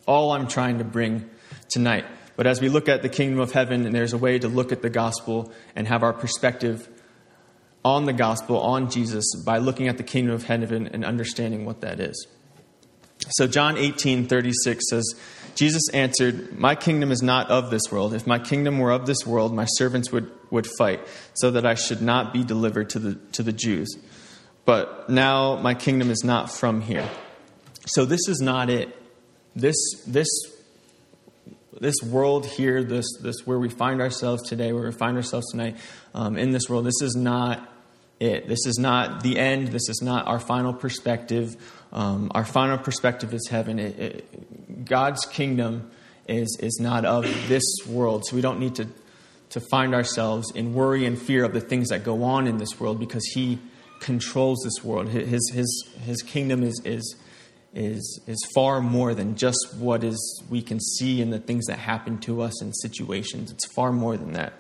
all 0.06 0.32
I'm 0.32 0.48
trying 0.48 0.80
to 0.80 0.84
bring 0.84 1.30
tonight. 1.70 2.06
But 2.42 2.48
as 2.48 2.60
we 2.60 2.70
look 2.70 2.90
at 2.90 3.04
the 3.04 3.08
kingdom 3.08 3.40
of 3.40 3.52
heaven, 3.52 3.86
and 3.86 3.94
there's 3.94 4.14
a 4.14 4.18
way 4.18 4.40
to 4.40 4.48
look 4.48 4.72
at 4.72 4.82
the 4.82 4.90
gospel 4.90 5.52
and 5.76 5.88
have 5.88 6.02
our 6.02 6.12
perspective 6.12 6.90
on 7.86 8.06
the 8.06 8.14
gospel, 8.14 8.60
on 8.60 8.90
Jesus, 8.90 9.36
by 9.46 9.60
looking 9.60 9.88
at 9.88 9.98
the 9.98 10.04
kingdom 10.04 10.34
of 10.34 10.46
heaven 10.46 10.88
and 10.88 11.06
understanding 11.06 11.66
what 11.66 11.82
that 11.82 12.00
is. 12.00 12.26
So 13.30 13.46
John 13.46 13.78
18, 13.78 14.26
36 14.26 14.84
says, 14.90 15.14
Jesus 15.54 15.88
answered, 15.94 16.58
My 16.58 16.74
kingdom 16.74 17.12
is 17.12 17.22
not 17.22 17.52
of 17.52 17.70
this 17.70 17.84
world. 17.92 18.16
If 18.16 18.26
my 18.26 18.40
kingdom 18.40 18.80
were 18.80 18.90
of 18.90 19.06
this 19.06 19.24
world, 19.24 19.54
my 19.54 19.66
servants 19.66 20.12
would, 20.12 20.32
would 20.50 20.66
fight, 20.80 21.02
so 21.36 21.52
that 21.52 21.64
I 21.64 21.76
should 21.76 22.02
not 22.02 22.34
be 22.34 22.44
delivered 22.44 22.90
to 22.90 22.98
the, 22.98 23.16
to 23.34 23.44
the 23.44 23.54
Jews. 23.54 23.96
But 24.66 25.12
now 25.12 25.58
my 25.58 25.76
kingdom 25.76 26.10
is 26.10 26.24
not 26.24 26.52
from 26.52 26.82
here. 26.82 27.08
So 27.86 28.04
this 28.04 28.28
is 28.28 28.42
not 28.42 28.72
it. 28.72 29.00
This, 29.56 29.76
this, 30.08 30.28
this 31.82 31.96
world 32.04 32.46
here, 32.46 32.84
this, 32.84 33.08
this 33.22 33.46
where 33.46 33.60
we 33.60 33.68
find 33.68 34.02
ourselves 34.02 34.48
today, 34.48 34.72
where 34.72 34.84
we 34.84 34.92
find 34.92 35.18
ourselves 35.18 35.50
tonight 35.52 35.76
um, 36.14 36.38
in 36.38 36.52
this 36.52 36.70
world, 36.70 36.86
this 36.86 37.02
is 37.02 37.16
not 37.16 37.68
it. 38.20 38.48
This 38.48 38.68
is 38.68 38.78
not 38.78 39.24
the 39.24 39.40
end. 39.40 39.70
This 39.70 39.90
is 39.90 40.00
not 40.02 40.28
our 40.28 40.40
final 40.40 40.74
perspective. 40.74 41.58
Um, 41.92 42.32
our 42.36 42.46
final 42.46 42.78
perspective 42.78 43.34
is 43.34 43.48
heaven. 43.50 43.80
It, 43.80 44.00
it, 44.00 44.86
God's 44.86 45.26
kingdom 45.26 45.90
is, 46.28 46.56
is 46.62 46.80
not 46.80 47.04
of 47.04 47.24
this 47.48 47.64
world, 47.88 48.26
so 48.28 48.36
we 48.36 48.44
don't 48.44 48.60
need 48.60 48.76
to, 48.76 48.88
to 49.50 49.60
find 49.60 49.96
ourselves 49.96 50.52
in 50.54 50.76
worry 50.76 51.08
and 51.08 51.20
fear 51.20 51.44
of 51.44 51.54
the 51.54 51.62
things 51.62 51.90
that 51.90 52.04
go 52.04 52.24
on 52.24 52.46
in 52.46 52.58
this 52.58 52.80
world 52.80 53.00
because 53.00 53.26
He 53.34 53.58
controls 54.02 54.60
this 54.64 54.84
world. 54.84 55.10
His, 55.10 55.52
his, 55.52 55.90
his 56.04 56.22
kingdom 56.22 56.62
is, 56.62 56.80
is, 56.86 57.16
is, 57.74 58.20
is 58.28 58.38
far 58.54 58.82
more 58.82 59.14
than 59.14 59.36
just 59.36 59.76
what 59.78 60.04
is 60.04 60.44
we 60.50 60.62
can 60.62 60.80
see 60.80 61.22
in 61.22 61.30
the 61.30 61.40
things 61.40 61.68
that 61.68 61.80
happen 61.80 62.18
to 62.20 62.42
us 62.42 62.62
in 62.62 62.74
situations. 62.74 63.52
It's 63.52 63.66
far 63.74 63.92
more 63.92 64.18
than 64.18 64.34
that. 64.34 64.54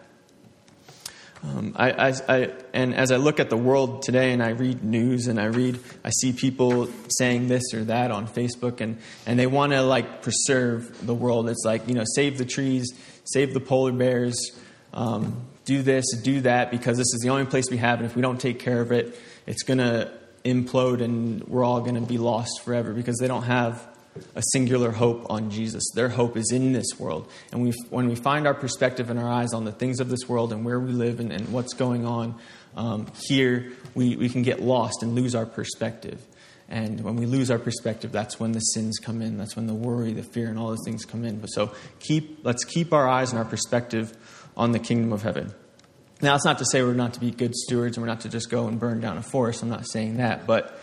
Um, 1.44 1.74
I, 1.76 1.92
I, 1.92 2.14
I, 2.30 2.54
and 2.72 2.94
as 2.94 3.12
I 3.12 3.16
look 3.16 3.40
at 3.40 3.50
the 3.50 3.58
world 3.58 4.04
today 4.04 4.32
and 4.32 4.44
I 4.44 4.50
read 4.50 4.84
news 4.84 5.28
and 5.28 5.40
I 5.40 5.46
read, 5.46 5.80
I 6.04 6.12
see 6.12 6.34
people 6.34 6.88
saying 7.10 7.48
this 7.48 7.74
or 7.74 7.84
that 7.86 8.12
on 8.12 8.28
Facebook 8.28 8.80
and, 8.80 9.00
and 9.26 9.40
they 9.40 9.48
want 9.48 9.72
to 9.72 9.82
like 9.82 10.22
preserve 10.22 11.06
the 11.06 11.16
world. 11.16 11.50
It's 11.50 11.66
like, 11.66 11.88
you 11.88 11.96
know, 11.96 12.04
save 12.16 12.38
the 12.38 12.46
trees, 12.46 12.94
save 13.24 13.56
the 13.56 13.60
polar 13.60 13.92
bears, 13.92 14.52
um, 14.94 15.48
do 15.66 15.82
this, 15.82 16.06
do 16.22 16.42
that 16.42 16.70
because 16.70 16.98
this 16.98 17.12
is 17.14 17.22
the 17.24 17.30
only 17.30 17.46
place 17.46 17.72
we 17.72 17.78
have. 17.78 18.00
And 18.00 18.06
if 18.06 18.16
we 18.16 18.22
don't 18.22 18.40
take 18.40 18.60
care 18.60 18.80
of 18.80 18.92
it, 18.92 19.18
it's 19.48 19.64
going 19.64 19.80
to 19.80 20.12
implode 20.44 21.02
and 21.02 21.44
we're 21.46 21.64
all 21.64 21.82
going 21.82 21.96
to 21.96 22.02
be 22.02 22.18
lost 22.18 22.62
forever 22.64 22.94
because 22.94 23.18
they 23.18 23.28
don't 23.28 23.44
have 23.44 23.88
a 24.36 24.44
singular 24.52 24.92
hope 24.92 25.28
on 25.30 25.50
Jesus. 25.50 25.84
Their 25.96 26.10
hope 26.10 26.36
is 26.36 26.52
in 26.52 26.74
this 26.74 27.00
world. 27.00 27.30
And 27.52 27.62
we, 27.62 27.72
when 27.90 28.10
we 28.10 28.16
find 28.16 28.46
our 28.46 28.54
perspective 28.54 29.10
and 29.10 29.20
our 29.20 29.30
eyes 29.30 29.54
on 29.54 29.64
the 29.64 29.72
things 29.72 30.00
of 30.00 30.10
this 30.10 30.28
world 30.28 30.52
and 30.52 30.66
where 30.66 30.80
we 30.80 30.92
live 30.92 31.20
and, 31.20 31.32
and 31.32 31.50
what's 31.50 31.74
going 31.74 32.06
on 32.06 32.36
um, 32.76 33.08
here, 33.28 33.72
we, 33.96 34.16
we 34.18 34.30
can 34.30 34.44
get 34.44 34.62
lost 34.62 35.02
and 35.02 35.16
lose 35.16 35.36
our 35.36 35.46
perspective. 35.46 36.22
And 36.68 37.02
when 37.02 37.18
we 37.18 37.26
lose 37.26 37.52
our 37.52 37.60
perspective, 37.60 38.12
that's 38.12 38.40
when 38.40 38.54
the 38.54 38.60
sins 38.60 38.98
come 38.98 39.22
in. 39.22 39.38
That's 39.38 39.56
when 39.56 39.68
the 39.68 39.74
worry, 39.74 40.14
the 40.14 40.24
fear, 40.24 40.48
and 40.48 40.58
all 40.58 40.70
those 40.70 40.86
things 40.86 41.04
come 41.06 41.26
in. 41.26 41.40
But 41.40 41.48
so 41.48 41.74
keep, 42.00 42.40
let's 42.44 42.64
keep 42.64 42.94
our 42.94 43.08
eyes 43.08 43.32
and 43.32 43.40
our 43.40 43.46
perspective 43.46 44.16
on 44.56 44.72
the 44.72 44.80
kingdom 44.80 45.12
of 45.12 45.22
heaven. 45.22 45.54
Now, 46.22 46.36
it's 46.36 46.46
not 46.46 46.60
to 46.60 46.66
say 46.66 46.84
we're 46.84 46.94
not 46.94 47.16
to 47.16 47.20
be 47.20 47.32
good 47.32 47.56
stewards 47.56 47.98
and 47.98 48.04
we're 48.04 48.12
not 48.12 48.22
to 48.22 48.30
just 48.30 48.50
go 48.50 48.68
and 48.68 48.80
burn 48.80 49.02
down 49.02 49.18
a 49.18 49.24
forest. 49.24 49.64
I'm 49.64 49.70
not 49.70 49.88
saying 49.88 50.18
that, 50.18 50.46
but 50.46 50.80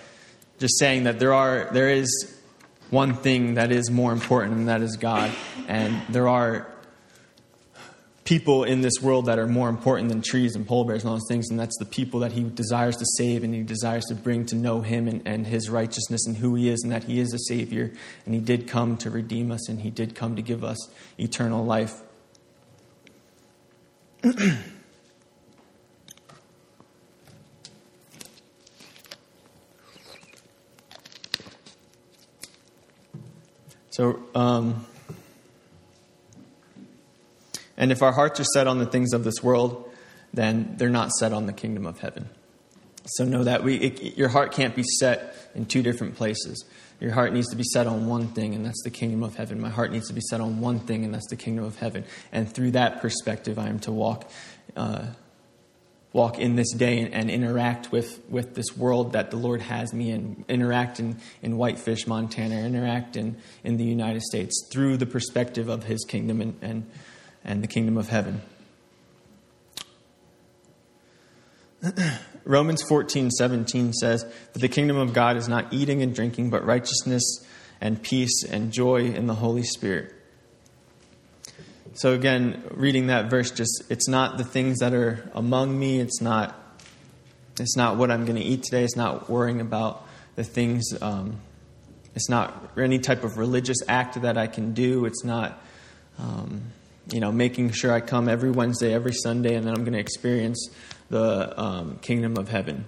just 0.59 0.79
saying 0.79 1.05
that 1.05 1.21
there 1.21 1.33
are 1.33 1.69
there 1.73 1.91
is 1.91 2.35
one 2.91 3.15
thing 3.15 3.55
that 3.55 3.71
is 3.71 3.91
more 3.91 4.13
important, 4.13 4.55
and 4.57 4.69
that 4.69 4.83
is 4.83 4.97
God. 4.97 5.31
And 5.69 6.01
there 6.09 6.29
are 6.29 6.67
people 8.25 8.65
in 8.65 8.81
this 8.81 9.01
world 9.01 9.27
that 9.27 9.39
are 9.39 9.47
more 9.47 9.69
important 9.69 10.09
than 10.09 10.23
trees 10.23 10.57
and 10.57 10.67
polar 10.67 10.87
bears 10.89 11.03
and 11.03 11.11
all 11.11 11.17
those 11.17 11.29
things, 11.29 11.51
and 11.51 11.61
that's 11.61 11.79
the 11.79 11.85
people 11.85 12.21
that 12.21 12.33
He 12.33 12.43
desires 12.43 12.97
to 12.97 13.05
save 13.17 13.45
and 13.45 13.55
He 13.55 13.63
desires 13.63 14.05
to 14.07 14.15
bring 14.15 14.45
to 14.47 14.57
know 14.57 14.81
Him 14.81 15.07
and, 15.07 15.23
and 15.27 15.47
His 15.47 15.71
righteousness 15.71 16.27
and 16.27 16.37
who 16.37 16.55
He 16.55 16.69
is, 16.69 16.83
and 16.83 16.91
that 16.93 17.05
He 17.05 17.21
is 17.21 17.33
a 17.33 17.39
Savior, 17.39 17.93
and 18.25 18.35
He 18.35 18.41
did 18.41 18.67
come 18.67 18.97
to 18.99 19.11
redeem 19.11 19.53
us, 19.53 19.69
and 19.69 19.81
He 19.81 19.91
did 19.91 20.15
come 20.15 20.37
to 20.37 20.43
give 20.43 20.65
us 20.65 20.79
eternal 21.19 21.65
life. 21.65 22.03
So, 33.99 34.21
um, 34.33 34.87
and 37.77 37.91
if 37.91 38.01
our 38.01 38.13
hearts 38.13 38.39
are 38.39 38.45
set 38.45 38.69
on 38.69 38.79
the 38.79 38.87
things 38.87 39.13
of 39.13 39.25
this 39.25 39.43
world, 39.43 39.93
then 40.33 40.77
they're 40.77 40.89
not 40.89 41.11
set 41.11 41.33
on 41.33 41.47
the 41.47 41.53
kingdom 41.53 41.85
of 41.85 41.99
heaven. 41.99 42.29
So 43.07 43.25
know 43.25 43.43
that 43.43 43.65
we, 43.65 43.75
it, 43.75 44.17
your 44.17 44.29
heart 44.29 44.53
can't 44.53 44.77
be 44.77 44.85
set 45.01 45.35
in 45.57 45.67
two 45.67 45.83
different 45.83 46.15
places. 46.15 46.65
Your 47.01 47.11
heart 47.11 47.33
needs 47.33 47.49
to 47.49 47.57
be 47.57 47.65
set 47.65 47.89
on 47.89 48.07
one 48.07 48.29
thing, 48.29 48.55
and 48.55 48.65
that's 48.65 48.85
the 48.85 48.91
kingdom 48.91 49.25
of 49.25 49.35
heaven. 49.35 49.61
My 49.61 49.69
heart 49.69 49.91
needs 49.91 50.07
to 50.07 50.15
be 50.15 50.21
set 50.21 50.41
on 50.41 50.61
one 50.61 50.79
thing, 50.79 51.05
and 51.05 51.13
that's 51.13 51.29
the 51.29 51.37
kingdom 51.37 51.65
of 51.65 51.79
heaven. 51.79 52.05
And 52.31 52.49
through 52.49 52.71
that 52.73 53.01
perspective, 53.01 53.59
I 53.59 53.69
am 53.69 53.81
to 53.81 53.91
walk 53.91 54.31
uh, 54.77 55.07
walk 56.13 56.39
in 56.39 56.57
this 56.57 56.73
day 56.73 57.01
and, 57.01 57.13
and, 57.13 57.31
interact 57.31 57.93
with, 57.93 58.21
with 58.29 58.55
this 58.55 58.77
world 58.77 59.13
that 59.13 59.31
the 59.31 59.37
Lord 59.37 59.61
has 59.61 59.93
me 59.93 60.11
in, 60.11 60.45
interact 60.49 61.01
in, 61.01 61.19
in 61.43 61.57
Whitefish, 61.57 62.07
Montana, 62.07 62.57
interact 62.57 63.17
in, 63.17 63.37
in 63.63 63.77
the 63.77 63.85
United 63.85 64.23
States 64.23 64.67
through 64.71 64.97
the 64.97 65.07
perspective 65.07 65.69
of 65.69 65.85
His 65.85 66.05
kingdom 66.05 66.41
and, 66.41 66.59
and, 66.63 66.91
and 67.45 67.63
the 67.63 67.69
kingdom 67.69 67.99
of 67.99 68.09
heaven. 68.09 68.41
Romans 72.45 72.83
14, 72.83 73.31
17 73.31 73.93
says 73.93 74.25
that 74.53 74.61
the 74.61 74.69
kingdom 74.69 74.97
of 74.97 75.13
God 75.13 75.37
is 75.37 75.49
not 75.49 75.73
eating 75.73 76.03
and 76.03 76.15
drinking, 76.15 76.51
but 76.51 76.65
righteousness 76.65 77.45
and 77.81 78.03
peace 78.03 78.43
and 78.49 78.73
joy 78.73 79.03
in 79.03 79.27
the 79.27 79.35
Holy 79.35 79.63
Spirit. 79.63 80.15
So 81.99 82.13
again, 82.13 82.63
reading 82.71 83.09
that 83.09 83.29
verse 83.29 83.51
just 83.51 83.83
it's 83.91 84.07
not 84.07 84.39
the 84.39 84.45
things 84.45 84.79
that 84.79 84.95
are 84.95 85.29
among 85.35 85.77
me, 85.77 85.99
it's 85.99 86.21
not 86.21 86.57
it's 87.59 87.77
not 87.77 87.97
what 87.97 88.13
I'm 88.13 88.25
going 88.25 88.37
to 88.37 88.45
eat 88.45 88.63
today, 88.63 88.85
it's 88.85 88.95
not 88.95 89.29
worrying 89.29 89.61
about 89.61 90.07
the 90.37 90.45
things 90.45 90.85
um, 91.03 91.41
it's 92.15 92.29
not 92.29 92.71
any 92.79 93.01
type 93.01 93.25
of 93.25 93.37
religious 93.37 93.79
act 93.89 94.23
that 94.23 94.39
I 94.39 94.47
can 94.47 94.75
do, 94.75 95.07
it's 95.07 95.25
not 95.25 95.61
um, 96.21 96.63
you 97.13 97.19
know, 97.19 97.33
making 97.33 97.73
sure 97.73 97.93
I 97.93 98.01
come 98.01 98.29
every 98.29 98.53
Wednesday, 98.53 98.95
every 98.95 99.13
Sunday, 99.13 99.57
and 99.57 99.67
then 99.67 99.75
I'm 99.75 99.83
going 99.83 99.95
to 99.95 99.99
experience 99.99 100.69
the 101.11 101.61
um, 101.61 101.99
kingdom 102.01 102.37
of 102.37 102.49
heaven. 102.49 102.85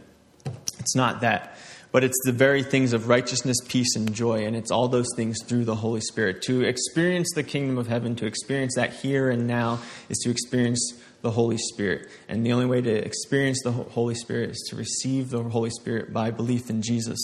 It's 0.78 0.94
not 0.94 1.22
that 1.22 1.56
but 1.92 2.04
it's 2.04 2.18
the 2.24 2.32
very 2.32 2.62
things 2.62 2.92
of 2.92 3.08
righteousness, 3.08 3.56
peace, 3.66 3.96
and 3.96 4.14
joy. 4.14 4.44
And 4.44 4.54
it's 4.54 4.70
all 4.70 4.88
those 4.88 5.08
things 5.16 5.42
through 5.44 5.64
the 5.64 5.76
Holy 5.76 6.00
Spirit. 6.00 6.42
To 6.42 6.62
experience 6.62 7.30
the 7.34 7.42
kingdom 7.42 7.78
of 7.78 7.88
heaven, 7.88 8.14
to 8.16 8.26
experience 8.26 8.74
that 8.76 8.92
here 8.92 9.30
and 9.30 9.46
now, 9.46 9.80
is 10.08 10.18
to 10.18 10.30
experience 10.30 10.94
the 11.22 11.32
Holy 11.32 11.58
Spirit. 11.58 12.08
And 12.28 12.46
the 12.46 12.52
only 12.52 12.66
way 12.66 12.80
to 12.80 12.92
experience 13.04 13.60
the 13.62 13.72
Holy 13.72 14.14
Spirit 14.14 14.50
is 14.50 14.66
to 14.70 14.76
receive 14.76 15.30
the 15.30 15.42
Holy 15.42 15.70
Spirit 15.70 16.12
by 16.12 16.30
belief 16.30 16.70
in 16.70 16.82
Jesus. 16.82 17.18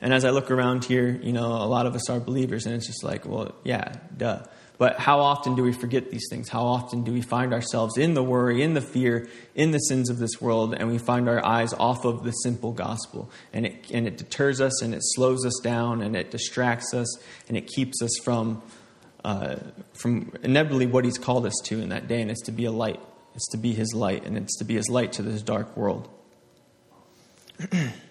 And 0.00 0.14
as 0.14 0.24
I 0.24 0.30
look 0.30 0.50
around 0.50 0.84
here, 0.84 1.20
you 1.22 1.32
know, 1.32 1.46
a 1.46 1.66
lot 1.66 1.86
of 1.86 1.94
us 1.94 2.08
are 2.08 2.18
believers, 2.18 2.66
and 2.66 2.74
it's 2.74 2.86
just 2.86 3.04
like, 3.04 3.26
well, 3.26 3.54
yeah, 3.64 3.96
duh. 4.16 4.42
But 4.80 4.98
how 4.98 5.20
often 5.20 5.56
do 5.56 5.62
we 5.62 5.74
forget 5.74 6.10
these 6.10 6.26
things? 6.30 6.48
How 6.48 6.62
often 6.62 7.04
do 7.04 7.12
we 7.12 7.20
find 7.20 7.52
ourselves 7.52 7.98
in 7.98 8.14
the 8.14 8.22
worry, 8.22 8.62
in 8.62 8.72
the 8.72 8.80
fear, 8.80 9.28
in 9.54 9.72
the 9.72 9.78
sins 9.78 10.08
of 10.08 10.18
this 10.18 10.40
world, 10.40 10.72
and 10.72 10.90
we 10.90 10.96
find 10.96 11.28
our 11.28 11.44
eyes 11.44 11.74
off 11.74 12.06
of 12.06 12.24
the 12.24 12.30
simple 12.30 12.72
gospel? 12.72 13.30
And 13.52 13.66
it, 13.66 13.90
and 13.92 14.06
it 14.06 14.16
deters 14.16 14.58
us, 14.58 14.80
and 14.80 14.94
it 14.94 15.02
slows 15.02 15.44
us 15.44 15.60
down, 15.62 16.00
and 16.00 16.16
it 16.16 16.30
distracts 16.30 16.94
us, 16.94 17.14
and 17.46 17.58
it 17.58 17.66
keeps 17.66 18.00
us 18.00 18.16
from, 18.24 18.62
uh, 19.22 19.56
from 19.92 20.32
inevitably 20.42 20.86
what 20.86 21.04
He's 21.04 21.18
called 21.18 21.44
us 21.44 21.60
to 21.64 21.78
in 21.78 21.90
that 21.90 22.08
day, 22.08 22.22
and 22.22 22.30
it's 22.30 22.44
to 22.44 22.52
be 22.52 22.64
a 22.64 22.72
light. 22.72 23.00
It's 23.34 23.50
to 23.50 23.58
be 23.58 23.74
His 23.74 23.92
light, 23.92 24.24
and 24.24 24.38
it's 24.38 24.56
to 24.60 24.64
be 24.64 24.76
His 24.76 24.88
light 24.88 25.12
to 25.12 25.22
this 25.22 25.42
dark 25.42 25.76
world. 25.76 26.08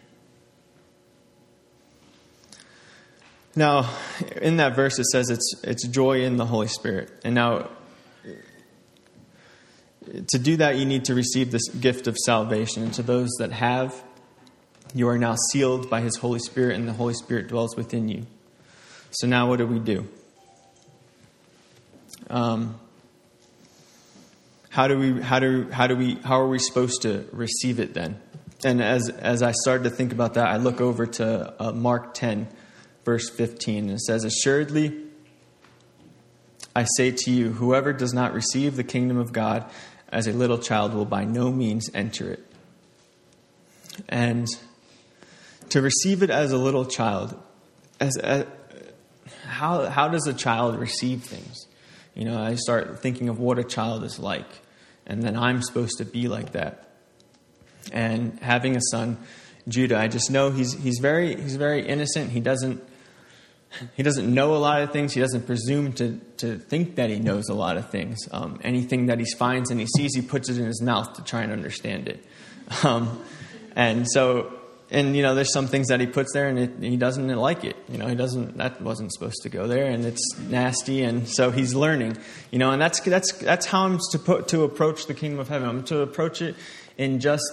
Now, 3.60 3.94
in 4.42 4.56
that 4.56 4.74
verse, 4.74 5.00
it 5.00 5.06
says 5.08 5.30
it's, 5.30 5.54
it's 5.66 5.86
joy 5.86 6.22
in 6.22 6.38
the 6.38 6.46
Holy 6.46 6.70
Spirit. 6.70 7.12
And 7.26 7.36
now, 7.36 7.70
to 10.28 10.40
do 10.40 10.56
that, 10.56 10.78
you 10.78 10.86
need 10.86 11.04
to 11.06 11.14
receive 11.14 11.52
this 11.52 11.68
gift 11.68 12.08
of 12.08 12.16
salvation. 12.18 12.84
And 12.84 12.94
to 12.94 13.04
those 13.04 13.28
that 13.40 13.52
have, 13.52 14.02
you 14.96 15.10
are 15.10 15.18
now 15.18 15.36
sealed 15.52 15.90
by 15.90 16.00
His 16.00 16.16
Holy 16.16 16.40
Spirit, 16.40 16.78
and 16.78 16.88
the 16.88 16.94
Holy 16.94 17.14
Spirit 17.14 17.50
dwells 17.50 17.76
within 17.76 18.08
you. 18.08 18.28
So 19.12 19.28
now, 19.28 19.50
what 19.50 19.58
do 19.58 19.68
we 19.68 19.80
do? 19.80 20.08
Um, 22.30 22.80
how 24.70 24.88
do 24.88 24.98
we? 24.98 25.22
How 25.22 25.40
do? 25.40 25.70
How 25.70 25.88
do 25.88 25.98
we? 25.98 26.16
How 26.24 26.40
are 26.40 26.48
we 26.48 26.60
supposed 26.60 27.02
to 27.02 27.28
receive 27.34 27.82
it 27.82 27.94
then? 27.94 28.22
And 28.64 28.82
as 28.82 29.10
as 29.10 29.44
I 29.44 29.52
started 29.52 29.84
to 29.84 29.90
think 29.90 30.14
about 30.14 30.36
that, 30.36 30.48
I 30.48 30.56
look 30.56 30.80
over 30.80 31.06
to 31.06 31.54
uh, 31.62 31.74
Mark 31.74 32.14
ten, 32.14 32.48
verse 33.10 33.28
fifteen, 33.30 33.86
and 33.86 33.94
it 33.94 34.02
says, 34.02 34.24
"Assuredly." 34.24 34.88
I 36.76 36.86
say 36.98 37.12
to 37.12 37.32
you, 37.32 37.54
whoever 37.54 37.92
does 37.92 38.14
not 38.14 38.34
receive 38.34 38.76
the 38.76 38.84
kingdom 38.84 39.18
of 39.18 39.34
God 39.34 39.66
as 40.10 40.28
a 40.28 40.32
little 40.32 40.60
child 40.60 40.94
will 40.94 41.10
by 41.18 41.24
no 41.26 41.52
means 41.52 41.90
enter 41.96 42.32
it. 42.32 42.46
And 44.08 44.48
to 45.70 45.82
receive 45.82 46.22
it 46.22 46.30
as 46.30 46.52
a 46.52 46.58
little 46.58 46.86
child, 46.86 47.36
as 48.00 48.16
a, 48.18 48.46
how 49.46 49.90
how 49.90 50.08
does 50.08 50.28
a 50.28 50.34
child 50.34 50.80
receive 50.80 51.24
things? 51.24 51.66
You 52.14 52.26
know, 52.26 52.40
I 52.40 52.56
start 52.56 53.02
thinking 53.02 53.28
of 53.30 53.40
what 53.40 53.58
a 53.58 53.64
child 53.64 54.04
is 54.04 54.20
like, 54.20 54.52
and 55.08 55.24
then 55.24 55.36
I'm 55.36 55.62
supposed 55.64 55.98
to 55.98 56.06
be 56.06 56.28
like 56.28 56.52
that. 56.52 56.74
And 57.92 58.40
having 58.42 58.76
a 58.76 58.82
son, 58.92 59.18
Judah, 59.68 59.98
I 60.00 60.08
just 60.08 60.30
know 60.30 60.52
he's 60.52 60.74
he's 60.74 61.00
very 61.02 61.36
he's 61.42 61.58
very 61.58 61.82
innocent. 61.86 62.32
He 62.32 62.40
doesn't 62.40 62.80
he 63.96 64.04
doesn't 64.04 64.34
know 64.34 64.56
a 64.56 64.58
lot 64.58 64.82
of 64.82 64.92
things. 64.92 65.14
He 65.14 65.22
doesn't 65.22 65.46
presume 65.46 65.94
to, 65.94 66.20
to 66.38 66.58
think 66.58 66.96
that 66.96 67.10
he 67.10 67.20
knows 67.20 67.50
a 67.50 67.54
lot 67.54 67.78
of 67.78 67.90
things. 67.90 68.18
Um, 68.32 68.60
anything 68.64 69.08
that 69.08 69.20
he 69.20 69.26
finds 69.38 69.70
and 69.72 69.80
he 69.80 69.86
sees, 69.86 70.16
he 70.16 70.22
puts 70.22 70.50
it 70.50 70.58
in 70.58 70.66
his 70.66 70.82
mouth 70.82 71.14
to 71.14 71.24
try 71.24 71.44
and 71.44 71.52
understand 71.52 72.08
it. 72.08 72.24
Um, 72.84 73.24
and 73.76 74.08
so, 74.08 74.54
and 74.92 75.16
you 75.16 75.24
know, 75.24 75.34
there's 75.34 75.52
some 75.52 75.66
things 75.66 75.88
that 75.88 76.00
he 76.00 76.06
puts 76.06 76.34
there 76.34 76.50
and 76.50 76.60
it, 76.60 76.72
he 76.82 76.98
doesn't 76.98 77.28
like 77.28 77.64
it. 77.64 77.76
You 77.88 77.98
know, 77.98 78.06
he 78.06 78.14
doesn't. 78.14 78.58
That 78.58 78.80
wasn't 78.80 79.12
supposed 79.12 79.42
to 79.42 79.50
go 79.50 79.68
there, 79.68 79.86
and 79.86 80.06
it's 80.06 80.38
nasty. 80.38 81.02
And 81.02 81.28
so 81.28 81.50
he's 81.50 81.74
learning. 81.74 82.18
You 82.52 82.60
know, 82.60 82.70
and 82.70 82.80
that's 82.80 83.00
that's 83.00 83.32
that's 83.34 83.66
how 83.66 83.86
I'm 83.86 84.00
to 84.12 84.20
put, 84.20 84.50
to 84.50 84.64
approach 84.64 85.08
the 85.08 85.16
kingdom 85.16 85.40
of 85.40 85.48
heaven. 85.48 85.68
I'm 85.68 85.84
to 85.86 86.02
approach 86.02 86.44
it 86.44 86.56
in 86.98 87.20
just 87.20 87.44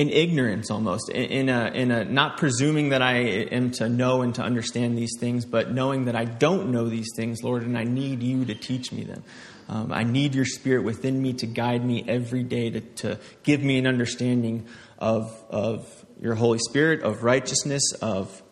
in 0.00 0.08
ignorance 0.08 0.70
almost, 0.70 1.10
in 1.10 1.50
a, 1.50 1.70
in 1.74 1.90
a 1.90 2.06
not 2.06 2.38
presuming 2.38 2.88
that 2.88 3.02
I 3.02 3.16
am 3.18 3.70
to 3.72 3.86
know 3.86 4.22
and 4.22 4.34
to 4.36 4.42
understand 4.42 4.96
these 4.96 5.12
things, 5.20 5.44
but 5.44 5.72
knowing 5.72 6.06
that 6.06 6.16
I 6.16 6.24
don't 6.24 6.70
know 6.70 6.88
these 6.88 7.08
things, 7.14 7.42
Lord, 7.42 7.64
and 7.64 7.76
I 7.76 7.84
need 7.84 8.22
you 8.22 8.46
to 8.46 8.54
teach 8.54 8.92
me 8.92 9.04
them. 9.04 9.22
Um, 9.68 9.92
I 9.92 10.04
need 10.04 10.34
your 10.34 10.46
spirit 10.46 10.84
within 10.84 11.20
me 11.20 11.34
to 11.34 11.46
guide 11.46 11.84
me 11.84 12.02
every 12.08 12.42
day, 12.42 12.70
to, 12.70 12.80
to 12.80 13.18
give 13.42 13.62
me 13.62 13.76
an 13.76 13.86
understanding 13.86 14.66
of, 14.98 15.38
of 15.50 15.86
your 16.18 16.34
Holy 16.34 16.60
Spirit, 16.60 17.02
of 17.02 17.22
righteousness, 17.22 17.92
of, 18.00 18.42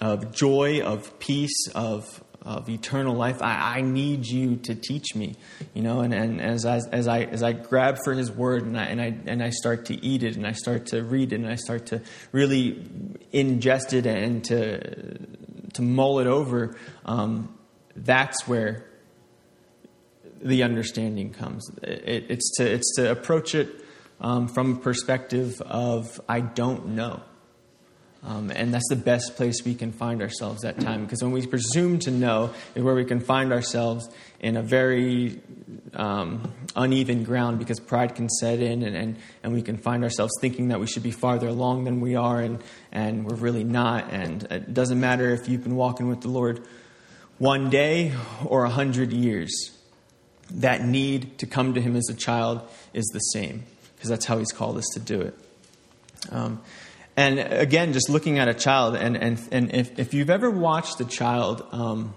of 0.00 0.34
joy, 0.34 0.80
of 0.80 1.20
peace, 1.20 1.68
of, 1.76 2.23
of 2.44 2.68
eternal 2.68 3.14
life. 3.14 3.40
I, 3.40 3.78
I 3.78 3.80
need 3.80 4.26
you 4.26 4.56
to 4.56 4.74
teach 4.74 5.14
me, 5.14 5.36
you 5.72 5.82
know. 5.82 6.00
And, 6.00 6.12
and 6.12 6.40
as, 6.40 6.66
I, 6.66 6.80
as 6.92 7.08
I 7.08 7.20
as 7.20 7.42
I 7.42 7.52
grab 7.52 7.98
for 8.04 8.12
His 8.12 8.30
Word 8.30 8.64
and 8.64 8.78
I 8.78 8.84
and 8.84 9.00
I 9.00 9.14
and 9.26 9.42
I 9.42 9.50
start 9.50 9.86
to 9.86 10.04
eat 10.04 10.22
it 10.22 10.36
and 10.36 10.46
I 10.46 10.52
start 10.52 10.86
to 10.86 11.02
read 11.02 11.32
it 11.32 11.36
and 11.36 11.48
I 11.48 11.56
start 11.56 11.86
to 11.86 12.02
really 12.32 12.74
ingest 13.32 13.92
it 13.92 14.06
and 14.06 14.44
to 14.44 15.18
to 15.74 15.82
mull 15.82 16.20
it 16.20 16.26
over, 16.26 16.76
um, 17.04 17.58
that's 17.96 18.46
where 18.46 18.86
the 20.42 20.62
understanding 20.62 21.32
comes. 21.32 21.68
It, 21.82 22.26
it's 22.28 22.56
to 22.58 22.70
it's 22.70 22.94
to 22.96 23.10
approach 23.10 23.54
it 23.54 23.84
um, 24.20 24.48
from 24.48 24.76
a 24.76 24.78
perspective 24.78 25.60
of 25.62 26.20
I 26.28 26.40
don't 26.40 26.88
know. 26.88 27.22
Um, 28.26 28.50
and 28.50 28.72
that's 28.72 28.88
the 28.88 28.96
best 28.96 29.36
place 29.36 29.64
we 29.64 29.74
can 29.74 29.92
find 29.92 30.22
ourselves 30.22 30.64
at 30.64 30.80
time. 30.80 31.04
Because 31.04 31.22
when 31.22 31.32
we 31.32 31.46
presume 31.46 31.98
to 32.00 32.10
know 32.10 32.54
is 32.74 32.82
where 32.82 32.94
we 32.94 33.04
can 33.04 33.20
find 33.20 33.52
ourselves 33.52 34.08
in 34.40 34.56
a 34.56 34.62
very 34.62 35.40
um, 35.92 36.52
uneven 36.74 37.22
ground 37.24 37.58
because 37.58 37.78
pride 37.80 38.14
can 38.14 38.30
set 38.30 38.60
in 38.60 38.82
and, 38.82 38.96
and, 38.96 39.16
and 39.42 39.52
we 39.52 39.60
can 39.60 39.76
find 39.76 40.02
ourselves 40.02 40.32
thinking 40.40 40.68
that 40.68 40.80
we 40.80 40.86
should 40.86 41.02
be 41.02 41.10
farther 41.10 41.48
along 41.48 41.84
than 41.84 42.00
we 42.00 42.14
are 42.14 42.40
and, 42.40 42.62
and 42.92 43.26
we're 43.26 43.36
really 43.36 43.64
not. 43.64 44.10
And 44.10 44.44
it 44.44 44.72
doesn't 44.72 44.98
matter 44.98 45.30
if 45.30 45.46
you've 45.46 45.62
been 45.62 45.76
walking 45.76 46.08
with 46.08 46.22
the 46.22 46.28
Lord 46.28 46.66
one 47.36 47.68
day 47.68 48.14
or 48.46 48.64
a 48.64 48.70
hundred 48.70 49.12
years. 49.12 49.70
That 50.50 50.84
need 50.84 51.38
to 51.38 51.46
come 51.46 51.74
to 51.74 51.80
Him 51.80 51.96
as 51.96 52.08
a 52.10 52.14
child 52.14 52.62
is 52.92 53.04
the 53.14 53.18
same 53.18 53.64
because 53.96 54.10
that's 54.10 54.26
how 54.26 54.38
He's 54.38 54.52
called 54.52 54.76
us 54.76 54.84
to 54.92 55.00
do 55.00 55.22
it. 55.22 55.34
Um, 56.30 56.60
and 57.16 57.38
again, 57.38 57.92
just 57.92 58.08
looking 58.08 58.38
at 58.38 58.48
a 58.48 58.54
child, 58.54 58.96
and, 58.96 59.16
and, 59.16 59.40
and 59.52 59.74
if, 59.74 59.98
if 59.98 60.14
you've 60.14 60.30
ever 60.30 60.50
watched 60.50 61.00
a 61.00 61.04
child 61.04 61.64
um, 61.70 62.14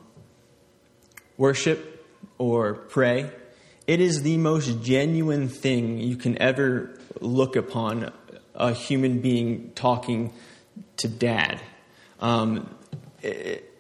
worship 1.38 2.06
or 2.40 2.74
pray, 2.74 3.30
it 3.86 4.02
is 4.02 4.24
the 4.24 4.38
most 4.38 4.82
genuine 4.82 5.50
thing 5.50 6.00
you 6.00 6.18
can 6.18 6.42
ever 6.42 7.00
look 7.22 7.56
upon 7.56 8.12
a 8.56 8.74
human 8.74 9.20
being 9.20 9.72
talking 9.76 10.34
to 10.98 11.08
dad. 11.08 11.62
Um, 12.20 12.76
it, 13.22 13.72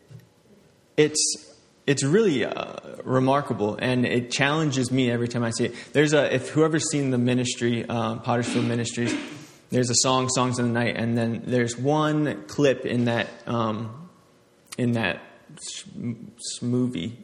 it's 0.95 1.45
it's 1.87 2.03
really 2.03 2.43
uh, 2.45 2.75
remarkable, 3.03 3.77
and 3.81 4.05
it 4.05 4.29
challenges 4.29 4.91
me 4.91 5.09
every 5.09 5.27
time 5.27 5.43
I 5.43 5.51
see 5.51 5.65
it. 5.65 5.75
There's 5.93 6.13
a 6.13 6.33
if 6.33 6.49
whoever's 6.49 6.89
seen 6.91 7.09
the 7.09 7.17
ministry, 7.17 7.85
uh, 7.87 8.17
Pottersfield 8.17 8.65
Ministries 8.65 9.15
there's 9.69 9.89
a 9.89 9.95
song, 9.95 10.29
"Songs 10.29 10.59
of 10.59 10.65
the 10.65 10.71
Night," 10.71 10.95
and 10.97 11.17
then 11.17 11.43
there's 11.45 11.77
one 11.77 12.43
clip 12.47 12.85
in 12.85 13.05
that 13.05 13.27
um, 13.45 14.09
in 14.77 14.93
that 14.93 15.21
movie 16.61 17.17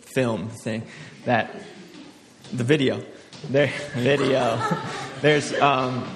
film 0.00 0.48
thing 0.48 0.82
that 1.24 1.54
the 2.52 2.64
video. 2.64 3.04
There 3.50 3.72
video. 3.94 4.58
There's 5.20 5.52
um, 5.60 6.08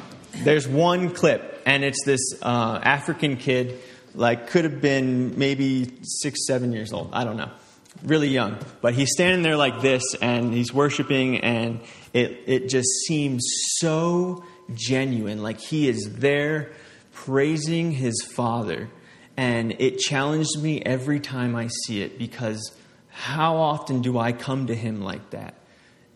there's 0.44 0.68
one 0.68 1.10
clip 1.10 1.62
and 1.66 1.84
it's 1.84 2.04
this 2.04 2.20
uh, 2.42 2.80
African 2.82 3.36
kid 3.36 3.78
like 4.14 4.48
could 4.48 4.64
have 4.64 4.80
been 4.80 5.38
maybe 5.38 5.98
six 6.02 6.46
seven 6.46 6.72
years 6.72 6.92
old. 6.92 7.10
I 7.12 7.24
don't 7.24 7.36
know. 7.36 7.50
Really 8.02 8.28
young. 8.28 8.56
But 8.80 8.94
he's 8.94 9.10
standing 9.12 9.42
there 9.42 9.56
like 9.56 9.80
this 9.82 10.02
and 10.22 10.54
he's 10.54 10.72
worshiping 10.72 11.40
and 11.40 11.80
it 12.12 12.42
it 12.46 12.68
just 12.68 12.88
seems 13.06 13.44
so 13.76 14.44
genuine, 14.74 15.42
like 15.42 15.60
he 15.60 15.88
is 15.88 16.08
there 16.14 16.72
praising 17.12 17.92
his 17.92 18.14
Father. 18.22 18.88
And 19.36 19.76
it 19.78 19.98
challenged 19.98 20.60
me 20.60 20.82
every 20.82 21.20
time 21.20 21.54
I 21.54 21.68
see 21.86 22.02
it 22.02 22.18
because 22.18 22.72
how 23.08 23.56
often 23.56 24.02
do 24.02 24.18
I 24.18 24.32
come 24.32 24.66
to 24.66 24.74
him 24.74 25.02
like 25.02 25.30
that? 25.30 25.54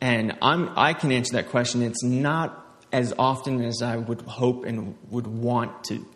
And 0.01 0.37
I'm, 0.43 0.71
I 0.77 0.95
can 0.95 1.13
answer 1.13 1.35
that 1.35 1.51
question. 1.51 1.83
It's 1.83 2.03
not 2.03 2.59
as 2.93 3.15
often 3.19 3.63
as 3.63 3.81
I 3.83 3.97
would 3.97 4.23
hope 4.23 4.65
and 4.65 4.97
would 5.11 5.27
want 5.27 5.85
to. 5.85 6.07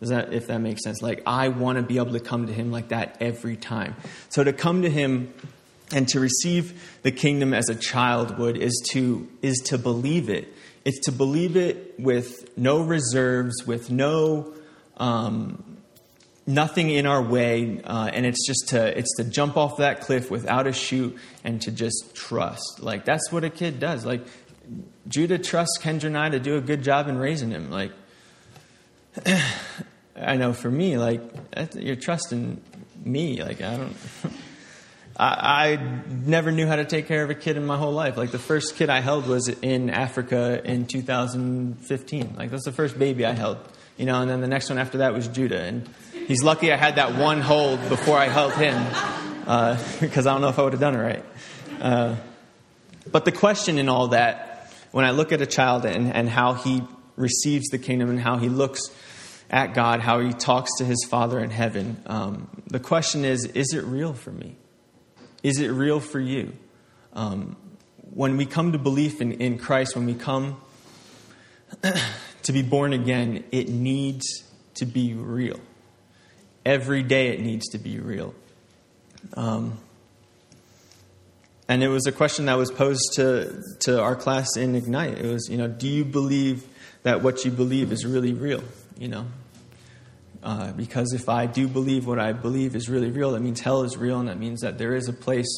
Does 0.00 0.10
that, 0.10 0.32
if 0.32 0.46
that 0.48 0.58
makes 0.58 0.82
sense? 0.82 1.00
Like, 1.00 1.22
I 1.26 1.48
want 1.48 1.76
to 1.76 1.82
be 1.82 1.96
able 1.98 2.12
to 2.12 2.20
come 2.20 2.46
to 2.46 2.52
him 2.52 2.70
like 2.70 2.88
that 2.88 3.16
every 3.20 3.56
time. 3.56 3.94
So, 4.28 4.44
to 4.44 4.52
come 4.52 4.82
to 4.82 4.90
him 4.90 5.32
and 5.92 6.06
to 6.08 6.20
receive 6.20 6.98
the 7.02 7.12
kingdom 7.12 7.54
as 7.54 7.68
a 7.68 7.74
child 7.74 8.38
would 8.38 8.56
is 8.56 8.82
to, 8.92 9.28
is 9.40 9.58
to 9.66 9.78
believe 9.78 10.28
it 10.28 10.52
it's 10.86 11.00
to 11.00 11.12
believe 11.12 11.56
it 11.56 11.94
with 11.98 12.56
no 12.56 12.80
reserves, 12.80 13.66
with 13.66 13.90
no 13.90 14.54
um, 14.98 15.78
nothing 16.46 16.90
in 16.90 17.06
our 17.06 17.20
way, 17.20 17.82
uh, 17.82 18.08
and 18.12 18.24
it's 18.24 18.46
just 18.46 18.68
to 18.68 18.96
it's 18.96 19.12
to 19.16 19.24
jump 19.24 19.56
off 19.56 19.78
that 19.78 20.02
cliff 20.02 20.30
without 20.30 20.68
a 20.68 20.72
chute 20.72 21.18
and 21.42 21.60
to 21.62 21.72
just 21.72 22.14
trust. 22.14 22.78
Like 22.80 23.04
that's 23.04 23.32
what 23.32 23.42
a 23.42 23.50
kid 23.50 23.80
does. 23.80 24.06
Like 24.06 24.24
Judah 25.08 25.38
trusts 25.38 25.76
Kendra 25.82 26.04
and 26.04 26.16
I 26.16 26.28
to 26.28 26.38
do 26.38 26.56
a 26.56 26.60
good 26.60 26.84
job 26.84 27.08
in 27.08 27.18
raising 27.18 27.50
him. 27.50 27.68
Like 27.68 27.90
I 30.16 30.36
know 30.36 30.52
for 30.52 30.70
me, 30.70 30.98
like 30.98 31.20
you're 31.74 31.96
trusting 31.96 32.60
me. 33.04 33.42
Like 33.42 33.60
I 33.60 33.76
don't. 33.76 33.96
I, 35.18 35.72
I, 35.72 36.02
never 36.08 36.52
knew 36.52 36.66
how 36.66 36.76
to 36.76 36.84
take 36.84 37.06
care 37.06 37.24
of 37.24 37.30
a 37.30 37.34
kid 37.34 37.56
in 37.56 37.64
my 37.64 37.78
whole 37.78 37.92
life. 37.92 38.18
Like 38.18 38.32
the 38.32 38.38
first 38.38 38.76
kid 38.76 38.90
I 38.90 39.00
held 39.00 39.26
was 39.26 39.48
in 39.48 39.88
Africa 39.88 40.60
in 40.62 40.86
2015. 40.86 42.34
Like 42.36 42.50
that's 42.50 42.64
the 42.64 42.72
first 42.72 42.98
baby 42.98 43.24
I 43.24 43.32
held, 43.32 43.56
you 43.96 44.04
know. 44.04 44.20
And 44.20 44.30
then 44.30 44.40
the 44.42 44.48
next 44.48 44.68
one 44.68 44.78
after 44.78 44.98
that 44.98 45.14
was 45.14 45.26
Judah, 45.28 45.60
and 45.60 45.88
he's 46.26 46.42
lucky 46.42 46.70
I 46.70 46.76
had 46.76 46.96
that 46.96 47.14
one 47.14 47.40
hold 47.40 47.80
before 47.88 48.18
I 48.18 48.28
held 48.28 48.52
him, 48.54 48.76
uh, 49.46 49.82
because 50.00 50.26
I 50.26 50.32
don't 50.32 50.42
know 50.42 50.48
if 50.48 50.58
I 50.58 50.62
would 50.64 50.74
have 50.74 50.80
done 50.80 50.94
it 50.94 51.02
right. 51.02 51.24
Uh, 51.80 52.16
but 53.10 53.24
the 53.24 53.32
question 53.32 53.78
in 53.78 53.88
all 53.88 54.08
that, 54.08 54.70
when 54.90 55.04
I 55.04 55.12
look 55.12 55.32
at 55.32 55.40
a 55.40 55.46
child 55.46 55.86
and, 55.86 56.12
and 56.12 56.28
how 56.28 56.54
he 56.54 56.82
receives 57.16 57.68
the 57.68 57.78
kingdom 57.78 58.10
and 58.10 58.20
how 58.20 58.36
he 58.36 58.50
looks 58.50 58.90
at 59.48 59.72
God, 59.72 60.00
how 60.00 60.20
he 60.20 60.32
talks 60.32 60.70
to 60.78 60.84
his 60.84 61.06
Father 61.08 61.38
in 61.38 61.50
heaven, 61.50 62.02
um, 62.04 62.48
the 62.66 62.80
question 62.80 63.24
is: 63.24 63.46
Is 63.46 63.72
it 63.72 63.84
real 63.84 64.12
for 64.12 64.30
me? 64.30 64.56
Is 65.46 65.60
it 65.60 65.68
real 65.68 66.00
for 66.00 66.18
you? 66.18 66.54
Um, 67.12 67.54
when 68.12 68.36
we 68.36 68.46
come 68.46 68.72
to 68.72 68.78
belief 68.78 69.20
in, 69.20 69.30
in 69.30 69.58
Christ, 69.58 69.94
when 69.94 70.04
we 70.04 70.14
come 70.14 70.60
to 72.42 72.52
be 72.52 72.62
born 72.62 72.92
again, 72.92 73.44
it 73.52 73.68
needs 73.68 74.42
to 74.74 74.86
be 74.86 75.14
real. 75.14 75.60
Every 76.64 77.04
day 77.04 77.28
it 77.28 77.38
needs 77.38 77.68
to 77.68 77.78
be 77.78 78.00
real. 78.00 78.34
Um, 79.34 79.78
and 81.68 81.80
it 81.80 81.88
was 81.90 82.08
a 82.08 82.12
question 82.12 82.46
that 82.46 82.58
was 82.58 82.72
posed 82.72 83.12
to, 83.14 83.62
to 83.82 84.02
our 84.02 84.16
class 84.16 84.56
in 84.56 84.74
Ignite. 84.74 85.18
It 85.18 85.32
was, 85.32 85.48
you 85.48 85.58
know, 85.58 85.68
do 85.68 85.86
you 85.86 86.04
believe 86.04 86.66
that 87.04 87.22
what 87.22 87.44
you 87.44 87.52
believe 87.52 87.92
is 87.92 88.04
really 88.04 88.32
real? 88.32 88.64
You 88.98 89.06
know, 89.06 89.26
uh, 90.42 90.72
because 90.72 91.12
if 91.12 91.28
I 91.28 91.46
do 91.46 91.68
believe 91.68 92.06
what 92.06 92.18
I 92.18 92.32
believe 92.32 92.74
is 92.76 92.88
really 92.88 93.10
real, 93.10 93.32
that 93.32 93.40
means 93.40 93.60
hell 93.60 93.82
is 93.82 93.96
real, 93.96 94.20
and 94.20 94.28
that 94.28 94.38
means 94.38 94.60
that 94.60 94.78
there 94.78 94.94
is 94.94 95.08
a 95.08 95.12
place 95.12 95.48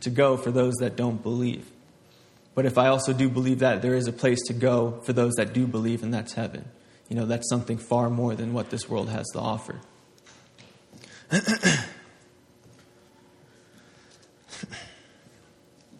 to 0.00 0.10
go 0.10 0.36
for 0.36 0.50
those 0.50 0.74
that 0.76 0.96
don't 0.96 1.22
believe. 1.22 1.70
But 2.54 2.66
if 2.66 2.78
I 2.78 2.88
also 2.88 3.12
do 3.12 3.28
believe 3.28 3.60
that, 3.60 3.82
there 3.82 3.94
is 3.94 4.08
a 4.08 4.12
place 4.12 4.40
to 4.46 4.52
go 4.52 5.00
for 5.02 5.12
those 5.12 5.34
that 5.34 5.52
do 5.52 5.66
believe, 5.66 6.02
and 6.02 6.12
that's 6.12 6.32
heaven. 6.32 6.64
You 7.08 7.16
know, 7.16 7.26
that's 7.26 7.48
something 7.48 7.78
far 7.78 8.10
more 8.10 8.34
than 8.34 8.52
what 8.52 8.70
this 8.70 8.88
world 8.88 9.08
has 9.08 9.26
to 9.32 9.38
offer. 9.38 9.80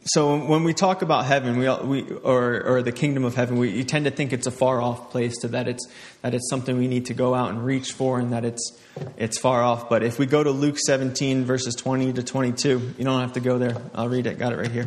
so 0.08 0.38
when 0.38 0.64
we 0.64 0.74
talk 0.74 1.02
about 1.02 1.26
heaven, 1.26 1.58
we, 1.58 1.68
we 1.68 2.12
or, 2.18 2.62
or 2.62 2.82
the 2.82 2.92
kingdom 2.92 3.24
of 3.24 3.34
heaven, 3.34 3.58
we 3.58 3.84
tend 3.84 4.04
to 4.06 4.10
think 4.10 4.32
it's 4.32 4.46
a 4.46 4.50
far 4.50 4.80
off 4.80 5.10
place, 5.10 5.36
to 5.38 5.48
that 5.48 5.68
it's 5.68 5.86
that 6.22 6.34
it's 6.34 6.48
something 6.48 6.78
we 6.78 6.88
need 6.88 7.06
to 7.06 7.14
go 7.14 7.34
out 7.34 7.50
and 7.50 7.64
reach 7.64 7.92
for, 7.92 8.18
and 8.18 8.32
that 8.32 8.44
it's 8.44 8.78
it's 9.16 9.38
far 9.38 9.62
off. 9.62 9.88
But 9.88 10.02
if 10.02 10.18
we 10.18 10.26
go 10.26 10.42
to 10.42 10.50
Luke 10.50 10.78
17 10.78 11.44
verses 11.44 11.74
20 11.74 12.14
to 12.14 12.22
22, 12.22 12.94
you 12.96 13.04
don't 13.04 13.20
have 13.20 13.34
to 13.34 13.40
go 13.40 13.58
there. 13.58 13.76
I'll 13.94 14.08
read 14.08 14.26
it. 14.26 14.38
Got 14.38 14.52
it 14.52 14.56
right 14.56 14.70
here. 14.70 14.86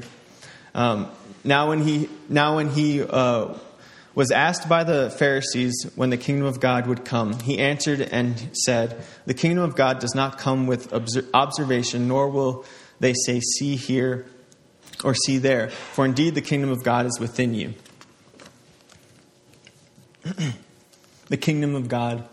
Um, 0.73 1.11
now 1.43 1.69
when 1.69 1.81
he 1.81 2.09
now 2.29 2.55
when 2.55 2.69
he 2.69 3.03
uh, 3.03 3.53
was 4.15 4.31
asked 4.31 4.67
by 4.67 4.83
the 4.83 5.09
Pharisees 5.09 5.91
when 5.95 6.09
the 6.09 6.17
kingdom 6.17 6.47
of 6.47 6.59
God 6.59 6.87
would 6.87 7.05
come, 7.05 7.39
he 7.39 7.59
answered 7.59 8.01
and 8.01 8.49
said, 8.53 9.03
"The 9.25 9.33
kingdom 9.33 9.63
of 9.63 9.75
God 9.75 9.99
does 9.99 10.15
not 10.15 10.37
come 10.37 10.67
with 10.67 10.93
observation, 11.33 12.07
nor 12.07 12.29
will 12.29 12.65
they 12.99 13.13
say, 13.13 13.39
see 13.39 13.75
here." 13.75 14.25
Or 15.03 15.15
see 15.15 15.37
there, 15.37 15.69
for 15.69 16.05
indeed 16.05 16.35
the 16.35 16.41
kingdom 16.41 16.69
of 16.69 16.83
God 16.83 17.05
is 17.05 17.19
within 17.19 17.53
you. 17.53 17.73
the 21.29 21.37
kingdom 21.37 21.75
of 21.75 21.87
God 21.87 22.27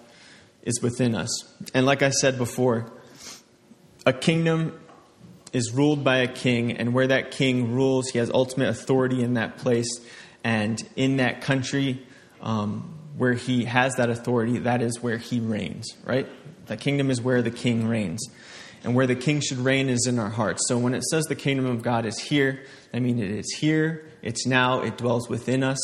is 0.62 0.82
within 0.82 1.14
us. 1.14 1.30
And 1.74 1.86
like 1.86 2.02
I 2.02 2.10
said 2.10 2.36
before, 2.36 2.92
a 4.04 4.12
kingdom 4.12 4.78
is 5.52 5.72
ruled 5.72 6.04
by 6.04 6.18
a 6.18 6.28
king, 6.28 6.72
and 6.72 6.92
where 6.92 7.06
that 7.06 7.30
king 7.30 7.72
rules, 7.72 8.08
he 8.10 8.18
has 8.18 8.30
ultimate 8.30 8.68
authority 8.68 9.22
in 9.22 9.34
that 9.34 9.58
place. 9.58 10.00
And 10.44 10.80
in 10.94 11.16
that 11.16 11.40
country, 11.40 12.06
um, 12.40 12.98
where 13.16 13.32
he 13.32 13.64
has 13.64 13.96
that 13.96 14.10
authority, 14.10 14.58
that 14.60 14.82
is 14.82 15.02
where 15.02 15.16
he 15.16 15.40
reigns, 15.40 15.96
right? 16.04 16.28
The 16.66 16.76
kingdom 16.76 17.10
is 17.10 17.20
where 17.20 17.42
the 17.42 17.50
king 17.50 17.88
reigns 17.88 18.28
and 18.84 18.94
where 18.94 19.06
the 19.06 19.16
king 19.16 19.40
should 19.40 19.58
reign 19.58 19.88
is 19.88 20.06
in 20.06 20.18
our 20.18 20.30
hearts. 20.30 20.62
So 20.68 20.78
when 20.78 20.94
it 20.94 21.02
says 21.04 21.24
the 21.24 21.34
kingdom 21.34 21.66
of 21.66 21.82
God 21.82 22.06
is 22.06 22.18
here, 22.18 22.64
I 22.92 23.00
mean 23.00 23.18
it 23.18 23.30
is 23.30 23.52
here, 23.58 24.08
it's 24.22 24.46
now, 24.46 24.82
it 24.82 24.96
dwells 24.96 25.28
within 25.28 25.62
us. 25.62 25.78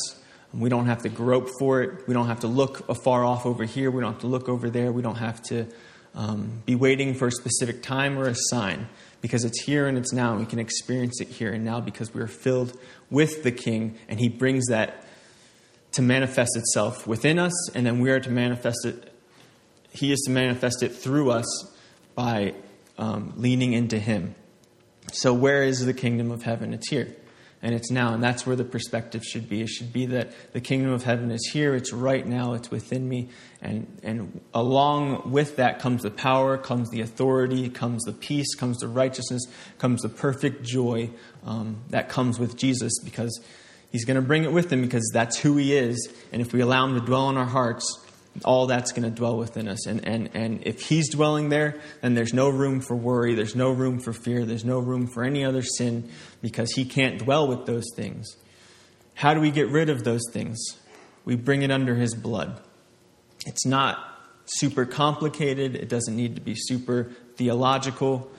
We 0.52 0.68
don't 0.68 0.86
have 0.86 1.02
to 1.02 1.08
grope 1.08 1.50
for 1.58 1.82
it. 1.82 2.06
We 2.06 2.14
don't 2.14 2.28
have 2.28 2.40
to 2.40 2.46
look 2.46 2.88
afar 2.88 3.24
off 3.24 3.44
over 3.44 3.64
here. 3.64 3.90
We 3.90 4.00
don't 4.00 4.12
have 4.12 4.20
to 4.20 4.28
look 4.28 4.48
over 4.48 4.70
there. 4.70 4.92
We 4.92 5.02
don't 5.02 5.16
have 5.16 5.42
to 5.44 5.66
um, 6.14 6.62
be 6.64 6.76
waiting 6.76 7.14
for 7.14 7.26
a 7.26 7.32
specific 7.32 7.82
time 7.82 8.16
or 8.16 8.28
a 8.28 8.36
sign 8.36 8.88
because 9.20 9.44
it's 9.44 9.62
here 9.62 9.86
and 9.88 9.98
it's 9.98 10.12
now. 10.12 10.36
We 10.36 10.46
can 10.46 10.60
experience 10.60 11.20
it 11.20 11.28
here 11.28 11.52
and 11.52 11.64
now 11.64 11.80
because 11.80 12.14
we're 12.14 12.28
filled 12.28 12.78
with 13.10 13.42
the 13.42 13.50
King 13.50 13.98
and 14.08 14.20
He 14.20 14.28
brings 14.28 14.66
that 14.66 15.04
to 15.92 16.02
manifest 16.02 16.56
itself 16.56 17.06
within 17.06 17.38
us, 17.38 17.70
and 17.74 17.86
then 17.86 18.00
we 18.00 18.10
are 18.10 18.18
to 18.18 18.30
manifest 18.30 18.84
it. 18.84 19.12
He 19.92 20.12
is 20.12 20.20
to 20.26 20.30
manifest 20.32 20.82
it 20.82 20.88
through 20.88 21.30
us 21.30 21.46
by 22.16 22.54
um, 22.98 23.34
leaning 23.36 23.72
into 23.72 23.98
Him. 23.98 24.34
So, 25.12 25.34
where 25.34 25.62
is 25.62 25.84
the 25.84 25.94
kingdom 25.94 26.30
of 26.30 26.42
heaven? 26.42 26.72
It's 26.72 26.88
here. 26.88 27.14
And 27.64 27.74
it's 27.74 27.90
now. 27.90 28.12
And 28.12 28.22
that's 28.22 28.46
where 28.46 28.56
the 28.56 28.64
perspective 28.64 29.24
should 29.24 29.48
be. 29.48 29.62
It 29.62 29.68
should 29.68 29.90
be 29.90 30.04
that 30.06 30.52
the 30.52 30.60
kingdom 30.60 30.92
of 30.92 31.04
heaven 31.04 31.30
is 31.30 31.48
here. 31.50 31.74
It's 31.74 31.94
right 31.94 32.26
now. 32.26 32.52
It's 32.52 32.70
within 32.70 33.08
me. 33.08 33.30
And, 33.62 33.86
and 34.02 34.42
along 34.52 35.30
with 35.30 35.56
that 35.56 35.78
comes 35.78 36.02
the 36.02 36.10
power, 36.10 36.58
comes 36.58 36.90
the 36.90 37.00
authority, 37.00 37.70
comes 37.70 38.02
the 38.04 38.12
peace, 38.12 38.54
comes 38.54 38.78
the 38.80 38.88
righteousness, 38.88 39.46
comes 39.78 40.02
the 40.02 40.10
perfect 40.10 40.62
joy 40.62 41.08
um, 41.46 41.78
that 41.88 42.10
comes 42.10 42.38
with 42.38 42.54
Jesus 42.54 42.92
because 43.02 43.40
he's 43.90 44.04
going 44.04 44.16
to 44.16 44.22
bring 44.22 44.44
it 44.44 44.52
with 44.52 44.70
him 44.70 44.82
because 44.82 45.08
that's 45.14 45.38
who 45.38 45.56
he 45.56 45.74
is. 45.74 46.12
And 46.32 46.42
if 46.42 46.52
we 46.52 46.60
allow 46.60 46.84
him 46.84 47.00
to 47.00 47.00
dwell 47.00 47.30
in 47.30 47.38
our 47.38 47.46
hearts, 47.46 48.03
all 48.44 48.66
that's 48.66 48.92
going 48.92 49.04
to 49.04 49.10
dwell 49.10 49.36
within 49.36 49.68
us. 49.68 49.86
And, 49.86 50.06
and, 50.06 50.30
and 50.34 50.66
if 50.66 50.80
He's 50.80 51.10
dwelling 51.10 51.50
there, 51.50 51.80
then 52.00 52.14
there's 52.14 52.34
no 52.34 52.48
room 52.48 52.80
for 52.80 52.96
worry, 52.96 53.34
there's 53.34 53.54
no 53.54 53.70
room 53.70 54.00
for 54.00 54.12
fear, 54.12 54.44
there's 54.44 54.64
no 54.64 54.78
room 54.80 55.06
for 55.06 55.22
any 55.22 55.44
other 55.44 55.62
sin 55.62 56.10
because 56.42 56.72
He 56.72 56.84
can't 56.84 57.18
dwell 57.18 57.46
with 57.46 57.66
those 57.66 57.84
things. 57.94 58.36
How 59.14 59.34
do 59.34 59.40
we 59.40 59.50
get 59.50 59.68
rid 59.68 59.88
of 59.88 60.02
those 60.02 60.22
things? 60.32 60.58
We 61.24 61.36
bring 61.36 61.62
it 61.62 61.70
under 61.70 61.94
His 61.94 62.14
blood. 62.14 62.60
It's 63.46 63.64
not 63.64 63.98
super 64.46 64.84
complicated, 64.84 65.76
it 65.76 65.88
doesn't 65.88 66.16
need 66.16 66.34
to 66.34 66.40
be 66.40 66.54
super 66.56 67.12
theological. 67.36 68.30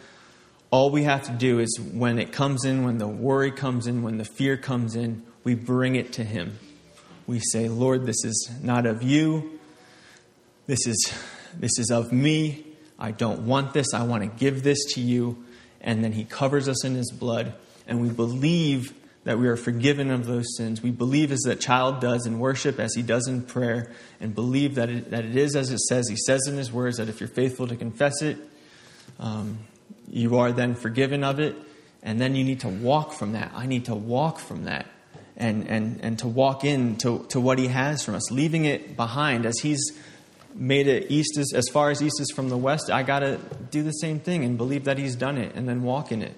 All 0.72 0.90
we 0.90 1.04
have 1.04 1.24
to 1.24 1.32
do 1.32 1.60
is 1.60 1.80
when 1.80 2.20
it 2.20 2.32
comes 2.32 2.66
in, 2.66 2.84
when 2.84 2.98
the 2.98 3.08
worry 3.08 3.52
comes 3.52 3.88
in, 3.88 4.04
when 4.04 4.18
the 4.18 4.26
fear 4.26 4.58
comes 4.58 4.96
in, 4.96 5.24
we 5.44 5.56
bring 5.56 5.96
it 5.96 6.14
to 6.14 6.24
Him. 6.24 6.60
We 7.28 7.40
say, 7.40 7.70
Lord, 7.70 8.06
this 8.06 8.24
is 8.24 8.52
not 8.62 8.86
of 8.86 9.02
you. 9.02 9.55
This 10.68 10.88
is, 10.88 11.14
this 11.60 11.78
is 11.78 11.92
of 11.92 12.12
me. 12.12 12.66
I 12.98 13.12
don't 13.12 13.46
want 13.46 13.74
this. 13.74 13.94
I 13.94 14.04
want 14.04 14.24
to 14.24 14.30
give 14.30 14.64
this 14.64 14.84
to 14.94 15.02
you. 15.02 15.44
And 15.82 16.04
then 16.04 16.14
he 16.14 16.24
covers 16.24 16.68
us 16.68 16.84
in 16.84 16.96
his 16.96 17.12
blood. 17.12 17.54
And 17.88 18.02
we 18.02 18.10
believe 18.10 18.94
that 19.26 19.40
we 19.40 19.48
are 19.48 19.58
forgiven 19.58 20.12
of 20.12 20.26
those 20.26 20.46
sins. 20.56 20.82
We 20.82 20.92
believe 20.92 21.32
as 21.32 21.42
that 21.42 21.60
child 21.60 22.00
does 22.00 22.26
in 22.26 22.40
worship, 22.40 22.80
as 22.80 22.94
he 22.94 23.02
does 23.02 23.28
in 23.28 23.42
prayer, 23.42 23.92
and 24.20 24.34
believe 24.34 24.76
that 24.76 24.90
it, 24.90 25.12
that 25.12 25.26
it 25.26 25.36
is 25.36 25.56
as 25.56 25.72
it 25.72 25.80
says. 25.80 26.08
He 26.08 26.16
says 26.16 26.48
in 26.48 26.58
his 26.58 26.72
words 26.72 26.98
that 26.98 27.10
if 27.10 27.20
you're 27.20 27.30
faithful 27.30 27.68
to 27.68 27.76
confess 27.76 28.22
it, 28.22 28.38
um, 29.20 29.60
you 30.08 30.38
are 30.38 30.52
then 30.52 30.76
forgiven 30.76 31.24
of 31.24 31.40
it. 31.40 31.56
And 32.02 32.22
then 32.22 32.36
you 32.36 32.44
need 32.44 32.60
to 32.62 32.70
walk 32.70 33.14
from 33.14 33.34
that. 33.34 33.52
I 33.56 33.66
need 33.66 33.86
to 33.86 33.96
walk 33.96 34.38
from 34.40 34.66
that 34.66 34.86
and, 35.38 35.68
and, 35.68 36.00
and 36.02 36.20
to 36.20 36.28
walk 36.28 36.64
in 36.64 36.98
to, 36.98 37.26
to 37.30 37.40
what 37.40 37.60
he 37.60 37.68
has 37.68 38.04
from 38.04 38.16
us, 38.16 38.32
leaving 38.32 38.66
it 38.66 38.96
behind 38.96 39.46
as 39.46 39.60
he's 39.60 39.92
made 40.56 40.88
it 40.88 41.12
east 41.12 41.38
is 41.38 41.54
as 41.54 41.66
far 41.72 41.92
as 41.92 42.02
east 42.02 42.20
is 42.20 42.32
from 42.32 42.50
the 42.50 42.58
west, 42.58 42.90
I 42.90 43.04
got 43.04 43.20
to 43.20 43.40
do 43.72 43.84
the 43.84 43.92
same 43.92 44.20
thing 44.20 44.44
and 44.44 44.58
believe 44.58 44.86
that 44.86 44.98
he's 44.98 45.16
done 45.16 45.38
it 45.38 45.54
and 45.56 45.68
then 45.68 45.84
walk 45.84 46.12
in 46.12 46.22
it. 46.22 46.36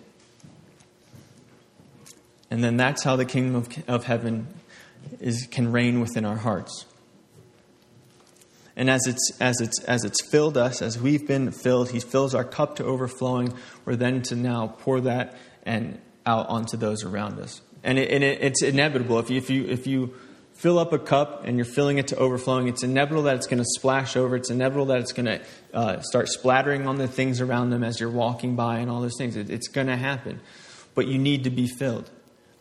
And 2.49 2.63
then 2.63 2.77
that's 2.77 3.03
how 3.03 3.15
the 3.15 3.25
kingdom 3.25 3.55
of, 3.55 3.67
of 3.87 4.05
heaven 4.05 4.47
is, 5.19 5.47
can 5.51 5.71
reign 5.71 5.99
within 5.99 6.25
our 6.25 6.37
hearts. 6.37 6.85
And 8.75 8.89
as 8.89 9.05
it's, 9.07 9.31
as, 9.39 9.59
it's, 9.59 9.83
as 9.83 10.05
it's 10.05 10.23
filled 10.29 10.55
us, 10.57 10.81
as 10.81 10.99
we've 10.99 11.27
been 11.27 11.51
filled, 11.51 11.91
He 11.91 11.99
fills 11.99 12.35
our 12.35 12.43
cup 12.43 12.75
to 12.77 12.85
overflowing. 12.85 13.53
We're 13.85 13.95
then 13.95 14.21
to 14.23 14.35
now 14.35 14.75
pour 14.79 15.01
that 15.01 15.35
and 15.63 15.99
out 16.25 16.47
onto 16.47 16.77
those 16.77 17.03
around 17.03 17.39
us. 17.39 17.61
And, 17.83 17.97
it, 17.97 18.11
and 18.11 18.23
it, 18.23 18.39
it's 18.41 18.61
inevitable. 18.61 19.19
If 19.19 19.29
you, 19.29 19.37
if, 19.37 19.49
you, 19.49 19.65
if 19.65 19.87
you 19.87 20.13
fill 20.57 20.79
up 20.79 20.91
a 20.91 20.99
cup 20.99 21.43
and 21.45 21.57
you're 21.57 21.65
filling 21.65 21.97
it 21.99 22.07
to 22.07 22.15
overflowing, 22.17 22.67
it's 22.67 22.83
inevitable 22.83 23.23
that 23.23 23.35
it's 23.35 23.47
going 23.47 23.59
to 23.59 23.65
splash 23.65 24.15
over. 24.17 24.35
It's 24.35 24.49
inevitable 24.49 24.87
that 24.87 24.99
it's 24.99 25.13
going 25.13 25.25
to 25.25 25.41
uh, 25.73 26.01
start 26.01 26.27
splattering 26.29 26.87
on 26.87 26.97
the 26.97 27.07
things 27.07 27.41
around 27.41 27.69
them 27.69 27.83
as 27.83 27.99
you're 27.99 28.09
walking 28.09 28.55
by 28.55 28.79
and 28.79 28.89
all 28.89 29.01
those 29.01 29.17
things. 29.17 29.35
It, 29.35 29.49
it's 29.49 29.67
going 29.67 29.87
to 29.87 29.95
happen. 29.95 30.39
But 30.95 31.07
you 31.07 31.19
need 31.19 31.43
to 31.43 31.51
be 31.51 31.67
filled. 31.67 32.09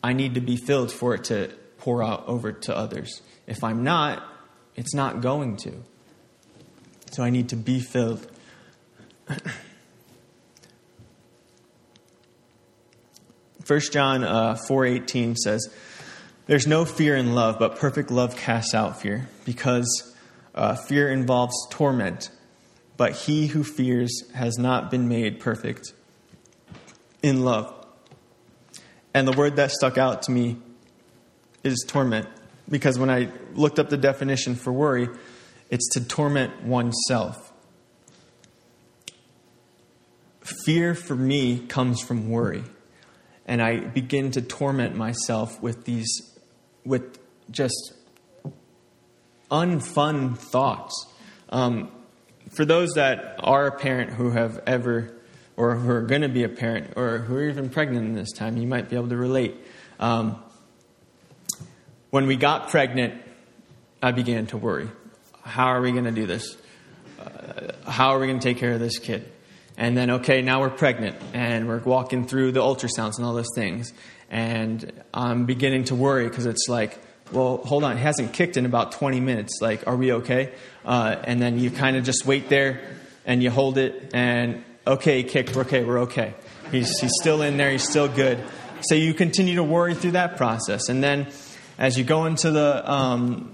I 0.03 0.13
need 0.13 0.35
to 0.35 0.41
be 0.41 0.57
filled 0.57 0.91
for 0.91 1.15
it 1.15 1.23
to 1.25 1.49
pour 1.79 2.03
out 2.03 2.27
over 2.27 2.51
to 2.51 2.77
others. 2.77 3.21
If 3.47 3.63
I'm 3.63 3.83
not, 3.83 4.23
it's 4.75 4.93
not 4.93 5.21
going 5.21 5.57
to. 5.57 5.83
So 7.11 7.23
I 7.23 7.31
need 7.31 7.49
to 7.49 7.55
be 7.55 7.79
filled. 7.79 8.29
First 13.63 13.91
John 13.91 14.23
uh, 14.23 14.53
4:18 14.53 15.35
says, 15.35 15.67
there's 16.47 16.65
no 16.65 16.85
fear 16.85 17.15
in 17.15 17.35
love, 17.35 17.59
but 17.59 17.77
perfect 17.77 18.09
love 18.09 18.35
casts 18.35 18.73
out 18.73 18.99
fear, 19.01 19.29
because 19.45 20.15
uh, 20.55 20.75
fear 20.75 21.11
involves 21.11 21.55
torment. 21.69 22.29
But 22.95 23.11
he 23.13 23.47
who 23.47 23.63
fears 23.63 24.23
has 24.33 24.57
not 24.57 24.89
been 24.89 25.07
made 25.07 25.39
perfect 25.39 25.93
in 27.21 27.45
love. 27.45 27.73
And 29.13 29.27
the 29.27 29.37
word 29.37 29.57
that 29.57 29.71
stuck 29.71 29.97
out 29.99 30.23
to 30.23 30.31
me 30.31 30.57
is 31.63 31.85
torment, 31.87 32.27
because 32.67 32.97
when 32.97 33.09
I 33.09 33.29
looked 33.53 33.77
up 33.77 33.89
the 33.89 33.97
definition 33.97 34.55
for 34.55 34.73
worry, 34.73 35.09
it's 35.69 35.87
to 35.93 36.03
torment 36.03 36.63
oneself. 36.63 37.51
Fear 40.65 40.95
for 40.95 41.15
me 41.15 41.59
comes 41.67 42.01
from 42.01 42.29
worry. 42.29 42.63
and 43.47 43.61
I 43.61 43.79
begin 43.79 44.31
to 44.31 44.41
torment 44.41 44.95
myself 44.95 45.61
with 45.61 45.85
these, 45.85 46.26
with 46.87 47.19
just 47.51 47.93
unfun 49.51 50.37
thoughts. 50.37 51.07
Um, 51.49 51.91
for 52.55 52.65
those 52.65 52.93
that 52.93 53.35
are 53.39 53.67
a 53.67 53.71
parent 53.77 54.11
who 54.11 54.31
have 54.31 54.59
ever, 54.65 55.13
or 55.55 55.75
who 55.75 55.89
are 55.91 56.01
going 56.01 56.21
to 56.21 56.29
be 56.29 56.43
a 56.43 56.49
parent, 56.49 56.93
or 56.95 57.19
who 57.19 57.35
are 57.35 57.49
even 57.49 57.69
pregnant 57.69 58.05
in 58.05 58.13
this 58.13 58.31
time, 58.31 58.57
you 58.57 58.67
might 58.67 58.89
be 58.89 58.95
able 58.95 59.09
to 59.09 59.17
relate. 59.17 59.55
Um, 59.99 60.41
when 62.09 62.25
we 62.27 62.37
got 62.37 62.69
pregnant, 62.69 63.21
I 64.01 64.11
began 64.11 64.47
to 64.47 64.57
worry. 64.57 64.89
How 65.43 65.67
are 65.67 65.81
we 65.81 65.91
going 65.91 66.05
to 66.05 66.11
do 66.11 66.25
this? 66.25 66.57
Uh, 67.19 67.73
how 67.89 68.09
are 68.11 68.19
we 68.19 68.27
going 68.27 68.39
to 68.39 68.43
take 68.43 68.57
care 68.57 68.73
of 68.73 68.79
this 68.79 68.99
kid? 68.99 69.29
And 69.77 69.95
then, 69.95 70.09
okay, 70.09 70.41
now 70.41 70.61
we're 70.61 70.69
pregnant 70.69 71.17
and 71.33 71.67
we're 71.67 71.79
walking 71.79 72.27
through 72.27 72.51
the 72.51 72.61
ultrasounds 72.61 73.17
and 73.17 73.25
all 73.25 73.33
those 73.33 73.53
things. 73.55 73.93
And 74.29 74.91
I'm 75.13 75.45
beginning 75.45 75.85
to 75.85 75.95
worry 75.95 76.27
because 76.27 76.45
it's 76.45 76.67
like, 76.67 76.99
well, 77.31 77.57
hold 77.57 77.83
on, 77.83 77.97
it 77.97 77.99
hasn't 77.99 78.33
kicked 78.33 78.57
in 78.57 78.65
about 78.65 78.93
20 78.93 79.19
minutes. 79.19 79.59
Like, 79.61 79.87
are 79.87 79.95
we 79.95 80.13
okay? 80.13 80.53
Uh, 80.85 81.15
and 81.23 81.41
then 81.41 81.59
you 81.59 81.71
kind 81.71 81.97
of 81.97 82.03
just 82.03 82.25
wait 82.25 82.49
there 82.49 82.95
and 83.25 83.43
you 83.43 83.49
hold 83.49 83.77
it 83.77 84.11
and, 84.13 84.63
okay, 84.85 85.23
kicked, 85.23 85.55
we're 85.55 85.63
okay, 85.63 85.83
we're 85.83 85.99
okay. 85.99 86.33
He's, 86.71 86.97
he's 86.99 87.11
still 87.19 87.41
in 87.41 87.57
there, 87.57 87.71
he's 87.71 87.87
still 87.87 88.07
good. 88.07 88.41
So 88.81 88.95
you 88.95 89.13
continue 89.13 89.55
to 89.55 89.63
worry 89.63 89.95
through 89.95 90.11
that 90.11 90.37
process. 90.37 90.89
And 90.89 91.03
then 91.03 91.27
as 91.77 91.97
you 91.97 92.03
go 92.03 92.25
into 92.25 92.51
the, 92.51 92.89
um, 92.89 93.53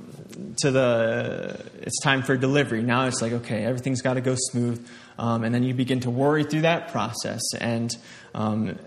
to 0.61 0.71
the, 0.71 1.65
it's 1.81 1.99
time 2.01 2.23
for 2.23 2.37
delivery. 2.37 2.83
Now 2.83 3.05
it's 3.07 3.21
like, 3.21 3.33
okay, 3.33 3.63
everything's 3.63 4.01
got 4.01 4.15
to 4.15 4.21
go 4.21 4.35
smooth. 4.37 4.87
Um, 5.17 5.43
and 5.43 5.53
then 5.53 5.63
you 5.63 5.73
begin 5.73 5.99
to 6.01 6.09
worry 6.09 6.43
through 6.43 6.61
that 6.61 6.91
process. 6.91 7.41
And, 7.59 7.95
um, 8.33 8.77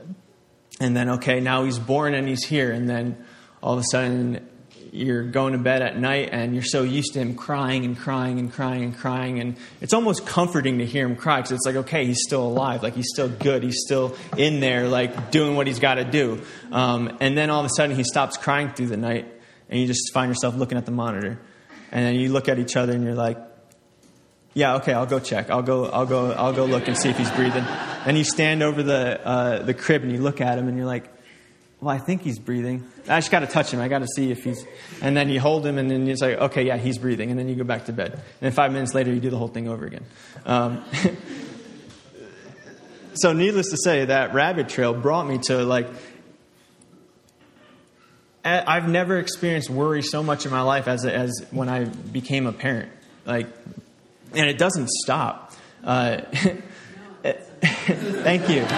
and 0.80 0.96
then, 0.96 1.08
okay, 1.10 1.40
now 1.40 1.64
he's 1.64 1.78
born 1.78 2.14
and 2.14 2.28
he's 2.28 2.44
here. 2.44 2.70
And 2.70 2.88
then 2.88 3.24
all 3.62 3.74
of 3.74 3.80
a 3.80 3.84
sudden, 3.90 4.46
you're 4.92 5.24
going 5.24 5.52
to 5.52 5.58
bed 5.58 5.82
at 5.82 5.98
night 5.98 6.30
and 6.32 6.54
you're 6.54 6.62
so 6.62 6.82
used 6.82 7.12
to 7.14 7.18
him 7.18 7.34
crying 7.34 7.84
and 7.84 7.98
crying 7.98 8.38
and 8.38 8.52
crying 8.52 8.84
and 8.84 8.96
crying. 8.96 9.40
And 9.40 9.56
it's 9.80 9.92
almost 9.92 10.26
comforting 10.26 10.78
to 10.78 10.86
hear 10.86 11.06
him 11.06 11.16
cry 11.16 11.38
because 11.38 11.52
it's 11.52 11.66
like, 11.66 11.76
okay, 11.76 12.06
he's 12.06 12.22
still 12.22 12.46
alive. 12.46 12.82
Like, 12.82 12.94
he's 12.94 13.08
still 13.12 13.28
good. 13.28 13.62
He's 13.62 13.80
still 13.84 14.16
in 14.36 14.60
there, 14.60 14.88
like, 14.88 15.30
doing 15.30 15.56
what 15.56 15.66
he's 15.66 15.78
got 15.78 15.94
to 15.94 16.04
do. 16.04 16.42
Um, 16.72 17.16
and 17.20 17.36
then 17.36 17.50
all 17.50 17.60
of 17.60 17.66
a 17.66 17.70
sudden, 17.74 17.96
he 17.96 18.04
stops 18.04 18.36
crying 18.36 18.70
through 18.72 18.88
the 18.88 18.96
night 18.96 19.32
and 19.68 19.80
you 19.80 19.86
just 19.86 20.12
find 20.12 20.30
yourself 20.30 20.54
looking 20.54 20.78
at 20.78 20.86
the 20.86 20.92
monitor. 20.92 21.38
And 21.92 22.04
then 22.04 22.14
you 22.16 22.30
look 22.30 22.48
at 22.48 22.58
each 22.58 22.76
other 22.76 22.92
and 22.92 23.04
you're 23.04 23.14
like, 23.14 23.38
yeah, 24.54 24.76
okay, 24.76 24.92
I'll 24.92 25.06
go 25.06 25.20
check. 25.20 25.50
I'll 25.50 25.62
go, 25.62 25.86
I'll 25.86 26.06
go, 26.06 26.32
I'll 26.32 26.52
go 26.52 26.64
look 26.64 26.88
and 26.88 26.96
see 26.96 27.10
if 27.10 27.18
he's 27.18 27.30
breathing. 27.32 27.64
And 28.06 28.16
you 28.16 28.22
stand 28.22 28.62
over 28.62 28.84
the, 28.84 29.26
uh, 29.26 29.62
the 29.62 29.74
crib 29.74 30.04
and 30.04 30.12
you 30.12 30.18
look 30.18 30.40
at 30.40 30.58
him 30.58 30.68
and 30.68 30.78
you're 30.78 30.86
like, 30.86 31.12
well, 31.80 31.94
I 31.94 31.98
think 31.98 32.22
he's 32.22 32.38
breathing. 32.38 32.88
I 33.08 33.18
just 33.18 33.30
got 33.30 33.40
to 33.40 33.46
touch 33.46 33.72
him. 33.72 33.80
I 33.80 33.88
got 33.88 33.98
to 33.98 34.06
see 34.06 34.30
if 34.30 34.44
he's. 34.44 34.64
And 35.02 35.16
then 35.16 35.28
you 35.28 35.40
hold 35.40 35.66
him, 35.66 35.76
and 35.76 35.90
then 35.90 36.08
it's 36.08 36.22
like, 36.22 36.38
okay, 36.38 36.66
yeah, 36.66 36.78
he's 36.78 36.96
breathing. 36.96 37.30
And 37.30 37.38
then 37.38 37.48
you 37.48 37.54
go 37.54 37.64
back 37.64 37.86
to 37.86 37.92
bed. 37.92 38.12
And 38.12 38.22
then 38.40 38.52
five 38.52 38.72
minutes 38.72 38.94
later, 38.94 39.12
you 39.12 39.20
do 39.20 39.28
the 39.28 39.36
whole 39.36 39.48
thing 39.48 39.68
over 39.68 39.84
again. 39.84 40.04
Um, 40.46 40.84
so, 43.14 43.34
needless 43.34 43.68
to 43.70 43.76
say, 43.76 44.06
that 44.06 44.32
rabbit 44.32 44.70
trail 44.70 44.94
brought 44.94 45.26
me 45.26 45.38
to 45.44 45.64
like. 45.64 45.88
I've 48.42 48.88
never 48.88 49.18
experienced 49.18 49.68
worry 49.68 50.02
so 50.02 50.22
much 50.22 50.46
in 50.46 50.52
my 50.52 50.62
life 50.62 50.86
as 50.86 51.04
as 51.04 51.44
when 51.50 51.68
I 51.68 51.84
became 51.84 52.46
a 52.46 52.52
parent. 52.52 52.90
Like, 53.26 53.48
and 54.32 54.48
it 54.48 54.56
doesn't 54.56 54.88
stop. 54.88 55.52
Uh, 55.84 56.22
thank 57.62 58.48
you. 58.48 58.62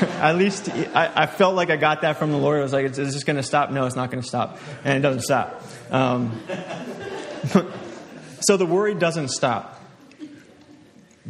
At 0.00 0.36
least 0.36 0.70
I, 0.70 1.10
I, 1.14 1.26
felt 1.26 1.54
like 1.54 1.70
I 1.70 1.76
got 1.76 2.02
that 2.02 2.18
from 2.18 2.30
the 2.30 2.38
Lord. 2.38 2.60
I 2.60 2.62
was 2.62 2.72
like, 2.72 2.86
is, 2.86 2.98
is 2.98 3.12
this 3.12 3.24
going 3.24 3.36
to 3.36 3.42
stop? 3.42 3.70
No, 3.70 3.84
it's 3.86 3.96
not 3.96 4.10
going 4.10 4.22
to 4.22 4.28
stop. 4.28 4.58
And 4.84 4.96
it 4.96 5.00
doesn't 5.00 5.22
stop. 5.22 5.62
Um, 5.90 6.40
so 8.40 8.56
the 8.56 8.66
worry 8.66 8.94
doesn't 8.94 9.28
stop. 9.28 9.82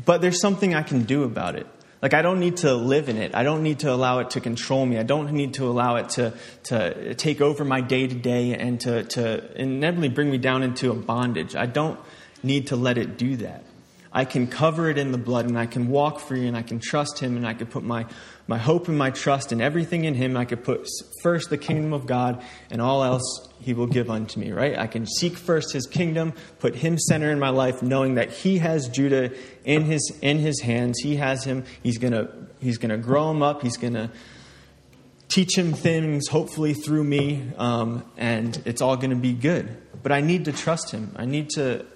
But 0.04 0.20
there's 0.20 0.40
something 0.40 0.74
I 0.74 0.82
can 0.82 1.02
do 1.02 1.24
about 1.24 1.56
it. 1.56 1.66
Like, 2.02 2.14
I 2.14 2.22
don't 2.22 2.40
need 2.40 2.58
to 2.58 2.74
live 2.74 3.08
in 3.08 3.16
it. 3.18 3.34
I 3.34 3.42
don't 3.42 3.62
need 3.62 3.80
to 3.80 3.92
allow 3.92 4.20
it 4.20 4.30
to 4.30 4.40
control 4.40 4.86
me. 4.86 4.98
I 4.98 5.02
don't 5.02 5.32
need 5.32 5.54
to 5.54 5.66
allow 5.66 5.96
it 5.96 6.10
to, 6.10 6.32
to 6.64 7.14
take 7.14 7.40
over 7.40 7.64
my 7.64 7.80
day 7.80 8.06
to 8.06 8.14
day 8.14 8.54
and 8.54 8.80
to, 8.80 9.04
to 9.04 9.60
inevitably 9.60 10.08
bring 10.08 10.30
me 10.30 10.38
down 10.38 10.62
into 10.62 10.90
a 10.90 10.94
bondage. 10.94 11.54
I 11.56 11.66
don't 11.66 11.98
need 12.42 12.68
to 12.68 12.76
let 12.76 12.96
it 12.96 13.18
do 13.18 13.36
that. 13.38 13.64
I 14.12 14.24
can 14.24 14.48
cover 14.48 14.90
it 14.90 14.98
in 14.98 15.12
the 15.12 15.18
blood 15.18 15.46
and 15.46 15.56
I 15.56 15.66
can 15.66 15.88
walk 15.88 16.18
free 16.18 16.48
and 16.48 16.56
I 16.56 16.62
can 16.62 16.80
trust 16.80 17.20
Him 17.20 17.36
and 17.36 17.46
I 17.46 17.54
can 17.54 17.68
put 17.68 17.84
my, 17.84 18.06
my 18.48 18.58
hope 18.58 18.88
and 18.88 18.98
my 18.98 19.10
trust 19.10 19.52
and 19.52 19.62
everything 19.62 20.04
in 20.04 20.14
Him. 20.14 20.36
I 20.36 20.44
can 20.44 20.58
put 20.58 20.88
first 21.22 21.48
the 21.48 21.58
kingdom 21.58 21.92
of 21.92 22.06
God 22.06 22.42
and 22.70 22.82
all 22.82 23.04
else 23.04 23.48
He 23.60 23.72
will 23.72 23.86
give 23.86 24.10
unto 24.10 24.40
me, 24.40 24.50
right? 24.50 24.76
I 24.76 24.88
can 24.88 25.06
seek 25.06 25.36
first 25.36 25.72
His 25.72 25.86
kingdom, 25.86 26.32
put 26.58 26.74
Him 26.74 26.98
center 26.98 27.30
in 27.30 27.38
my 27.38 27.50
life, 27.50 27.82
knowing 27.82 28.16
that 28.16 28.30
He 28.30 28.58
has 28.58 28.88
Judah 28.88 29.30
in 29.64 29.84
His, 29.84 30.12
in 30.22 30.38
his 30.38 30.60
hands. 30.60 30.98
He 31.00 31.16
has 31.16 31.44
him. 31.44 31.64
He's 31.82 31.98
going 31.98 32.28
he's 32.60 32.78
gonna 32.78 32.98
grow 32.98 33.30
him 33.30 33.42
up. 33.42 33.62
He's 33.62 33.76
going 33.76 33.94
to 33.94 34.10
teach 35.28 35.56
him 35.56 35.72
things, 35.72 36.26
hopefully 36.28 36.74
through 36.74 37.04
me, 37.04 37.44
um, 37.56 38.04
and 38.16 38.60
it's 38.64 38.82
all 38.82 38.96
going 38.96 39.10
to 39.10 39.16
be 39.16 39.32
good. 39.32 39.76
But 40.02 40.12
I 40.12 40.20
need 40.20 40.46
to 40.46 40.52
trust 40.52 40.90
Him. 40.90 41.14
I 41.16 41.24
need 41.24 41.50
to 41.50 41.86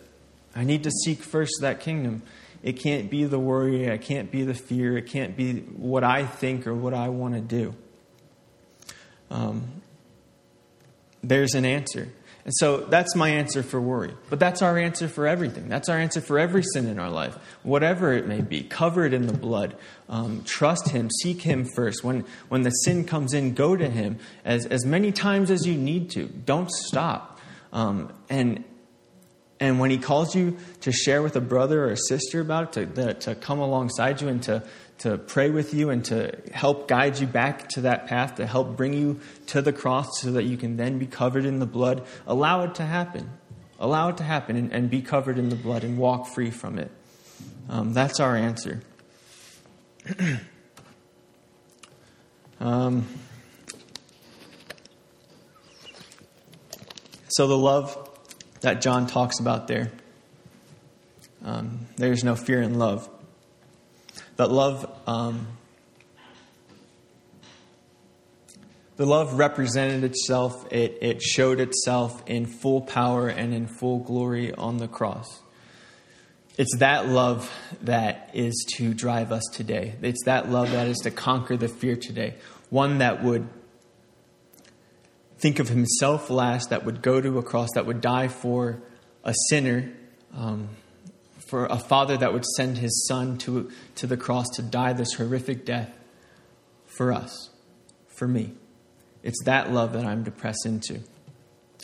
I 0.54 0.64
need 0.64 0.84
to 0.84 0.90
seek 0.90 1.22
first 1.22 1.52
that 1.60 1.80
kingdom. 1.80 2.22
It 2.62 2.74
can't 2.80 3.10
be 3.10 3.24
the 3.24 3.38
worry, 3.38 3.84
it 3.84 4.00
can't 4.00 4.30
be 4.30 4.42
the 4.42 4.54
fear, 4.54 4.96
it 4.96 5.06
can't 5.06 5.36
be 5.36 5.60
what 5.60 6.02
I 6.02 6.24
think 6.24 6.66
or 6.66 6.74
what 6.74 6.94
I 6.94 7.08
want 7.08 7.34
to 7.34 7.40
do. 7.40 7.74
Um, 9.30 9.82
there's 11.22 11.54
an 11.54 11.64
answer. 11.64 12.08
And 12.44 12.52
so 12.56 12.78
that's 12.78 13.16
my 13.16 13.30
answer 13.30 13.62
for 13.62 13.80
worry. 13.80 14.14
But 14.28 14.38
that's 14.38 14.60
our 14.60 14.76
answer 14.76 15.08
for 15.08 15.26
everything. 15.26 15.68
That's 15.68 15.88
our 15.88 15.98
answer 15.98 16.20
for 16.20 16.38
every 16.38 16.62
sin 16.62 16.86
in 16.86 16.98
our 16.98 17.10
life, 17.10 17.38
whatever 17.62 18.12
it 18.12 18.26
may 18.26 18.42
be. 18.42 18.62
Cover 18.62 19.06
it 19.06 19.14
in 19.14 19.26
the 19.26 19.32
blood. 19.32 19.76
Um, 20.10 20.42
trust 20.44 20.90
Him. 20.90 21.08
Seek 21.22 21.40
Him 21.40 21.64
first. 21.64 22.04
When, 22.04 22.24
when 22.48 22.62
the 22.62 22.70
sin 22.70 23.04
comes 23.04 23.32
in, 23.32 23.54
go 23.54 23.76
to 23.76 23.88
Him 23.88 24.18
as, 24.44 24.66
as 24.66 24.84
many 24.84 25.10
times 25.10 25.50
as 25.50 25.66
you 25.66 25.74
need 25.74 26.10
to. 26.10 26.26
Don't 26.26 26.70
stop. 26.70 27.40
Um, 27.72 28.12
and, 28.28 28.64
and 29.60 29.78
when 29.78 29.90
he 29.90 29.98
calls 29.98 30.34
you 30.34 30.56
to 30.80 30.90
share 30.90 31.22
with 31.22 31.36
a 31.36 31.40
brother 31.40 31.84
or 31.84 31.90
a 31.90 31.96
sister 31.96 32.40
about 32.40 32.76
it, 32.76 32.94
to, 32.94 33.14
to 33.14 33.34
come 33.34 33.60
alongside 33.60 34.20
you 34.20 34.28
and 34.28 34.42
to, 34.44 34.62
to 34.98 35.16
pray 35.16 35.50
with 35.50 35.72
you 35.72 35.90
and 35.90 36.04
to 36.06 36.36
help 36.52 36.88
guide 36.88 37.18
you 37.18 37.26
back 37.26 37.68
to 37.70 37.82
that 37.82 38.06
path, 38.06 38.34
to 38.36 38.46
help 38.46 38.76
bring 38.76 38.92
you 38.92 39.20
to 39.46 39.62
the 39.62 39.72
cross 39.72 40.20
so 40.20 40.32
that 40.32 40.42
you 40.44 40.56
can 40.56 40.76
then 40.76 40.98
be 40.98 41.06
covered 41.06 41.44
in 41.44 41.60
the 41.60 41.66
blood, 41.66 42.04
allow 42.26 42.62
it 42.62 42.74
to 42.76 42.82
happen. 42.84 43.30
Allow 43.78 44.10
it 44.10 44.16
to 44.18 44.24
happen 44.24 44.56
and, 44.56 44.72
and 44.72 44.90
be 44.90 45.02
covered 45.02 45.38
in 45.38 45.48
the 45.50 45.56
blood 45.56 45.84
and 45.84 45.98
walk 45.98 46.26
free 46.26 46.50
from 46.50 46.78
it. 46.78 46.90
Um, 47.68 47.92
that's 47.92 48.20
our 48.20 48.36
answer. 48.36 48.82
um, 52.60 53.06
so 57.28 57.46
the 57.46 57.56
love 57.56 58.03
that 58.64 58.80
John 58.80 59.06
talks 59.06 59.38
about 59.40 59.68
there. 59.68 59.92
Um, 61.44 61.86
there's 61.96 62.24
no 62.24 62.34
fear 62.34 62.60
in 62.60 62.78
love. 62.78 63.08
But 64.36 64.50
love, 64.50 64.90
um, 65.06 65.46
the 68.96 69.06
love 69.06 69.34
represented 69.34 70.04
itself, 70.04 70.72
it, 70.72 70.98
it 71.00 71.22
showed 71.22 71.60
itself 71.60 72.22
in 72.26 72.46
full 72.46 72.80
power 72.80 73.28
and 73.28 73.54
in 73.54 73.66
full 73.66 74.00
glory 74.00 74.52
on 74.54 74.78
the 74.78 74.88
cross. 74.88 75.42
It's 76.56 76.76
that 76.78 77.08
love 77.08 77.52
that 77.82 78.30
is 78.32 78.64
to 78.76 78.94
drive 78.94 79.32
us 79.32 79.42
today. 79.52 79.94
It's 80.02 80.24
that 80.24 80.50
love 80.50 80.70
that 80.70 80.86
is 80.86 80.98
to 80.98 81.10
conquer 81.10 81.56
the 81.56 81.68
fear 81.68 81.96
today. 81.96 82.34
One 82.70 82.98
that 82.98 83.22
would 83.22 83.48
think 85.38 85.58
of 85.58 85.68
himself 85.68 86.30
last, 86.30 86.70
that 86.70 86.84
would 86.84 87.02
go 87.02 87.20
to 87.20 87.38
a 87.38 87.42
cross, 87.42 87.68
that 87.74 87.86
would 87.86 88.00
die 88.00 88.28
for 88.28 88.82
a 89.24 89.34
sinner, 89.48 89.92
um, 90.34 90.68
for 91.48 91.66
a 91.66 91.78
father 91.78 92.16
that 92.16 92.32
would 92.32 92.44
send 92.44 92.78
his 92.78 93.06
son 93.06 93.38
to, 93.38 93.70
to 93.96 94.06
the 94.06 94.16
cross 94.16 94.46
to 94.54 94.62
die 94.62 94.92
this 94.92 95.14
horrific 95.14 95.64
death 95.64 95.90
for 96.86 97.12
us, 97.12 97.50
for 98.08 98.28
me. 98.28 98.52
It's 99.22 99.42
that 99.44 99.72
love 99.72 99.92
that 99.94 100.04
I'm 100.04 100.24
to 100.24 100.30
press 100.30 100.56
into. 100.64 101.00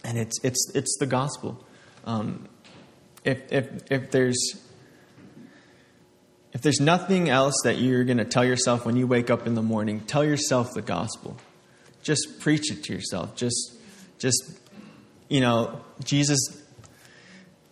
And 0.05 0.19
it's, 0.19 0.39
it's, 0.43 0.71
it's 0.75 0.97
the 0.99 1.07
gospel. 1.07 1.65
Um, 2.05 2.49
if, 3.25 3.53
if, 3.53 3.91
if 3.91 4.11
there's 4.11 4.61
if 6.53 6.63
there's 6.63 6.81
nothing 6.81 7.29
else 7.29 7.55
that 7.63 7.79
you're 7.79 8.05
going 8.05 8.19
to 8.19 8.25
tell 8.25 8.45
yourself 8.45 8.85
when 8.85 8.97
you 8.97 9.07
wake 9.07 9.31
up 9.31 9.47
in 9.47 9.55
the 9.55 9.63
morning, 9.63 10.01
tell 10.01 10.25
yourself 10.25 10.73
the 10.75 10.83
gospel. 10.83 11.37
Just 12.03 12.41
preach 12.41 12.71
it 12.71 12.85
to 12.85 12.93
yourself. 12.93 13.37
Just, 13.37 13.75
just, 14.19 14.59
you 15.29 15.41
know, 15.41 15.81
Jesus, 16.05 16.39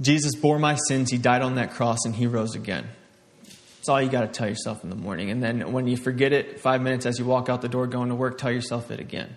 Jesus 0.00 0.34
bore 0.34 0.58
my 0.58 0.76
sins. 0.88 1.10
He 1.10 1.18
died 1.18 1.42
on 1.42 1.56
that 1.56 1.72
cross 1.72 2.04
and 2.04 2.14
he 2.14 2.26
rose 2.26 2.54
again. 2.54 2.86
That's 3.44 3.88
all 3.88 4.02
you 4.02 4.10
got 4.10 4.20
to 4.22 4.28
tell 4.28 4.48
yourself 4.48 4.84
in 4.84 4.90
the 4.90 4.96
morning. 4.96 5.30
And 5.30 5.42
then 5.42 5.72
when 5.72 5.86
you 5.86 5.96
forget 5.96 6.32
it, 6.32 6.60
five 6.60 6.82
minutes 6.82 7.06
as 7.06 7.18
you 7.18 7.24
walk 7.24 7.48
out 7.48 7.62
the 7.62 7.68
door 7.68 7.86
going 7.86 8.10
to 8.10 8.14
work, 8.14 8.38
tell 8.38 8.52
yourself 8.52 8.90
it 8.90 9.00
again. 9.00 9.36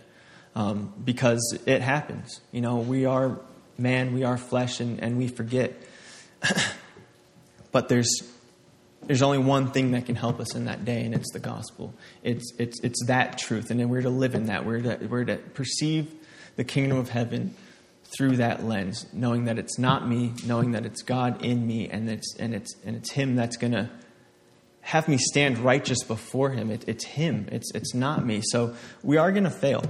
Um, 0.54 0.94
because 1.04 1.58
it 1.66 1.82
happens. 1.82 2.42
You 2.52 2.60
know, 2.60 2.78
we 2.78 3.06
are 3.06 3.40
man, 3.78 4.14
we 4.14 4.24
are 4.24 4.38
flesh, 4.38 4.80
and, 4.80 5.02
and 5.02 5.18
we 5.18 5.28
forget. 5.28 5.74
but 7.72 7.90
there's 7.90 8.22
there's 9.06 9.22
only 9.22 9.40
one 9.40 9.72
thing 9.72 9.92
that 9.92 10.06
can 10.06 10.16
help 10.16 10.40
us 10.40 10.56
in 10.56 10.66
that 10.66 10.86
day, 10.86 11.04
and 11.04 11.14
it's 11.14 11.32
the 11.32 11.40
gospel. 11.40 11.94
It's 12.24 12.54
it's 12.60 12.80
it's 12.82 13.06
that 13.08 13.38
truth, 13.38 13.72
and 13.72 13.80
then 13.80 13.90
we're 13.90 14.02
to 14.02 14.10
live 14.10 14.36
in 14.36 14.46
that. 14.46 14.66
We're 14.66 14.82
to 14.82 15.08
we're 15.08 15.26
to 15.26 15.38
perceive 15.38 16.14
the 16.56 16.64
kingdom 16.64 16.98
of 16.98 17.10
heaven 17.10 17.56
through 18.16 18.38
that 18.38 18.64
lens, 18.64 19.08
knowing 19.14 19.46
that 19.46 19.58
it's 19.58 19.80
not 19.80 20.08
me, 20.08 20.34
knowing 20.46 20.72
that 20.74 20.86
it's 20.86 21.02
God 21.02 21.44
in 21.44 21.66
me, 21.66 21.90
and 21.90 22.10
it's 22.10 22.36
and 22.38 22.54
it's 22.54 22.76
and 22.86 22.96
it's 22.96 23.12
Him 23.12 23.36
that's 23.36 23.58
gonna 23.58 23.90
have 24.82 25.08
me 25.08 25.18
stand 25.18 25.58
righteous 25.58 26.04
before 26.04 26.52
Him. 26.52 26.70
It, 26.70 26.84
it's 26.88 27.06
Him. 27.06 27.48
It's 27.52 27.72
it's 27.74 27.96
not 27.96 28.26
me. 28.26 28.42
So 28.44 28.76
we 29.02 29.18
are 29.18 29.32
gonna 29.32 29.52
fail. 29.52 29.84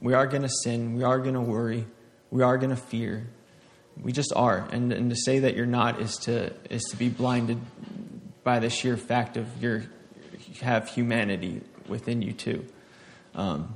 We 0.00 0.14
are 0.14 0.26
gonna 0.26 0.48
sin. 0.62 0.94
We 0.94 1.04
are 1.04 1.18
gonna 1.18 1.42
worry. 1.42 1.86
We 2.30 2.42
are 2.42 2.56
gonna 2.56 2.76
fear. 2.76 3.28
We 4.00 4.12
just 4.12 4.32
are. 4.34 4.66
And 4.70 4.92
and 4.92 5.10
to 5.10 5.16
say 5.16 5.40
that 5.40 5.56
you're 5.56 5.66
not 5.66 6.00
is 6.00 6.16
to 6.22 6.54
is 6.70 6.82
to 6.90 6.96
be 6.96 7.10
blinded 7.10 7.60
by 8.46 8.60
the 8.60 8.70
sheer 8.70 8.96
fact 8.96 9.36
of 9.36 9.60
your 9.60 9.78
you 9.78 10.54
have 10.60 10.88
humanity 10.88 11.62
within 11.88 12.22
you 12.22 12.32
too. 12.32 12.64
Um, 13.34 13.74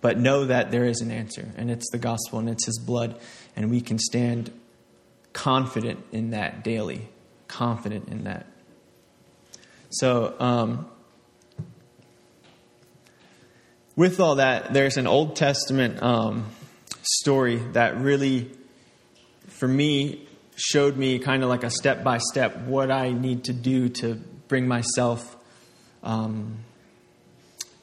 but 0.00 0.18
know 0.18 0.46
that 0.46 0.72
there 0.72 0.84
is 0.84 1.00
an 1.00 1.12
answer, 1.12 1.48
and 1.56 1.70
it's 1.70 1.88
the 1.92 1.98
gospel, 1.98 2.40
and 2.40 2.50
it's 2.50 2.66
His 2.66 2.80
blood, 2.80 3.20
and 3.54 3.70
we 3.70 3.80
can 3.80 4.00
stand 4.00 4.50
confident 5.32 6.04
in 6.10 6.30
that 6.30 6.64
daily, 6.64 7.08
confident 7.46 8.08
in 8.08 8.24
that. 8.24 8.46
So, 9.90 10.34
um, 10.40 10.88
with 13.94 14.18
all 14.18 14.34
that, 14.36 14.72
there's 14.72 14.96
an 14.96 15.06
Old 15.06 15.36
Testament 15.36 16.02
um, 16.02 16.46
story 17.02 17.56
that 17.74 17.96
really, 18.00 18.50
for 19.46 19.68
me, 19.68 20.27
showed 20.58 20.96
me 20.96 21.20
kind 21.20 21.44
of 21.44 21.48
like 21.48 21.62
a 21.62 21.70
step 21.70 22.02
by 22.02 22.18
step 22.18 22.56
what 22.62 22.90
I 22.90 23.12
need 23.12 23.44
to 23.44 23.52
do 23.52 23.88
to 23.88 24.16
bring 24.48 24.66
myself 24.66 25.36
um, 26.02 26.58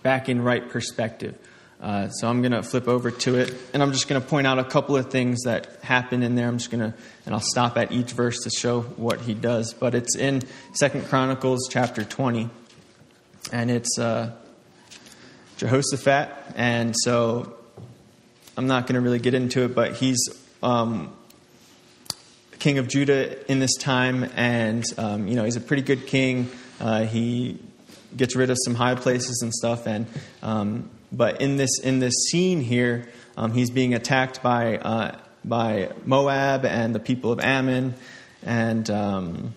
back 0.04 0.28
in 0.28 0.42
right 0.42 0.68
perspective. 0.70 1.38
Uh, 1.82 2.10
so 2.10 2.28
I'm 2.28 2.42
going 2.42 2.52
to 2.52 2.64
flip 2.64 2.88
over 2.88 3.12
to 3.12 3.36
it, 3.36 3.54
and 3.74 3.82
I'm 3.82 3.92
just 3.92 4.08
going 4.08 4.22
to 4.22 4.28
point 4.28 4.46
out 4.46 4.60
a 4.60 4.64
couple 4.64 4.98
of 4.98 5.10
things 5.10 5.44
that 5.44 5.68
happen 5.84 6.22
in 6.24 6.36
there. 6.36 6.48
I'm 6.48 6.58
just 6.58 6.70
going 6.70 6.92
to, 6.92 6.98
and 7.26 7.34
I'll 7.34 7.42
stop 7.42 7.78
at 7.78 7.92
each 7.92 8.12
verse 8.12 8.40
to 8.44 8.50
show 8.50 8.82
what 8.82 9.22
he 9.22 9.34
does. 9.34 9.74
But 9.74 9.96
it's 9.96 10.16
in 10.16 10.42
Second 10.74 11.06
Chronicles 11.06 11.68
chapter 11.70 12.04
20, 12.04 12.50
and 13.52 13.72
it's 13.72 13.98
uh, 14.00 14.32
Jehoshaphat, 15.58 16.30
and 16.56 16.96
so 16.98 17.56
I'm 18.58 18.68
not 18.68 18.88
going 18.88 18.96
to 18.96 19.02
really 19.02 19.20
get 19.20 19.34
into 19.34 19.64
it, 19.64 19.76
but 19.76 19.96
he's 19.96 20.20
um, 20.64 21.15
king 22.66 22.80
of 22.80 22.88
Judah 22.88 23.48
in 23.48 23.60
this 23.60 23.76
time, 23.76 24.28
and 24.36 24.84
um, 24.98 25.28
you 25.28 25.36
know 25.36 25.44
he's 25.44 25.56
a 25.56 25.62
pretty 25.62 25.84
good 25.84 26.08
king. 26.08 26.50
Uh, 26.80 27.04
he 27.04 27.60
gets 28.18 28.36
rid 28.36 28.50
of 28.50 28.58
some 28.66 28.74
high 28.74 28.96
places 28.96 29.40
and 29.44 29.54
stuff, 29.54 29.86
and 29.86 30.08
um, 30.42 30.90
but 31.12 31.42
in 31.42 31.58
this 31.58 31.80
in 31.84 32.00
this 32.00 32.16
scene 32.32 32.62
here, 32.62 33.08
um, 33.38 33.54
he's 33.54 33.70
being 33.70 33.94
attacked 33.94 34.42
by 34.42 34.78
uh, 34.78 35.16
by 35.44 35.92
Moab 36.06 36.66
and 36.66 36.96
the 36.96 37.00
people 37.00 37.32
of 37.32 37.40
Ammon 37.40 37.94
and 38.42 38.90
um, 38.90 39.54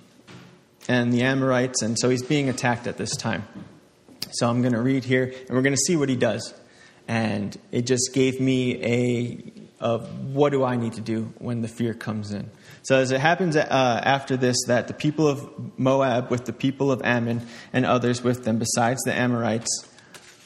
and 0.86 1.10
the 1.10 1.22
Amorites, 1.22 1.80
and 1.80 1.98
so 1.98 2.10
he's 2.10 2.22
being 2.22 2.50
attacked 2.50 2.86
at 2.86 2.98
this 2.98 3.16
time. 3.16 3.42
So 4.32 4.50
I'm 4.50 4.60
going 4.60 4.74
to 4.74 4.82
read 4.82 5.04
here, 5.04 5.24
and 5.24 5.56
we're 5.56 5.62
going 5.62 5.74
to 5.74 5.84
see 5.86 5.96
what 5.96 6.10
he 6.10 6.16
does. 6.16 6.52
And 7.10 7.58
it 7.72 7.86
just 7.86 8.12
gave 8.12 8.38
me 8.38 8.84
a 8.84 9.57
of 9.80 10.34
what 10.34 10.50
do 10.50 10.64
I 10.64 10.76
need 10.76 10.94
to 10.94 11.00
do 11.00 11.32
when 11.38 11.62
the 11.62 11.68
fear 11.68 11.94
comes 11.94 12.32
in. 12.32 12.50
So 12.82 12.96
as 12.96 13.10
it 13.10 13.20
happens 13.20 13.54
uh, 13.54 14.00
after 14.04 14.36
this, 14.36 14.56
that 14.66 14.88
the 14.88 14.94
people 14.94 15.28
of 15.28 15.78
Moab 15.78 16.30
with 16.30 16.46
the 16.46 16.52
people 16.52 16.90
of 16.90 17.02
Ammon 17.04 17.46
and 17.72 17.86
others 17.86 18.22
with 18.22 18.44
them, 18.44 18.58
besides 18.58 19.00
the 19.04 19.14
Amorites, 19.14 19.86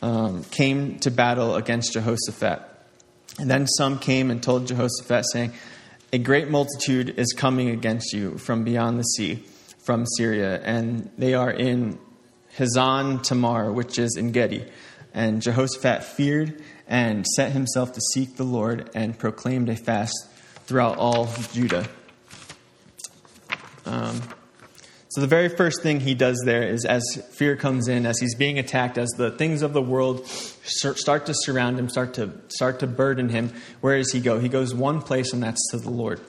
um, 0.03 0.45
came 0.45 0.99
to 1.01 1.11
battle 1.11 1.55
against 1.55 1.93
Jehoshaphat. 1.93 2.61
And 3.39 3.51
then 3.51 3.66
some 3.66 3.99
came 3.99 4.30
and 4.30 4.43
told 4.43 4.66
Jehoshaphat, 4.66 5.24
saying, 5.33 5.53
A 6.12 6.18
great 6.18 6.51
multitude 6.51 7.18
is 7.18 7.33
coming 7.33 7.70
against 7.70 8.12
you 8.12 8.37
from 8.39 8.64
beyond 8.64 8.99
the 8.99 9.05
sea, 9.05 9.45
from 9.87 10.05
Syria, 10.18 10.61
and 10.62 11.11
they 11.16 11.35
are 11.35 11.51
in 11.51 11.99
Hazan 12.59 13.22
Tamar, 13.22 13.72
which 13.72 13.99
is 13.99 14.16
En 14.18 14.33
Gedi. 14.33 14.64
And 15.14 15.41
Jehoshaphat 15.41 16.05
feared 16.05 16.62
and 16.93 17.26
set 17.26 17.53
himself 17.53 17.95
to 17.95 18.01
seek 18.12 18.36
the 18.36 18.45
Lord 18.45 18.90
and 18.95 19.18
proclaimed 19.18 19.70
a 19.70 19.76
fast 19.76 20.28
throughout 20.66 20.99
all 20.99 21.26
Judah. 21.51 21.88
Um, 23.86 24.20
so 25.09 25.22
the 25.22 25.26
very 25.26 25.49
first 25.49 25.82
thing 25.82 26.01
he 26.01 26.14
does 26.14 26.40
there 26.45 26.62
is 26.62 26.84
as 26.84 27.03
fear 27.32 27.57
comes 27.57 27.88
in, 27.88 28.05
as 28.05 28.18
he's 28.18 28.34
being 28.34 28.59
attacked, 28.59 28.99
as 28.99 29.09
the 29.16 29.30
things 29.30 29.62
of 29.62 29.72
the 29.72 29.80
world 29.80 30.26
start 30.26 31.26
to 31.26 31.34
surround 31.34 31.78
him, 31.78 31.88
start 31.88 32.12
to 32.14 32.30
start 32.49 32.80
to 32.80 32.86
burden 32.86 33.30
him, 33.30 33.55
where 33.80 33.97
does 33.97 34.12
he 34.12 34.20
go? 34.20 34.38
He 34.38 34.51
goes 34.51 34.74
one 34.74 35.01
place, 35.01 35.32
and 35.32 35.43
that's 35.43 35.66
to 35.70 35.78
the 35.78 35.90
Lord. 35.90 36.20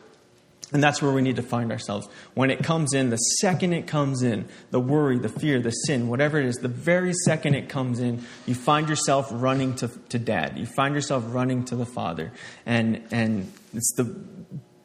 And 0.74 0.84
that's 0.84 1.04
where 1.04 1.12
we 1.12 1.22
need 1.22 1.36
to 1.36 1.44
find 1.44 1.72
ourselves. 1.72 2.08
When 2.34 2.50
it 2.50 2.64
comes 2.64 2.94
in, 2.94 3.12
the 3.12 3.18
second 3.18 3.74
it 3.74 3.86
comes 3.86 4.24
in, 4.24 4.46
the 4.72 4.80
worry, 4.80 5.20
the 5.20 5.30
fear, 5.30 5.62
the 5.62 5.70
sin, 5.70 6.08
whatever 6.08 6.40
it 6.40 6.48
is, 6.48 6.56
the 6.56 6.68
very 6.68 7.14
second 7.26 7.54
it 7.54 7.70
comes 7.70 8.00
in, 8.00 8.26
you 8.48 8.56
find 8.56 8.90
yourself 8.90 9.30
running 9.32 9.76
to, 9.76 9.88
to 10.10 10.18
dad. 10.18 10.58
You 10.58 10.66
find 10.66 10.96
yourself 10.96 11.24
running 11.28 11.64
to 11.66 11.76
the 11.76 11.86
father. 11.86 12.32
And, 12.66 13.04
and 13.12 13.54
it's 13.72 13.94
the 13.96 14.04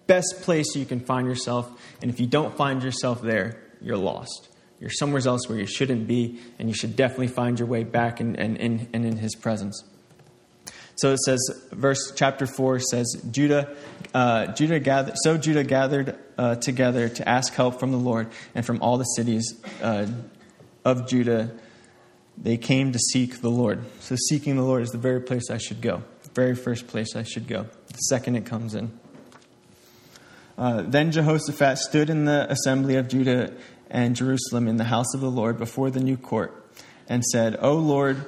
best 0.06 0.42
place 0.42 0.76
you 0.76 0.84
can 0.84 1.00
find 1.00 1.26
yourself. 1.26 1.70
And 2.02 2.10
if 2.10 2.20
you 2.20 2.26
don't 2.26 2.54
find 2.54 2.82
yourself 2.82 3.22
there, 3.22 3.62
you're 3.80 3.96
lost. 3.96 4.48
You're 4.80 4.90
somewhere 4.90 5.26
else 5.26 5.48
where 5.48 5.58
you 5.58 5.66
shouldn't 5.66 6.06
be, 6.06 6.38
and 6.58 6.68
you 6.68 6.74
should 6.74 6.96
definitely 6.96 7.28
find 7.28 7.58
your 7.58 7.66
way 7.66 7.82
back 7.82 8.20
and, 8.20 8.38
and, 8.38 8.58
and, 8.58 8.88
and 8.92 9.04
in 9.04 9.16
his 9.16 9.34
presence. 9.34 9.82
So 10.98 11.12
it 11.12 11.20
says, 11.20 11.38
verse 11.70 12.12
chapter 12.16 12.44
four 12.44 12.80
says, 12.80 13.22
Judah, 13.30 13.74
uh, 14.12 14.46
Judah 14.48 14.80
gathered. 14.80 15.14
So 15.22 15.38
Judah 15.38 15.62
gathered 15.62 16.18
uh, 16.36 16.56
together 16.56 17.08
to 17.08 17.28
ask 17.28 17.54
help 17.54 17.78
from 17.78 17.92
the 17.92 17.98
Lord, 17.98 18.28
and 18.54 18.66
from 18.66 18.82
all 18.82 18.98
the 18.98 19.04
cities 19.04 19.54
uh, 19.80 20.06
of 20.84 21.08
Judah, 21.08 21.52
they 22.36 22.56
came 22.56 22.90
to 22.92 22.98
seek 22.98 23.40
the 23.40 23.48
Lord. 23.48 23.84
So 24.00 24.16
seeking 24.28 24.56
the 24.56 24.62
Lord 24.62 24.82
is 24.82 24.90
the 24.90 24.98
very 24.98 25.20
place 25.20 25.50
I 25.50 25.58
should 25.58 25.80
go, 25.80 26.02
the 26.24 26.30
very 26.30 26.56
first 26.56 26.88
place 26.88 27.14
I 27.14 27.22
should 27.22 27.46
go. 27.46 27.66
The 27.86 27.98
second 28.08 28.34
it 28.34 28.44
comes 28.44 28.74
in. 28.74 28.90
Uh, 30.56 30.82
then 30.82 31.12
Jehoshaphat 31.12 31.78
stood 31.78 32.10
in 32.10 32.24
the 32.24 32.50
assembly 32.50 32.96
of 32.96 33.06
Judah 33.06 33.52
and 33.88 34.16
Jerusalem 34.16 34.66
in 34.66 34.78
the 34.78 34.84
house 34.84 35.14
of 35.14 35.20
the 35.20 35.30
Lord 35.30 35.58
before 35.58 35.90
the 35.90 36.00
new 36.00 36.16
court 36.16 36.66
and 37.08 37.24
said, 37.24 37.56
O 37.60 37.74
Lord, 37.74 38.26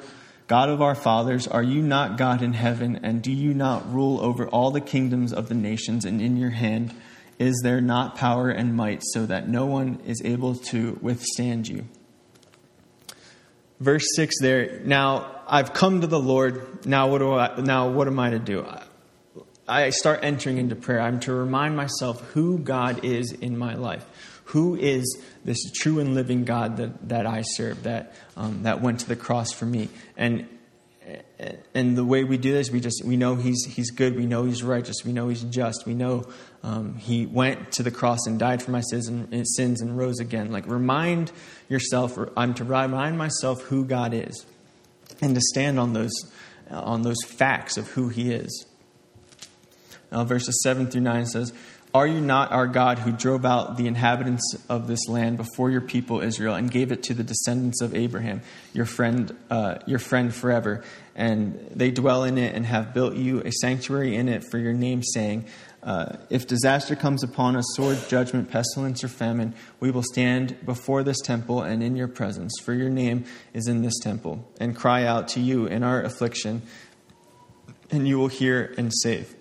God 0.51 0.69
of 0.69 0.83
our 0.83 0.97
fathers, 0.97 1.47
are 1.47 1.63
you 1.63 1.81
not 1.81 2.19
God 2.19 2.43
in 2.43 2.55
heaven, 2.55 2.99
and 3.05 3.23
do 3.23 3.31
you 3.31 3.55
not 3.55 3.95
rule 3.95 4.21
over 4.21 4.49
all 4.49 4.73
the 4.73 4.81
kingdoms 4.81 5.33
of 5.33 5.49
the 5.49 5.55
nations, 5.55 6.05
and 6.05 6.21
in 6.21 6.37
your 6.37 6.51
hand 6.51 6.93
is 7.39 7.61
there 7.63 7.81
not 7.81 8.17
power 8.17 8.51
and 8.51 8.75
might, 8.75 9.01
so 9.13 9.27
that 9.27 9.49
no 9.49 9.65
one 9.67 10.01
is 10.05 10.21
able 10.25 10.57
to 10.57 10.99
withstand 11.01 11.69
you? 11.69 11.87
Verse 13.79 14.05
6 14.17 14.41
there, 14.41 14.81
now 14.81 15.41
I've 15.47 15.73
come 15.73 16.01
to 16.01 16.09
the 16.09 16.19
Lord, 16.19 16.85
now 16.85 17.07
what, 17.07 17.19
do 17.19 17.33
I, 17.33 17.61
now 17.61 17.89
what 17.89 18.09
am 18.09 18.19
I 18.19 18.31
to 18.31 18.41
do? 18.41 18.67
I 19.69 19.91
start 19.91 20.19
entering 20.25 20.59
into 20.59 20.75
prayer. 20.75 21.01
I'm 21.01 21.21
to 21.21 21.33
remind 21.33 21.77
myself 21.77 22.21
who 22.33 22.59
God 22.59 23.05
is 23.05 23.31
in 23.31 23.57
my 23.57 23.77
life 23.77 24.40
who 24.51 24.75
is 24.75 25.21
this 25.45 25.59
true 25.71 26.01
and 26.01 26.15
living 26.15 26.45
God 26.45 26.77
that, 26.79 27.09
that 27.09 27.27
I 27.27 27.43
serve, 27.43 27.85
that, 27.85 28.15
um, 28.37 28.65
that 28.65 28.81
went 28.81 29.01
to 29.01 29.09
the 29.09 29.17
cross 29.17 29.53
for 29.53 29.65
me. 29.65 29.89
And, 30.17 30.49
and 31.73 31.97
the 31.97 32.05
way 32.05 32.25
we 32.25 32.37
do 32.37 32.53
this, 32.53 32.69
we 32.71 32.81
just 32.81 33.05
we 33.05 33.17
know 33.17 33.37
he's, 33.37 33.65
he's 33.65 33.91
good, 33.91 34.17
we 34.17 34.27
know 34.27 34.45
he's 34.45 34.63
righteous, 34.63 35.05
we 35.05 35.13
know 35.13 35.29
he's 35.29 35.43
just, 35.43 35.87
we 35.87 35.95
know 35.95 36.27
um, 36.65 36.97
he 36.97 37.27
went 37.27 37.73
to 37.73 37.85
the 37.85 37.93
cross 37.93 38.27
and 38.27 38.39
died 38.39 38.61
for 38.61 38.73
my 38.73 38.81
sins 38.81 39.07
and, 39.07 39.47
sins 39.49 39.81
and 39.81 39.97
rose 39.97 40.19
again. 40.19 40.51
Like, 40.51 40.67
remind 40.67 41.31
yourself, 41.69 42.19
I'm 42.37 42.55
to 42.55 42.65
remind 42.65 43.19
myself 43.19 43.63
who 43.63 43.85
God 43.85 44.13
is 44.13 44.45
and 45.21 45.35
to 45.35 45.41
stand 45.41 45.79
on 45.79 45.93
those, 45.93 46.13
on 46.71 47.03
those 47.03 47.23
facts 47.25 47.77
of 47.77 47.89
who 47.91 48.09
he 48.09 48.33
is. 48.33 48.67
Now, 50.11 50.25
verses 50.25 50.61
7 50.65 50.89
through 50.89 51.03
9 51.03 51.27
says, 51.27 51.53
are 51.93 52.07
you 52.07 52.21
not 52.21 52.53
our 52.53 52.69
God 52.69 53.01
who 53.01 53.11
drove 53.11 53.45
out 53.45 53.77
the 53.77 53.89
inhabitants 53.89 54.57
of 54.69 54.87
this 54.87 55.09
land 55.09 55.37
before 55.37 55.71
your 55.71 55.81
people 55.81 56.21
Israel 56.21 56.55
and 56.55 56.71
gave 56.71 56.93
it 56.93 57.03
to 57.05 57.15
the 57.15 57.25
descendants 57.25 57.81
of 57.81 57.95
Abraham, 57.95 58.43
your 58.73 58.87
friend, 58.87 59.37
uh, 59.51 59.79
your 59.87 59.99
friend 59.99 60.33
forever? 60.33 60.85
And 61.17 61.69
they 61.75 61.91
dwell 61.91 62.23
in 62.23 62.39
it 62.39 62.55
and 62.55 62.65
have 62.65 62.95
built 62.95 63.17
you 63.17 63.41
a 63.41 63.51
sanctuary 63.51 64.15
in 64.15 64.29
it 64.29 64.45
for 64.45 64.59
your 64.59 64.73
name, 64.73 65.03
saying, 65.03 65.47
Uh, 65.83 66.19
if 66.29 66.47
disaster 66.47 66.95
comes 66.95 67.25
upon 67.25 67.57
us, 67.57 67.65
sword, 67.75 67.99
judgment, 68.09 68.51
pestilence, 68.51 69.03
or 69.03 69.09
famine, 69.09 69.55
we 69.81 69.91
will 69.91 70.03
stand 70.03 70.55
before 70.65 71.03
this 71.03 71.19
temple 71.21 71.63
and 71.63 71.83
in 71.83 71.97
your 71.97 72.07
presence, 72.09 72.53
for 72.63 72.75
your 72.75 72.91
name 72.91 73.25
is 73.55 73.67
in 73.67 73.81
this 73.81 73.99
temple, 73.99 74.47
and 74.61 74.77
cry 74.77 75.05
out 75.05 75.27
to 75.27 75.41
you 75.41 75.67
in 75.67 75.83
our 75.83 76.03
affliction, 76.03 76.63
and 77.91 78.07
you 78.07 78.19
will 78.19 78.29
hear 78.29 78.75
and 78.77 78.93
save. 79.03 79.35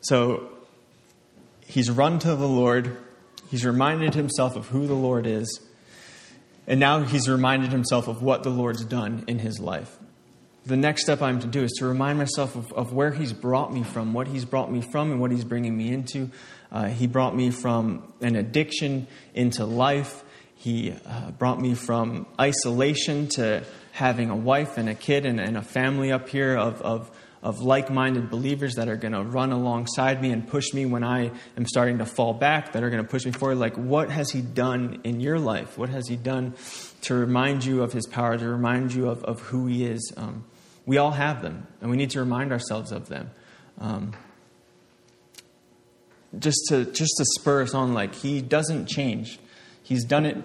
So 0.00 0.59
he's 1.70 1.90
run 1.90 2.18
to 2.20 2.34
the 2.34 2.48
Lord, 2.48 2.96
he's 3.50 3.64
reminded 3.64 4.14
himself 4.14 4.56
of 4.56 4.68
who 4.68 4.86
the 4.86 4.94
Lord 4.94 5.26
is, 5.26 5.60
and 6.66 6.78
now 6.78 7.02
he's 7.02 7.28
reminded 7.28 7.72
himself 7.72 8.08
of 8.08 8.22
what 8.22 8.42
the 8.42 8.50
Lord's 8.50 8.84
done 8.84 9.24
in 9.26 9.38
his 9.38 9.58
life 9.58 9.98
the 10.66 10.76
next 10.76 11.02
step 11.02 11.22
I'm 11.22 11.40
to 11.40 11.46
do 11.46 11.62
is 11.62 11.72
to 11.78 11.86
remind 11.86 12.18
myself 12.18 12.54
of, 12.54 12.72
of 12.72 12.92
where 12.92 13.10
He's 13.10 13.32
brought 13.32 13.72
me 13.72 13.82
from, 13.82 14.12
what 14.12 14.28
He's 14.28 14.44
brought 14.44 14.70
me 14.70 14.80
from, 14.80 15.10
and 15.10 15.20
what 15.20 15.30
He's 15.30 15.44
bringing 15.44 15.76
me 15.76 15.92
into. 15.92 16.30
Uh, 16.70 16.86
he 16.86 17.06
brought 17.06 17.34
me 17.34 17.50
from 17.50 18.12
an 18.20 18.36
addiction 18.36 19.06
into 19.34 19.64
life. 19.64 20.22
He 20.54 20.94
uh, 21.06 21.32
brought 21.32 21.60
me 21.60 21.74
from 21.74 22.26
isolation 22.38 23.28
to 23.30 23.64
having 23.92 24.30
a 24.30 24.36
wife 24.36 24.78
and 24.78 24.88
a 24.88 24.94
kid 24.94 25.26
and, 25.26 25.40
and 25.40 25.56
a 25.56 25.62
family 25.62 26.12
up 26.12 26.28
here 26.28 26.56
of, 26.56 26.80
of, 26.82 27.10
of 27.42 27.60
like 27.60 27.90
minded 27.90 28.28
believers 28.30 28.74
that 28.74 28.88
are 28.88 28.96
going 28.96 29.12
to 29.12 29.22
run 29.22 29.50
alongside 29.50 30.20
me 30.20 30.30
and 30.30 30.46
push 30.46 30.74
me 30.74 30.84
when 30.84 31.02
I 31.02 31.30
am 31.56 31.66
starting 31.66 31.98
to 31.98 32.06
fall 32.06 32.34
back, 32.34 32.72
that 32.72 32.82
are 32.82 32.90
going 32.90 33.02
to 33.02 33.08
push 33.08 33.24
me 33.24 33.32
forward. 33.32 33.56
Like, 33.56 33.76
what 33.76 34.10
has 34.10 34.30
He 34.30 34.42
done 34.42 35.00
in 35.04 35.20
your 35.20 35.38
life? 35.38 35.78
What 35.78 35.88
has 35.88 36.06
He 36.06 36.16
done 36.16 36.54
to 37.02 37.14
remind 37.14 37.64
you 37.64 37.82
of 37.82 37.92
His 37.92 38.06
power, 38.06 38.36
to 38.36 38.48
remind 38.48 38.92
you 38.92 39.08
of, 39.08 39.24
of 39.24 39.40
who 39.40 39.66
He 39.66 39.86
is? 39.86 40.12
Um, 40.16 40.44
we 40.84 40.98
all 40.98 41.12
have 41.12 41.40
them, 41.40 41.66
and 41.80 41.90
we 41.90 41.96
need 41.96 42.10
to 42.10 42.20
remind 42.20 42.52
ourselves 42.52 42.92
of 42.92 43.08
them. 43.08 43.30
Um, 43.78 44.12
just 46.38 46.60
to 46.68 46.84
just 46.84 47.14
to 47.16 47.24
spur 47.38 47.62
us 47.62 47.74
on, 47.74 47.94
like 47.94 48.14
He 48.14 48.42
doesn't 48.42 48.86
change. 48.86 49.38
He's 49.82 50.04
done 50.04 50.26
it 50.26 50.36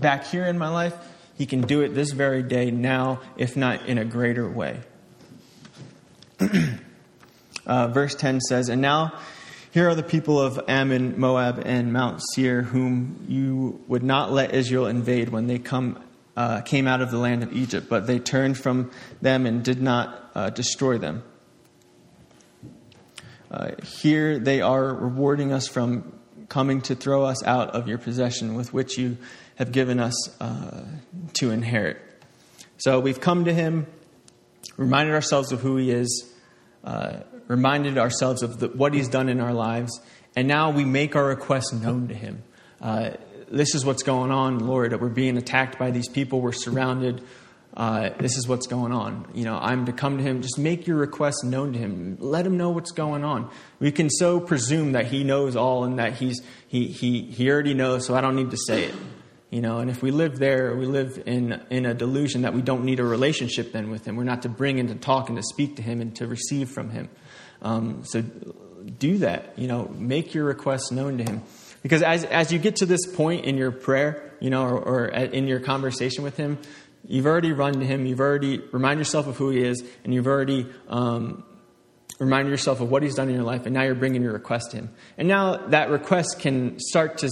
back 0.00 0.24
here 0.24 0.44
in 0.44 0.58
my 0.58 0.68
life. 0.68 0.94
He 1.36 1.46
can 1.46 1.60
do 1.60 1.82
it 1.82 1.94
this 1.94 2.10
very 2.10 2.42
day 2.42 2.70
now, 2.70 3.20
if 3.36 3.56
not 3.56 3.86
in 3.86 3.98
a 3.98 4.04
greater 4.04 4.48
way. 4.48 4.80
Uh, 7.66 7.88
verse 7.88 8.14
10 8.14 8.40
says, 8.40 8.68
And 8.68 8.80
now 8.80 9.18
here 9.70 9.88
are 9.88 9.94
the 9.94 10.02
people 10.02 10.40
of 10.40 10.60
Ammon, 10.68 11.18
Moab, 11.18 11.62
and 11.64 11.92
Mount 11.92 12.20
Seir, 12.32 12.62
whom 12.62 13.24
you 13.28 13.84
would 13.88 14.02
not 14.02 14.32
let 14.32 14.54
Israel 14.54 14.86
invade 14.86 15.28
when 15.28 15.46
they 15.46 15.58
come 15.58 16.02
uh, 16.36 16.60
came 16.60 16.86
out 16.86 17.00
of 17.00 17.10
the 17.10 17.18
land 17.18 17.42
of 17.42 17.52
Egypt, 17.52 17.88
but 17.90 18.06
they 18.06 18.20
turned 18.20 18.56
from 18.56 18.92
them 19.20 19.44
and 19.44 19.64
did 19.64 19.82
not 19.82 20.30
uh, 20.36 20.50
destroy 20.50 20.96
them. 20.96 21.24
Uh, 23.50 23.72
here 23.82 24.38
they 24.38 24.60
are 24.60 24.94
rewarding 24.94 25.52
us 25.52 25.66
from 25.66 26.12
coming 26.48 26.80
to 26.80 26.94
throw 26.94 27.24
us 27.24 27.42
out 27.42 27.70
of 27.70 27.88
your 27.88 27.98
possession 27.98 28.54
with 28.54 28.72
which 28.72 28.96
you 28.96 29.16
have 29.56 29.72
given 29.72 29.98
us 29.98 30.40
uh, 30.40 30.84
to 31.32 31.50
inherit. 31.50 31.98
So 32.76 33.00
we've 33.00 33.20
come 33.20 33.44
to 33.46 33.52
him, 33.52 33.88
reminded 34.76 35.14
ourselves 35.14 35.52
of 35.52 35.60
who 35.60 35.76
he 35.76 35.90
is, 35.90 36.32
uh, 36.84 37.20
reminded 37.46 37.98
ourselves 37.98 38.42
of 38.42 38.60
the, 38.60 38.68
what 38.68 38.94
he's 38.94 39.08
done 39.08 39.28
in 39.28 39.40
our 39.40 39.52
lives, 39.52 40.00
and 40.36 40.46
now 40.46 40.70
we 40.70 40.84
make 40.84 41.16
our 41.16 41.26
requests 41.26 41.72
known 41.72 42.08
to 42.08 42.14
him. 42.14 42.42
Uh, 42.80 43.10
this 43.50 43.74
is 43.74 43.84
what's 43.84 44.02
going 44.02 44.30
on, 44.30 44.58
Lord. 44.58 44.98
We're 45.00 45.08
being 45.08 45.36
attacked 45.36 45.78
by 45.78 45.90
these 45.90 46.08
people. 46.08 46.40
We're 46.40 46.52
surrounded. 46.52 47.22
Uh, 47.76 48.10
this 48.18 48.36
is 48.36 48.48
what's 48.48 48.66
going 48.66 48.92
on. 48.92 49.28
You 49.34 49.44
know, 49.44 49.56
I'm 49.56 49.86
to 49.86 49.92
come 49.92 50.18
to 50.18 50.22
him. 50.22 50.42
Just 50.42 50.58
make 50.58 50.86
your 50.86 50.96
requests 50.96 51.44
known 51.44 51.72
to 51.72 51.78
him. 51.78 52.16
Let 52.20 52.46
him 52.46 52.56
know 52.56 52.70
what's 52.70 52.90
going 52.90 53.24
on. 53.24 53.50
We 53.78 53.92
can 53.92 54.10
so 54.10 54.40
presume 54.40 54.92
that 54.92 55.06
he 55.06 55.22
knows 55.24 55.54
all 55.56 55.84
and 55.84 55.98
that 55.98 56.14
he's 56.14 56.40
he 56.66 56.88
he 56.88 57.22
he 57.22 57.50
already 57.50 57.74
knows. 57.74 58.06
So 58.06 58.14
I 58.14 58.20
don't 58.20 58.36
need 58.36 58.50
to 58.50 58.56
say 58.56 58.84
it. 58.84 58.94
You 59.50 59.62
know, 59.62 59.78
and 59.78 59.90
if 59.90 60.02
we 60.02 60.10
live 60.10 60.38
there, 60.38 60.76
we 60.76 60.84
live 60.84 61.22
in 61.24 61.60
in 61.70 61.86
a 61.86 61.94
delusion 61.94 62.42
that 62.42 62.52
we 62.52 62.60
don't 62.60 62.84
need 62.84 63.00
a 63.00 63.04
relationship 63.04 63.72
then 63.72 63.90
with 63.90 64.06
him. 64.06 64.16
We're 64.16 64.24
not 64.24 64.42
to 64.42 64.48
bring 64.48 64.78
and 64.78 64.88
to 64.90 64.94
talk 64.94 65.28
and 65.28 65.38
to 65.38 65.42
speak 65.42 65.76
to 65.76 65.82
him 65.82 66.00
and 66.02 66.14
to 66.16 66.26
receive 66.26 66.68
from 66.68 66.90
him. 66.90 67.08
Um, 67.62 68.04
so 68.04 68.20
do 68.20 69.18
that. 69.18 69.58
You 69.58 69.68
know, 69.68 69.88
make 69.96 70.34
your 70.34 70.44
requests 70.44 70.90
known 70.90 71.18
to 71.18 71.24
him. 71.24 71.42
Because 71.82 72.02
as, 72.02 72.24
as 72.24 72.52
you 72.52 72.58
get 72.58 72.76
to 72.76 72.86
this 72.86 73.06
point 73.06 73.44
in 73.44 73.56
your 73.56 73.70
prayer, 73.70 74.32
you 74.40 74.50
know, 74.50 74.64
or, 74.64 74.78
or 74.78 75.04
in 75.06 75.46
your 75.46 75.60
conversation 75.60 76.24
with 76.24 76.36
Him, 76.36 76.58
you've 77.06 77.26
already 77.26 77.52
run 77.52 77.74
to 77.74 77.86
Him, 77.86 78.06
you've 78.06 78.20
already 78.20 78.58
remind 78.72 78.98
yourself 78.98 79.26
of 79.26 79.36
who 79.36 79.50
He 79.50 79.62
is, 79.62 79.82
and 80.04 80.12
you've 80.12 80.26
already 80.26 80.66
um, 80.88 81.44
reminded 82.18 82.50
yourself 82.50 82.80
of 82.80 82.90
what 82.90 83.02
He's 83.02 83.14
done 83.14 83.28
in 83.28 83.34
your 83.34 83.44
life, 83.44 83.66
and 83.66 83.74
now 83.74 83.82
you're 83.82 83.94
bringing 83.94 84.22
your 84.22 84.32
request 84.32 84.72
to 84.72 84.78
Him. 84.78 84.90
And 85.16 85.28
now 85.28 85.56
that 85.68 85.90
request 85.90 86.38
can 86.40 86.78
start 86.80 87.18
to 87.18 87.28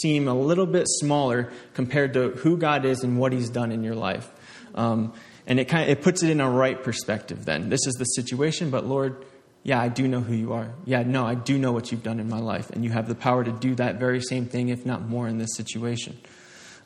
seem 0.00 0.28
a 0.28 0.34
little 0.34 0.66
bit 0.66 0.86
smaller 0.88 1.50
compared 1.74 2.14
to 2.14 2.30
who 2.30 2.56
God 2.56 2.84
is 2.84 3.02
and 3.02 3.18
what 3.18 3.32
He's 3.32 3.50
done 3.50 3.72
in 3.72 3.82
your 3.82 3.94
life. 3.94 4.30
Um, 4.74 5.12
and 5.46 5.58
it 5.58 5.66
kind 5.66 5.90
of, 5.90 5.98
it 5.98 6.02
puts 6.02 6.22
it 6.22 6.30
in 6.30 6.40
a 6.40 6.48
right 6.48 6.80
perspective 6.80 7.44
then. 7.44 7.70
This 7.70 7.86
is 7.86 7.94
the 7.94 8.04
situation, 8.04 8.70
but 8.70 8.86
Lord, 8.86 9.24
yeah, 9.62 9.80
I 9.80 9.88
do 9.88 10.08
know 10.08 10.20
who 10.20 10.34
you 10.34 10.52
are. 10.52 10.72
Yeah, 10.84 11.02
no, 11.02 11.26
I 11.26 11.34
do 11.34 11.58
know 11.58 11.72
what 11.72 11.90
you've 11.90 12.02
done 12.02 12.20
in 12.20 12.28
my 12.28 12.38
life. 12.38 12.70
And 12.70 12.84
you 12.84 12.90
have 12.90 13.08
the 13.08 13.14
power 13.14 13.44
to 13.44 13.52
do 13.52 13.74
that 13.74 13.98
very 13.98 14.20
same 14.20 14.46
thing, 14.46 14.68
if 14.68 14.86
not 14.86 15.02
more, 15.02 15.28
in 15.28 15.38
this 15.38 15.54
situation. 15.54 16.18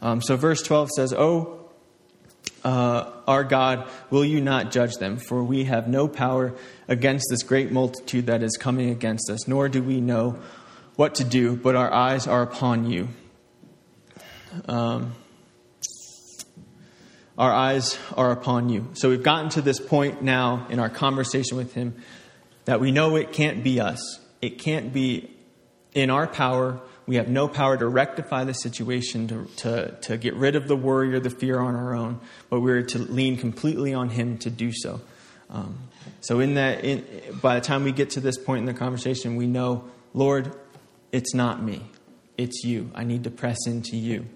Um, 0.02 0.20
so, 0.20 0.36
verse 0.36 0.62
12 0.62 0.90
says, 0.96 1.12
Oh, 1.12 1.63
uh, 2.64 3.10
our 3.26 3.44
God, 3.44 3.86
will 4.10 4.24
you 4.24 4.40
not 4.40 4.72
judge 4.72 4.96
them? 4.96 5.18
For 5.18 5.44
we 5.44 5.64
have 5.64 5.86
no 5.86 6.08
power 6.08 6.54
against 6.88 7.26
this 7.30 7.42
great 7.42 7.70
multitude 7.70 8.26
that 8.26 8.42
is 8.42 8.56
coming 8.56 8.90
against 8.90 9.30
us, 9.30 9.46
nor 9.46 9.68
do 9.68 9.82
we 9.82 10.00
know 10.00 10.38
what 10.96 11.16
to 11.16 11.24
do, 11.24 11.56
but 11.56 11.76
our 11.76 11.92
eyes 11.92 12.26
are 12.26 12.42
upon 12.42 12.90
you. 12.90 13.08
Um, 14.66 15.14
our 17.36 17.52
eyes 17.52 17.98
are 18.16 18.30
upon 18.30 18.68
you. 18.68 18.88
So 18.94 19.10
we've 19.10 19.22
gotten 19.22 19.50
to 19.50 19.62
this 19.62 19.80
point 19.80 20.22
now 20.22 20.66
in 20.70 20.78
our 20.78 20.88
conversation 20.88 21.56
with 21.56 21.74
him 21.74 21.96
that 22.64 22.80
we 22.80 22.92
know 22.92 23.16
it 23.16 23.32
can't 23.32 23.64
be 23.64 23.80
us. 23.80 24.20
It 24.40 24.58
can't 24.58 24.92
be 24.92 25.30
in 25.94 26.10
our 26.10 26.26
power. 26.26 26.80
We 27.06 27.16
have 27.16 27.28
no 27.28 27.48
power 27.48 27.76
to 27.76 27.86
rectify 27.86 28.44
the 28.44 28.54
situation, 28.54 29.28
to, 29.28 29.44
to, 29.56 29.90
to 30.02 30.16
get 30.16 30.34
rid 30.34 30.56
of 30.56 30.68
the 30.68 30.76
worry 30.76 31.14
or 31.14 31.20
the 31.20 31.30
fear 31.30 31.60
on 31.60 31.74
our 31.74 31.94
own, 31.94 32.20
but 32.48 32.60
we're 32.60 32.82
to 32.82 32.98
lean 32.98 33.36
completely 33.36 33.92
on 33.92 34.08
Him 34.08 34.38
to 34.38 34.50
do 34.50 34.72
so. 34.72 35.00
Um, 35.50 35.78
so, 36.20 36.40
in 36.40 36.54
that, 36.54 36.84
in, 36.84 37.04
by 37.42 37.56
the 37.56 37.60
time 37.60 37.84
we 37.84 37.92
get 37.92 38.10
to 38.10 38.20
this 38.20 38.38
point 38.38 38.60
in 38.60 38.66
the 38.66 38.74
conversation, 38.74 39.36
we 39.36 39.46
know, 39.46 39.84
Lord, 40.14 40.54
it's 41.12 41.34
not 41.34 41.62
me, 41.62 41.82
it's 42.38 42.64
you. 42.64 42.90
I 42.94 43.04
need 43.04 43.24
to 43.24 43.30
press 43.30 43.66
into 43.66 43.96
you. 43.96 44.26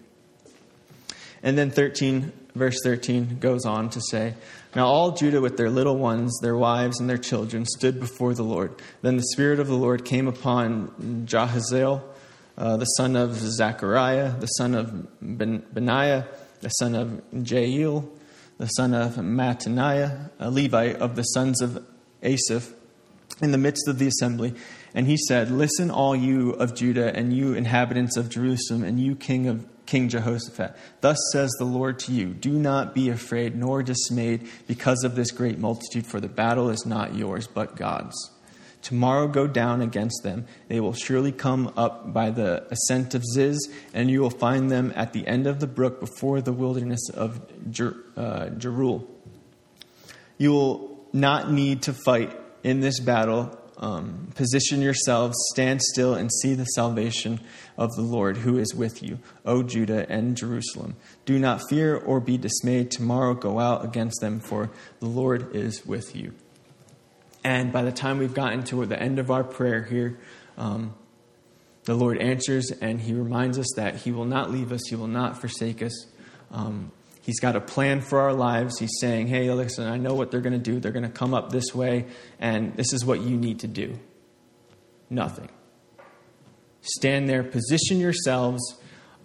And 1.43 1.57
then 1.57 1.71
13, 1.71 2.33
verse 2.55 2.79
13 2.83 3.39
goes 3.39 3.65
on 3.65 3.91
to 3.91 4.01
say, 4.11 4.35
Now 4.75 4.87
all 4.87 5.13
Judah 5.13 5.41
with 5.41 5.57
their 5.57 5.71
little 5.71 5.97
ones, 5.97 6.39
their 6.43 6.57
wives, 6.57 7.01
and 7.01 7.09
their 7.09 7.19
children 7.19 7.65
stood 7.65 8.01
before 8.01 8.35
the 8.35 8.43
Lord. 8.43 8.75
Then 9.03 9.17
the 9.17 9.27
Spirit 9.33 9.61
of 9.61 9.69
the 9.69 9.77
Lord 9.77 10.05
came 10.05 10.27
upon 10.29 11.27
Jahaziel, 11.27 12.03
uh, 12.59 12.77
the 12.77 12.85
son 12.85 13.15
of 13.15 13.37
Zechariah, 13.37 14.37
the 14.39 14.47
son 14.47 14.75
of 14.75 15.07
ben- 15.23 15.65
Benaiah, 15.73 16.27
the 16.61 16.69
son 16.71 16.95
of 16.95 17.23
Jael, 17.49 18.09
the 18.59 18.67
son 18.67 18.93
of 18.93 19.15
Mattaniah, 19.15 20.31
a 20.41 20.51
Levite 20.51 20.97
of 20.97 21.15
the 21.15 21.23
sons 21.23 21.63
of 21.63 21.87
Asaph, 22.23 22.75
in 23.41 23.53
the 23.53 23.59
midst 23.59 23.87
of 23.87 24.01
the 24.01 24.09
assembly. 24.09 24.55
And 24.93 25.07
he 25.07 25.17
said, 25.17 25.53
Listen, 25.53 25.91
all 25.91 26.17
you 26.17 26.51
of 26.51 26.75
Judah, 26.75 27.15
and 27.17 27.33
you 27.33 27.55
inhabitants 27.55 28.17
of 28.17 28.29
Jerusalem, 28.29 28.83
and 28.83 28.99
you 28.99 29.15
king 29.15 29.47
of 29.47 29.65
King 29.87 30.09
Jehoshaphat. 30.09 30.77
Thus 31.01 31.17
says 31.33 31.51
the 31.59 31.65
Lord 31.65 32.01
to 32.01 32.13
you 32.13 32.35
Do 32.35 32.51
not 32.51 32.93
be 32.95 33.09
afraid 33.09 33.55
nor 33.55 33.85
dismayed 33.85 34.49
because 34.67 35.05
of 35.05 35.15
this 35.15 35.31
great 35.31 35.59
multitude, 35.59 36.07
for 36.07 36.21
the 36.21 36.29
battle 36.29 36.71
is 36.71 36.85
not 36.85 37.15
yours, 37.15 37.47
but 37.47 37.77
God's. 37.77 38.17
Tomorrow 38.83 39.29
go 39.29 39.47
down 39.47 39.83
against 39.83 40.23
them. 40.23 40.47
They 40.69 40.81
will 40.81 40.93
surely 40.93 41.33
come 41.33 41.73
up 41.77 42.13
by 42.13 42.31
the 42.31 42.67
ascent 42.71 43.15
of 43.15 43.25
Ziz, 43.25 43.59
and 43.93 44.11
you 44.11 44.21
will 44.21 44.31
find 44.31 44.71
them 44.71 44.93
at 44.95 45.13
the 45.13 45.27
end 45.27 45.47
of 45.47 45.61
the 45.61 45.67
brook 45.67 46.01
before 46.01 46.41
the 46.41 46.53
wilderness 46.53 47.11
of 47.11 47.41
Jer- 47.71 47.97
uh, 48.17 48.47
Jeruel. 48.57 49.07
You 50.37 50.53
will 50.53 51.07
not 51.13 51.51
need 51.51 51.83
to 51.83 51.93
fight 51.93 52.39
in 52.63 52.81
this 52.81 53.01
battle 53.01 53.59
um, 53.79 54.29
position 54.35 54.83
yourselves, 54.83 55.37
stand 55.53 55.81
still, 55.83 56.15
and 56.15 56.31
see 56.43 56.55
the 56.55 56.65
salvation 56.65 57.41
of 57.77 57.95
the 57.95 58.03
Lord 58.03 58.39
who 58.39 58.59
is 58.59 58.75
with 58.75 59.03
you, 59.03 59.19
O 59.45 59.63
Judah 59.63 60.11
and 60.11 60.37
Jerusalem. 60.37 60.97
Do 61.25 61.39
not 61.39 61.63
fear 61.69 61.97
or 61.97 62.21
be 62.21 62.37
dismayed. 62.37 62.91
Tomorrow 62.91 63.35
go 63.35 63.61
out 63.61 63.85
against 63.85 64.21
them, 64.21 64.41
for 64.41 64.71
the 65.01 65.07
Lord 65.07 65.55
is 65.55 65.87
with 65.87 66.15
you. 66.17 66.33
And 67.45 67.73
by 67.73 67.83
the 67.83 67.93
time 67.93 68.19
we've 68.19 68.35
gotten 68.35 68.63
to 68.65 68.85
the 68.87 69.01
end 69.01 69.19
of 69.19 69.31
our 69.31 69.45
prayer 69.45 69.83
here, 69.83 70.19
um, 70.57 70.95
the 71.85 71.95
Lord 71.95 72.19
answers 72.19 72.71
and 72.71 73.01
He 73.01 73.15
reminds 73.15 73.59
us 73.59 73.69
that 73.77 73.97
He 73.97 74.11
will 74.13 74.25
not 74.25 74.51
leave 74.51 74.73
us, 74.73 74.81
He 74.89 74.97
will 74.97 75.07
not 75.07 75.41
forsake 75.41 75.83
us. 75.83 76.07
Um, 76.51 76.93
He's 77.23 77.41
got 77.41 77.57
a 77.57 77.61
plan 77.61 78.01
for 78.01 78.21
our 78.21 78.33
lives. 78.33 78.79
He's 78.79 78.97
saying, 79.01 79.27
hey, 79.27 79.51
listen, 79.51 79.87
I 79.87 79.99
know 79.99 80.15
what 80.15 80.31
they're 80.31 80.41
going 80.41 80.55
to 80.55 80.59
do. 80.59 80.81
They're 80.81 80.93
going 80.93 81.05
to 81.05 81.11
come 81.11 81.35
up 81.35 81.51
this 81.53 81.75
way, 81.75 82.07
and 82.41 82.75
this 82.75 82.95
is 82.95 83.05
what 83.05 83.21
you 83.21 83.37
need 83.37 83.61
to 83.61 83.67
do. 83.67 83.99
nothing. 85.11 85.49
Stand 86.81 87.29
there, 87.29 87.43
position 87.43 87.99
yourselves 87.99 88.61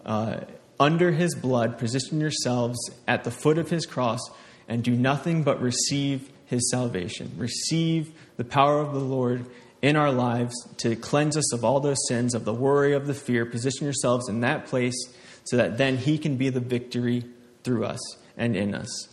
uh, 0.05 0.41
under 0.79 1.11
his 1.11 1.35
blood, 1.35 1.77
position 1.77 2.19
yourselves 2.19 2.77
at 3.07 3.23
the 3.23 3.31
foot 3.31 3.57
of 3.57 3.69
his 3.69 3.85
cross, 3.85 4.19
and 4.67 4.83
do 4.83 4.91
nothing 4.91 5.43
but 5.43 5.61
receive 5.61 6.29
his 6.53 6.69
salvation. 6.69 7.31
Receive 7.37 8.13
the 8.37 8.43
power 8.43 8.79
of 8.79 8.93
the 8.93 8.99
Lord 8.99 9.45
in 9.81 9.97
our 9.97 10.11
lives 10.11 10.55
to 10.77 10.95
cleanse 10.95 11.35
us 11.35 11.53
of 11.53 11.65
all 11.65 11.79
those 11.79 11.97
sins, 12.07 12.33
of 12.33 12.45
the 12.45 12.53
worry, 12.53 12.93
of 12.93 13.05
the 13.05 13.13
fear. 13.13 13.45
Position 13.45 13.83
yourselves 13.83 14.29
in 14.29 14.39
that 14.39 14.65
place 14.67 14.95
so 15.43 15.57
that 15.57 15.77
then 15.77 15.97
he 15.97 16.17
can 16.17 16.37
be 16.37 16.49
the 16.49 16.61
victory 16.61 17.25
through 17.63 17.85
us 17.85 17.99
and 18.37 18.55
in 18.55 18.73
us. 18.73 19.09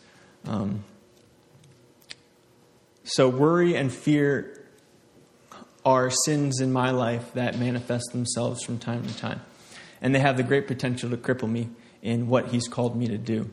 Um, 0.47 0.85
so, 3.03 3.29
worry 3.29 3.75
and 3.75 3.93
fear 3.93 4.65
are 5.85 6.11
sins 6.11 6.61
in 6.61 6.73
my 6.73 6.91
life 6.91 7.33
that 7.35 7.59
manifest 7.59 8.13
themselves 8.13 8.63
from 8.63 8.79
time 8.79 9.05
to 9.05 9.17
time. 9.17 9.41
And 10.01 10.15
they 10.15 10.21
have 10.21 10.37
the 10.37 10.43
great 10.43 10.67
potential 10.67 11.11
to 11.11 11.17
cripple 11.17 11.51
me 11.51 11.71
in 12.03 12.29
what 12.29 12.49
He's 12.49 12.69
called 12.69 12.97
me 12.97 13.09
to 13.09 13.19
do. 13.19 13.51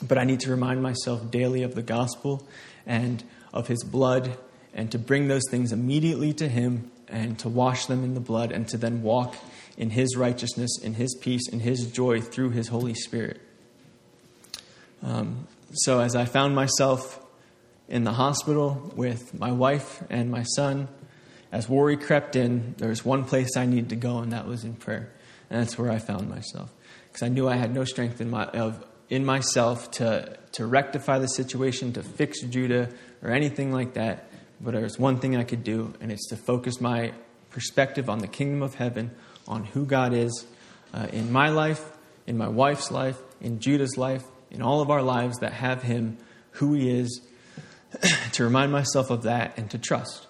But 0.00 0.18
I 0.18 0.24
need 0.24 0.40
to 0.40 0.50
remind 0.50 0.82
myself 0.82 1.30
daily 1.30 1.62
of 1.62 1.74
the 1.74 1.82
gospel 1.82 2.46
and 2.86 3.22
of 3.52 3.68
His 3.68 3.84
blood 3.84 4.36
and 4.74 4.90
to 4.92 4.98
bring 4.98 5.28
those 5.28 5.42
things 5.50 5.72
immediately 5.72 6.32
to 6.34 6.48
Him 6.48 6.90
and 7.08 7.38
to 7.40 7.48
wash 7.48 7.86
them 7.86 8.02
in 8.04 8.14
the 8.14 8.20
blood 8.20 8.52
and 8.52 8.66
to 8.68 8.78
then 8.78 9.02
walk 9.02 9.36
in 9.76 9.90
His 9.90 10.16
righteousness, 10.16 10.78
in 10.82 10.94
His 10.94 11.14
peace, 11.20 11.48
in 11.48 11.60
His 11.60 11.86
joy 11.86 12.20
through 12.20 12.50
His 12.50 12.68
Holy 12.68 12.94
Spirit. 12.94 13.40
Um, 15.02 15.46
so 15.72 16.00
as 16.00 16.14
I 16.16 16.24
found 16.24 16.54
myself 16.54 17.20
in 17.88 18.04
the 18.04 18.12
hospital 18.12 18.92
with 18.96 19.38
my 19.38 19.52
wife 19.52 20.02
and 20.08 20.30
my 20.30 20.42
son, 20.42 20.88
as 21.50 21.68
worry 21.68 21.98
crept 21.98 22.34
in, 22.34 22.74
there 22.78 22.88
was 22.88 23.04
one 23.04 23.24
place 23.24 23.56
I 23.56 23.66
needed 23.66 23.90
to 23.90 23.96
go, 23.96 24.18
and 24.18 24.32
that 24.32 24.46
was 24.46 24.64
in 24.64 24.74
prayer. 24.74 25.12
And 25.50 25.60
that's 25.60 25.76
where 25.76 25.90
I 25.90 25.98
found 25.98 26.30
myself. 26.30 26.72
Because 27.08 27.22
I 27.22 27.28
knew 27.28 27.46
I 27.46 27.56
had 27.56 27.74
no 27.74 27.84
strength 27.84 28.22
in, 28.22 28.30
my, 28.30 28.46
of, 28.46 28.82
in 29.12 29.24
myself 29.24 29.90
to, 29.90 30.38
to 30.52 30.66
rectify 30.66 31.18
the 31.18 31.28
situation, 31.28 31.92
to 31.92 32.02
fix 32.02 32.40
Judah, 32.42 32.88
or 33.22 33.30
anything 33.30 33.70
like 33.70 33.94
that. 33.94 34.30
But 34.60 34.72
there's 34.72 34.98
one 34.98 35.18
thing 35.18 35.36
I 35.36 35.44
could 35.44 35.62
do, 35.62 35.92
and 36.00 36.10
it's 36.10 36.28
to 36.28 36.36
focus 36.36 36.80
my 36.80 37.12
perspective 37.50 38.08
on 38.08 38.20
the 38.20 38.26
kingdom 38.26 38.62
of 38.62 38.76
heaven, 38.76 39.10
on 39.46 39.64
who 39.64 39.84
God 39.84 40.14
is 40.14 40.46
uh, 40.94 41.08
in 41.12 41.30
my 41.30 41.50
life, 41.50 41.84
in 42.26 42.38
my 42.38 42.48
wife's 42.48 42.90
life, 42.90 43.18
in 43.40 43.60
Judah's 43.60 43.98
life, 43.98 44.24
in 44.50 44.62
all 44.62 44.80
of 44.80 44.90
our 44.90 45.02
lives 45.02 45.38
that 45.40 45.52
have 45.52 45.82
Him, 45.82 46.16
who 46.52 46.72
He 46.72 46.90
is, 46.90 47.20
to 48.32 48.44
remind 48.44 48.72
myself 48.72 49.10
of 49.10 49.24
that 49.24 49.58
and 49.58 49.70
to 49.70 49.78
trust 49.78 50.26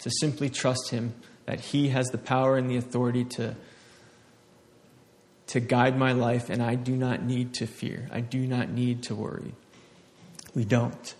to 0.00 0.10
simply 0.20 0.48
trust 0.48 0.90
Him 0.90 1.14
that 1.46 1.60
He 1.60 1.88
has 1.88 2.08
the 2.08 2.18
power 2.18 2.56
and 2.56 2.70
the 2.70 2.76
authority 2.76 3.24
to, 3.24 3.56
to 5.48 5.60
guide 5.60 5.96
my 5.96 6.12
life, 6.12 6.50
and 6.50 6.62
I 6.62 6.74
do 6.74 6.96
not 6.96 7.22
need 7.22 7.54
to 7.54 7.66
fear. 7.66 8.08
I 8.12 8.20
do 8.20 8.46
not 8.46 8.68
need 8.70 9.04
to 9.04 9.14
worry. 9.14 9.54
We 10.54 10.64
don't. 10.64 11.14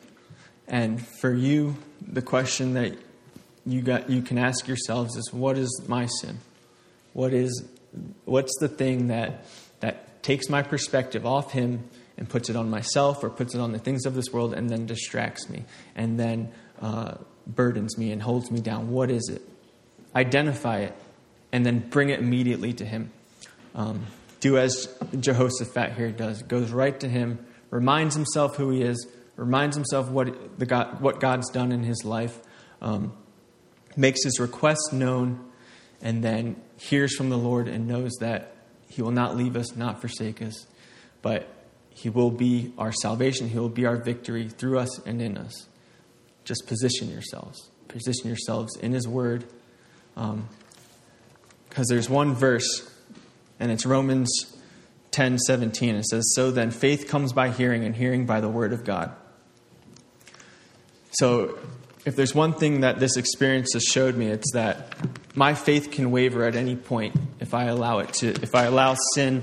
And 0.67 1.05
for 1.21 1.33
you, 1.33 1.77
the 2.01 2.23
question 2.23 2.75
that 2.75 2.97
you, 3.65 3.83
got, 3.83 4.11
you 4.11 4.23
can 4.23 4.39
ask 4.39 4.67
yourselves 4.67 5.17
is 5.17 5.33
what 5.33 5.59
is 5.59 5.83
my 5.87 6.07
sin? 6.07 6.39
What 7.13 7.33
is, 7.33 7.65
what's 8.25 8.57
the 8.61 8.69
thing 8.69 9.09
that, 9.09 9.45
that 9.81 10.23
takes 10.23 10.49
my 10.49 10.63
perspective 10.63 11.25
off 11.25 11.53
Him 11.53 11.89
and 12.19 12.29
puts 12.29 12.51
it 12.51 12.57
on 12.57 12.71
myself 12.71 13.23
or 13.23 13.31
puts 13.31 13.55
it 13.55 13.61
on 13.61 13.73
the 13.73 13.79
things 13.79 14.07
of 14.07 14.15
this 14.15 14.33
world 14.33 14.55
and 14.55 14.69
then 14.69 14.87
distracts 14.87 15.49
me 15.49 15.65
and 15.95 16.19
then 16.19 16.51
uh, 16.81 17.15
burdens 17.47 17.97
me 17.97 18.11
and 18.11 18.23
holds 18.23 18.51
me 18.51 18.61
down. 18.61 18.91
What 18.91 19.11
is 19.11 19.29
it? 19.29 19.43
Identify 20.15 20.81
it 20.81 20.95
and 21.53 21.65
then 21.65 21.79
bring 21.79 22.09
it 22.09 22.21
immediately 22.21 22.73
to 22.75 22.85
Him. 22.85 23.11
Um, 23.75 24.07
do 24.41 24.59
as 24.59 24.89
Jehoshaphat 25.19 25.93
here 25.93 26.11
does 26.11 26.43
goes 26.43 26.71
right 26.71 26.99
to 27.01 27.09
Him, 27.09 27.45
reminds 27.71 28.15
himself 28.15 28.57
who 28.57 28.71
He 28.71 28.83
is, 28.83 29.07
reminds 29.37 29.77
himself 29.77 30.09
what, 30.09 30.59
the 30.59 30.67
God, 30.67 31.01
what 31.01 31.21
God's 31.21 31.51
done 31.51 31.73
in 31.73 31.83
his 31.83 32.05
life, 32.05 32.39
um, 32.81 33.13
makes 33.97 34.25
his 34.25 34.39
request 34.41 34.93
known, 34.93 35.45
and 36.01 36.23
then 36.23 36.57
hears 36.77 37.15
from 37.15 37.31
the 37.31 37.39
Lord 37.39 37.69
and 37.69 37.87
knows 37.87 38.13
that 38.21 38.55
He 38.89 39.03
will 39.03 39.13
not 39.13 39.37
leave 39.37 39.57
us, 39.57 39.75
not 39.77 40.01
forsake 40.01 40.43
us, 40.43 40.67
but 41.23 41.49
He 41.91 42.11
will 42.11 42.31
be 42.31 42.73
our 42.79 42.93
salvation. 42.93 43.49
He 43.49 43.59
will 43.59 43.69
be 43.69 43.87
our 43.87 43.97
victory 43.97 44.49
through 44.49 44.79
us 44.79 44.99
and 45.07 45.21
in 45.23 45.39
us 45.39 45.69
just 46.47 46.67
position 46.67 47.11
yourselves. 47.11 47.71
Position 47.89 48.29
yourselves 48.29 48.77
in 48.77 48.93
His 48.93 49.07
Word. 49.07 49.45
Because 50.15 50.31
um, 50.31 51.85
there's 51.89 52.09
one 52.09 52.35
verse, 52.35 52.91
and 53.59 53.71
it's 53.71 53.87
Romans 53.87 54.57
10 55.13 55.39
17. 55.39 55.95
It 55.97 56.05
says, 56.05 56.33
So 56.35 56.51
then 56.51 56.71
faith 56.71 57.09
comes 57.09 57.33
by 57.33 57.51
hearing, 57.51 57.85
and 57.85 57.95
hearing 57.95 58.27
by 58.27 58.41
the 58.41 58.49
Word 58.49 58.73
of 58.73 58.85
God. 58.85 59.15
So 61.13 61.59
if 62.05 62.15
there's 62.15 62.35
one 62.35 62.53
thing 62.53 62.81
that 62.81 63.01
this 63.01 63.17
experience 63.17 63.73
has 63.73 63.83
showed 63.83 64.15
me, 64.15 64.27
it's 64.27 64.53
that 64.53 64.97
my 65.35 65.55
faith 65.55 65.91
can 65.91 66.11
waver 66.11 66.45
at 66.45 66.55
any 66.55 66.77
point 66.77 67.17
if 67.41 67.55
I 67.55 67.65
allow 67.65 67.99
it 67.99 68.13
to, 68.15 68.29
if 68.29 68.55
I 68.55 68.65
allow 68.65 68.97
sin 69.15 69.43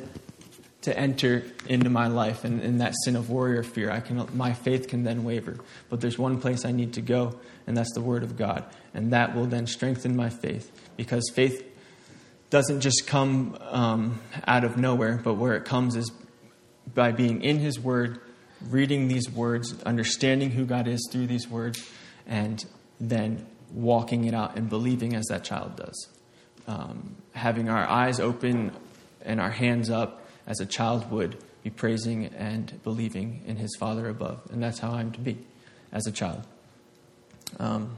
to 0.84 0.98
enter 0.98 1.44
into 1.68 1.90
my 1.90 2.08
life 2.08 2.44
and 2.44 2.62
in 2.62 2.78
that 2.80 2.94
sin 3.06 3.16
of 3.16 3.30
worry 3.30 3.58
or 3.58 3.64
fear. 3.64 3.90
I 3.90 4.02
can, 4.02 4.28
my 4.36 4.54
faith 4.54 4.88
can 4.88 5.04
then 5.04 5.24
waver. 5.24 5.58
But 5.90 6.02
there's 6.02 6.18
one 6.18 6.40
place 6.40 6.66
I 6.66 6.72
need 6.72 6.94
to 6.94 7.02
go, 7.02 7.40
and 7.66 7.76
that's 7.76 7.94
the 7.94 8.02
Word 8.02 8.24
of 8.24 8.38
God. 8.38 8.66
And 8.94 9.12
that 9.14 9.34
will 9.34 9.46
then 9.46 9.66
strengthen 9.66 10.16
my 10.16 10.30
faith 10.30 10.72
because 10.98 11.32
faith 11.34 11.64
doesn't 12.54 12.82
just 12.82 13.08
come 13.08 13.58
um, 13.62 14.22
out 14.46 14.64
of 14.64 14.78
nowhere, 14.78 15.20
but 15.24 15.34
where 15.34 15.56
it 15.56 15.66
comes 15.66 15.96
is 15.96 16.12
by 16.94 17.12
being 17.12 17.42
in 17.42 17.58
His 17.58 17.80
Word, 17.80 18.20
reading 18.70 19.08
these 19.08 19.28
words, 19.28 19.82
understanding 19.88 20.52
who 20.52 20.64
God 20.64 20.88
is 20.88 21.10
through 21.12 21.26
these 21.26 21.48
words, 21.48 21.84
and 22.28 22.64
then 23.00 23.48
walking 23.72 24.26
it 24.26 24.36
out 24.36 24.56
and 24.56 24.70
believing 24.70 25.16
as 25.16 25.26
that 25.30 25.44
child 25.44 25.78
does. 25.78 26.08
Um, 26.68 27.16
having 27.32 27.70
our 27.70 27.90
eyes 27.90 28.20
open 28.20 28.72
and 29.24 29.42
our 29.42 29.50
hands 29.50 29.90
up 29.90 30.24
as 30.46 30.60
a 30.60 30.66
child 30.68 31.10
would 31.10 31.36
be 31.64 31.72
praising 31.72 32.28
and 32.28 32.80
believing 32.84 33.42
in 33.48 33.56
his 33.56 33.76
Father 33.80 34.08
above. 34.08 34.42
And 34.52 34.62
that's 34.62 34.78
how 34.78 34.92
I'm 34.92 35.12
to 35.14 35.20
be 35.20 35.40
as 35.92 36.06
a 36.06 36.12
child. 36.12 36.46
Um, 37.58 37.98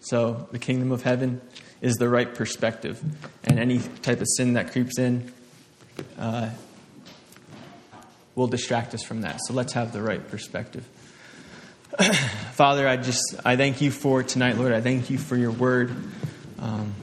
so 0.00 0.48
the 0.50 0.58
kingdom 0.58 0.90
of 0.90 1.04
heaven 1.04 1.40
is 1.82 1.96
the 1.96 2.08
right 2.08 2.34
perspective. 2.34 3.02
And 3.44 3.58
any 3.58 3.80
type 4.00 4.22
of 4.22 4.28
sin 4.36 4.54
that 4.54 4.72
creeps 4.72 4.98
in 4.98 5.30
uh, 6.16 6.48
will 8.34 8.46
distract 8.46 8.94
us 8.94 9.02
from 9.02 9.20
that. 9.22 9.40
So 9.46 9.52
let's 9.52 9.74
have 9.74 9.92
the 9.92 10.00
right 10.00 10.26
perspective. 10.26 10.88
Father, 12.52 12.88
I 12.88 12.96
just 12.96 13.34
I 13.44 13.56
thank 13.56 13.82
you 13.82 13.90
for 13.90 14.22
tonight, 14.22 14.56
Lord. 14.56 14.72
I 14.72 14.80
thank 14.80 15.10
you 15.10 15.18
for 15.18 15.36
your 15.36 15.50
word. 15.50 15.94
Um, 16.58 16.94